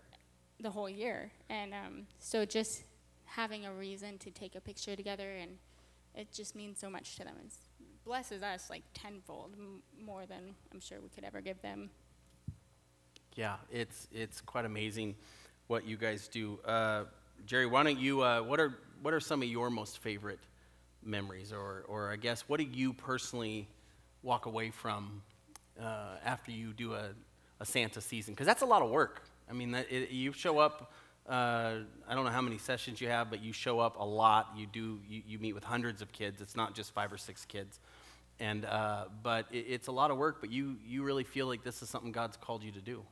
the 0.60 0.70
whole 0.70 0.90
year. 0.90 1.32
And 1.50 1.74
um, 1.74 2.08
so 2.20 2.46
just 2.46 2.84
having 3.26 3.66
a 3.66 3.74
reason 3.74 4.18
to 4.20 4.32
take 4.32 4.56
a 4.56 4.62
picture 4.62 4.96
together, 4.96 5.32
and 5.32 5.58
it 6.16 6.32
just 6.32 6.56
means 6.56 6.80
so 6.80 6.90
much 6.90 7.16
to 7.18 7.24
them. 7.24 7.36
It 7.44 7.52
blesses 8.04 8.44
us 8.44 8.70
like 8.70 8.84
tenfold 8.94 9.54
m- 9.58 9.82
more 10.04 10.26
than 10.26 10.56
I'm 10.74 10.80
sure 10.80 11.00
we 11.02 11.10
could 11.10 11.24
ever 11.24 11.42
give 11.42 11.62
them. 11.62 11.90
Yeah, 13.36 13.56
it's 13.72 14.08
it's 14.12 14.42
quite 14.42 14.66
amazing 14.66 15.16
what 15.68 15.86
you 15.86 15.96
guys 15.96 16.28
do. 16.28 16.60
Uh, 16.66 17.06
Jerry, 17.46 17.66
why 17.66 17.84
don't 17.84 17.98
you? 17.98 18.22
Uh, 18.22 18.42
what 18.42 18.60
are 18.60 18.78
what 19.02 19.14
are 19.14 19.22
some 19.22 19.42
of 19.42 19.48
your 19.48 19.70
most 19.70 20.00
favorite 20.00 20.40
memories, 21.04 21.52
or 21.52 21.84
or 21.88 22.12
I 22.12 22.16
guess 22.16 22.42
what 22.48 22.60
do 22.60 22.66
you 22.66 22.94
personally 22.94 23.68
walk 24.24 24.46
away 24.46 24.72
from 24.72 25.22
uh, 25.82 26.18
after 26.24 26.52
you 26.52 26.74
do 26.74 26.94
a, 26.94 27.10
a 27.60 27.66
Santa 27.66 28.02
season? 28.02 28.34
Because 28.34 28.48
that's 28.48 28.62
a 28.62 28.66
lot 28.66 28.82
of 28.82 28.90
work. 28.90 29.24
I 29.50 29.54
mean, 29.54 29.72
that, 29.72 29.92
it, 29.92 30.12
you 30.12 30.34
show 30.34 30.60
up. 30.60 30.92
Uh, 31.28 31.80
I 32.08 32.16
don't 32.16 32.26
know 32.26 32.32
how 32.32 32.42
many 32.42 32.58
sessions 32.58 33.00
you 33.00 33.08
have, 33.08 33.30
but 33.30 33.42
you 33.44 33.54
show 33.54 33.80
up 33.80 34.00
a 34.00 34.04
lot. 34.06 34.54
You 34.58 34.68
do. 34.68 35.00
You, 35.08 35.22
you 35.28 35.40
meet 35.40 35.54
with 35.54 35.64
hundreds 35.64 36.02
of 36.02 36.12
kids. 36.12 36.42
It's 36.42 36.56
not 36.56 36.76
just 36.76 36.94
five 36.94 37.14
or 37.14 37.18
six 37.18 37.46
kids, 37.46 37.80
and 38.40 38.66
uh, 38.66 39.06
but 39.24 39.46
it, 39.52 39.66
it's 39.70 39.88
a 39.88 39.92
lot 39.92 40.12
of 40.12 40.18
work. 40.18 40.38
But 40.42 40.52
you 40.52 40.78
you 40.86 41.04
really 41.04 41.24
feel 41.24 41.48
like 41.48 41.64
this 41.64 41.82
is 41.82 41.90
something 41.90 42.12
God's 42.12 42.38
called 42.38 42.64
you 42.64 42.72
to 42.72 42.82
do. 42.82 43.04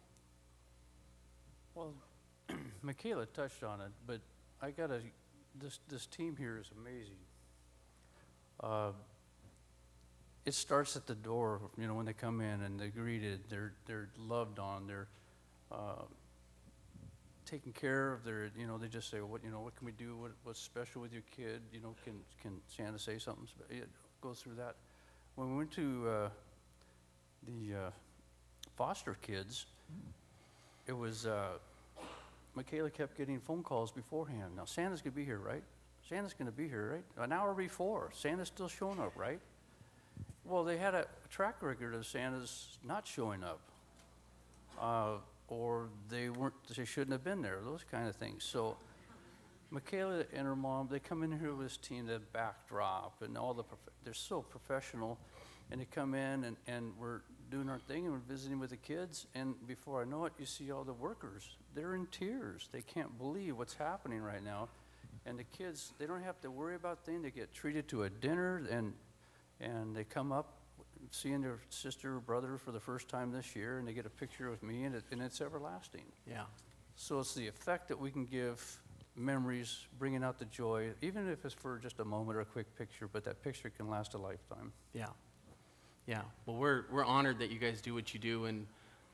Well, 1.79 1.93
Michaela 2.81 3.25
touched 3.27 3.63
on 3.63 3.79
it, 3.79 3.91
but 4.05 4.19
I 4.61 4.71
gotta, 4.71 4.99
this, 5.55 5.79
this 5.87 6.05
team 6.07 6.35
here 6.37 6.57
is 6.59 6.69
amazing. 6.77 7.15
Uh, 8.59 8.91
it 10.45 10.53
starts 10.53 10.95
at 10.95 11.05
the 11.05 11.15
door, 11.15 11.61
you 11.77 11.87
know, 11.87 11.93
when 11.93 12.05
they 12.05 12.13
come 12.13 12.41
in 12.41 12.61
and 12.61 12.79
they're 12.79 12.87
greeted, 12.87 13.41
they're, 13.49 13.73
they're 13.85 14.09
loved 14.17 14.57
on, 14.57 14.87
they're 14.87 15.07
uh, 15.71 16.03
taken 17.45 17.71
care 17.71 18.13
of, 18.13 18.23
they're, 18.23 18.49
you 18.57 18.65
know, 18.65 18.77
they 18.77 18.87
just 18.87 19.11
say, 19.11 19.21
what, 19.21 19.43
you 19.43 19.51
know, 19.51 19.59
what 19.59 19.75
can 19.75 19.85
we 19.85 19.91
do, 19.91 20.15
what, 20.17 20.31
what's 20.43 20.59
special 20.59 21.01
with 21.01 21.13
your 21.13 21.23
kid, 21.35 21.61
you 21.71 21.81
know, 21.81 21.95
can, 22.03 22.13
can 22.41 22.53
Santa 22.67 22.97
say 22.97 23.17
something? 23.17 23.47
spe-" 23.47 23.71
It 23.71 23.89
goes 24.21 24.39
through 24.39 24.55
that. 24.55 24.75
When 25.35 25.51
we 25.51 25.57
went 25.57 25.71
to 25.71 26.09
uh, 26.09 26.29
the 27.45 27.75
uh, 27.75 27.89
foster 28.75 29.17
kids, 29.21 29.65
it 30.87 30.93
was, 30.97 31.25
uh, 31.25 31.49
Michaela 32.55 32.89
kept 32.89 33.17
getting 33.17 33.39
phone 33.39 33.63
calls 33.63 33.91
beforehand. 33.91 34.55
Now, 34.55 34.65
Santa's 34.65 35.01
to 35.01 35.11
be 35.11 35.23
here, 35.23 35.39
right? 35.39 35.63
Santa's 36.09 36.33
going 36.33 36.47
to 36.47 36.51
be 36.51 36.67
here, 36.67 37.03
right? 37.17 37.23
An 37.23 37.31
hour 37.31 37.53
before. 37.53 38.09
Santa's 38.13 38.47
still 38.47 38.67
showing 38.67 38.99
up, 38.99 39.13
right? 39.15 39.39
Well, 40.43 40.63
they 40.63 40.77
had 40.77 40.95
a 40.95 41.05
track 41.29 41.61
record 41.61 41.93
of 41.93 42.03
Santa's 42.07 42.79
not 42.83 43.05
showing 43.05 43.43
up. 43.43 43.59
Uh, 44.81 45.17
or 45.49 45.89
they 46.09 46.29
weren't, 46.29 46.55
they 46.75 46.85
shouldn't 46.85 47.11
have 47.11 47.23
been 47.23 47.43
there, 47.43 47.59
those 47.63 47.83
kind 47.91 48.07
of 48.07 48.15
things. 48.15 48.43
So, 48.43 48.75
Michaela 49.69 50.23
and 50.33 50.47
her 50.47 50.55
mom, 50.55 50.87
they 50.89 50.99
come 50.99 51.21
in 51.21 51.37
here 51.37 51.53
with 51.53 51.67
this 51.67 51.77
team, 51.77 52.07
the 52.07 52.19
backdrop, 52.33 53.21
and 53.21 53.37
all 53.37 53.53
the, 53.53 53.63
prof- 53.63 53.79
they're 54.03 54.13
so 54.15 54.41
professional. 54.41 55.19
And 55.69 55.79
they 55.79 55.85
come 55.85 56.15
in, 56.15 56.43
and, 56.43 56.57
and 56.65 56.93
we're 56.99 57.21
doing 57.51 57.69
our 57.69 57.77
thing, 57.77 58.05
and 58.05 58.13
we're 58.13 58.19
visiting 58.27 58.57
with 58.57 58.71
the 58.71 58.77
kids. 58.77 59.27
And 59.35 59.53
before 59.67 60.01
I 60.01 60.05
know 60.05 60.25
it, 60.25 60.33
you 60.39 60.47
see 60.47 60.71
all 60.71 60.83
the 60.83 60.93
workers. 60.93 61.57
They're 61.75 61.93
in 61.93 62.07
tears. 62.07 62.67
They 62.71 62.81
can't 62.81 63.15
believe 63.19 63.57
what's 63.57 63.75
happening 63.75 64.21
right 64.21 64.43
now. 64.43 64.69
And 65.25 65.37
the 65.37 65.43
kids, 65.43 65.93
they 65.99 66.05
don't 66.05 66.23
have 66.23 66.39
to 66.41 66.51
worry 66.51 66.75
about 66.75 67.05
things. 67.05 67.23
They 67.23 67.31
get 67.31 67.53
treated 67.53 67.87
to 67.89 68.03
a 68.03 68.09
dinner, 68.09 68.63
and, 68.69 68.93
and 69.59 69.95
they 69.95 70.03
come 70.03 70.31
up 70.31 70.59
seeing 71.11 71.41
their 71.41 71.59
sister 71.69 72.15
or 72.15 72.19
brother 72.19 72.57
for 72.57 72.71
the 72.71 72.79
first 72.79 73.07
time 73.07 73.31
this 73.31 73.55
year, 73.55 73.79
and 73.79 73.87
they 73.87 73.93
get 73.93 74.05
a 74.05 74.09
picture 74.09 74.49
with 74.49 74.63
me, 74.63 74.83
and, 74.83 74.95
it, 74.95 75.03
and 75.11 75.21
it's 75.21 75.41
everlasting. 75.41 76.05
Yeah. 76.27 76.43
So 76.95 77.19
it's 77.19 77.33
the 77.33 77.47
effect 77.47 77.87
that 77.87 77.99
we 77.99 78.11
can 78.11 78.25
give 78.25 78.79
memories, 79.15 79.87
bringing 79.97 80.23
out 80.23 80.39
the 80.39 80.45
joy, 80.45 80.91
even 81.01 81.29
if 81.29 81.45
it's 81.45 81.53
for 81.53 81.77
just 81.77 81.99
a 81.99 82.05
moment 82.05 82.37
or 82.37 82.41
a 82.41 82.45
quick 82.45 82.75
picture, 82.77 83.07
but 83.11 83.23
that 83.25 83.43
picture 83.43 83.69
can 83.69 83.89
last 83.89 84.13
a 84.13 84.17
lifetime. 84.17 84.71
Yeah. 84.93 85.07
Yeah. 86.07 86.21
Well, 86.45 86.57
we're, 86.57 86.85
we're 86.91 87.05
honored 87.05 87.39
that 87.39 87.51
you 87.51 87.59
guys 87.59 87.81
do 87.81 87.93
what 87.93 88.13
you 88.13 88.19
do. 88.19 88.45
And 88.45 88.65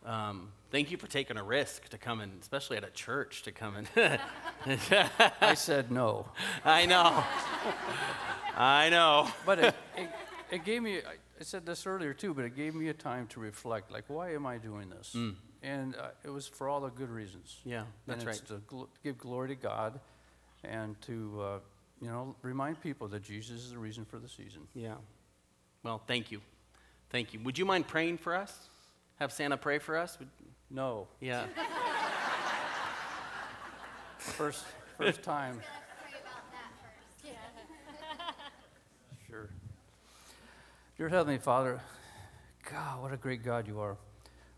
um, 0.05 0.51
thank 0.71 0.91
you 0.91 0.97
for 0.97 1.07
taking 1.07 1.37
a 1.37 1.43
risk 1.43 1.89
to 1.89 1.97
come 1.97 2.21
in, 2.21 2.31
especially 2.41 2.77
at 2.77 2.83
a 2.83 2.91
church, 2.91 3.43
to 3.43 3.51
come 3.51 3.75
in. 3.75 4.19
I 5.41 5.53
said 5.55 5.91
no, 5.91 6.27
I 6.63 6.85
know. 6.85 7.23
I 8.55 8.89
know. 8.89 9.27
but 9.45 9.59
it, 9.59 9.75
it, 9.97 10.09
it 10.51 10.65
gave 10.65 10.81
me, 10.81 10.97
I, 10.97 11.43
said 11.43 11.65
this 11.65 11.85
earlier 11.85 12.13
too, 12.13 12.33
but 12.33 12.45
it 12.45 12.55
gave 12.55 12.75
me 12.75 12.87
a 12.89 12.93
time 12.93 13.27
to 13.27 13.39
reflect, 13.39 13.91
like, 13.91 14.05
why 14.07 14.33
am 14.33 14.45
I 14.45 14.57
doing 14.57 14.89
this? 14.89 15.15
And 15.63 15.95
uh, 15.95 16.09
it 16.23 16.29
was 16.29 16.47
for 16.47 16.69
all 16.69 16.79
the 16.79 16.89
good 16.89 17.09
reasons. 17.09 17.57
Yeah, 17.65 17.83
that's 18.05 18.19
and 18.19 18.27
right. 18.27 18.45
to 18.47 18.53
gl- 18.67 18.87
give 19.03 19.17
glory 19.17 19.49
to 19.49 19.55
God 19.55 19.99
and 20.63 20.99
to, 21.01 21.41
uh, 21.41 21.59
you 21.99 22.07
know, 22.07 22.35
remind 22.43 22.79
people 22.81 23.07
that 23.09 23.23
Jesus 23.23 23.63
is 23.63 23.71
the 23.71 23.79
reason 23.79 24.05
for 24.05 24.19
the 24.19 24.29
season. 24.29 24.67
Yeah. 24.75 24.95
Well, 25.83 26.01
thank 26.05 26.31
you. 26.31 26.41
Thank 27.09 27.33
you. 27.33 27.39
Would 27.41 27.57
you 27.57 27.65
mind 27.65 27.87
praying 27.87 28.17
for 28.17 28.35
us? 28.35 28.69
Have 29.19 29.31
Santa 29.31 29.55
pray 29.55 29.79
for 29.79 29.97
us? 29.97 30.17
No, 30.69 31.07
yeah. 31.21 31.45
first, 34.17 34.65
first 34.97 35.23
time. 35.23 35.61
Sure. 39.27 39.49
Dear 40.97 41.09
Heavenly 41.09 41.39
Father, 41.39 41.81
God, 42.71 43.01
what 43.01 43.11
a 43.11 43.17
great 43.17 43.43
God 43.43 43.67
you 43.67 43.79
are. 43.79 43.97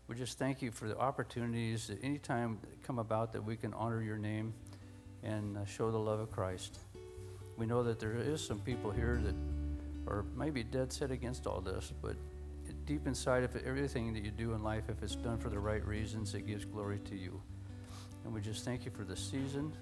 We 0.08 0.14
just 0.14 0.38
thank 0.38 0.60
you 0.60 0.70
for 0.70 0.88
the 0.88 0.96
opportunities 0.98 1.88
that 1.88 2.02
anytime 2.04 2.58
that 2.62 2.82
come 2.82 2.98
about 2.98 3.32
that 3.32 3.42
we 3.42 3.56
can 3.56 3.72
honor 3.74 4.02
your 4.02 4.18
name 4.18 4.52
and 5.22 5.56
uh, 5.56 5.64
show 5.64 5.90
the 5.90 5.98
love 5.98 6.20
of 6.20 6.30
Christ. 6.30 6.78
We 7.56 7.66
know 7.66 7.82
that 7.82 7.98
there 7.98 8.14
is 8.14 8.44
some 8.44 8.60
people 8.60 8.90
here 8.90 9.20
that 9.24 9.34
are 10.10 10.24
maybe 10.36 10.62
dead 10.62 10.92
set 10.92 11.10
against 11.10 11.46
all 11.46 11.60
this, 11.60 11.92
but 12.02 12.16
deep 12.88 13.06
inside 13.06 13.44
of 13.44 13.54
everything 13.66 14.14
that 14.14 14.24
you 14.24 14.30
do 14.30 14.54
in 14.54 14.62
life, 14.62 14.84
if 14.88 15.02
it's 15.02 15.14
done 15.14 15.36
for 15.36 15.50
the 15.50 15.58
right 15.58 15.86
reasons, 15.86 16.34
it 16.34 16.46
gives 16.46 16.64
glory 16.64 16.98
to 17.00 17.14
you. 17.14 17.38
And 18.24 18.32
we 18.32 18.40
just 18.40 18.64
thank 18.64 18.86
you 18.86 18.90
for 18.90 19.04
the 19.04 19.14
season. 19.14 19.74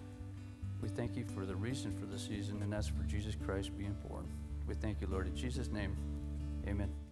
We 0.82 0.88
thank 0.88 1.16
you 1.16 1.24
for 1.24 1.46
the 1.46 1.54
reason 1.54 1.96
for 1.96 2.04
the 2.04 2.18
season, 2.18 2.60
and 2.62 2.72
that's 2.72 2.88
for 2.88 3.04
Jesus 3.04 3.36
Christ 3.46 3.78
being 3.78 3.96
born. 4.08 4.26
We 4.66 4.74
thank 4.74 5.00
you, 5.00 5.06
Lord. 5.06 5.28
In 5.28 5.36
Jesus' 5.36 5.70
name, 5.70 5.96
amen. 6.66 7.05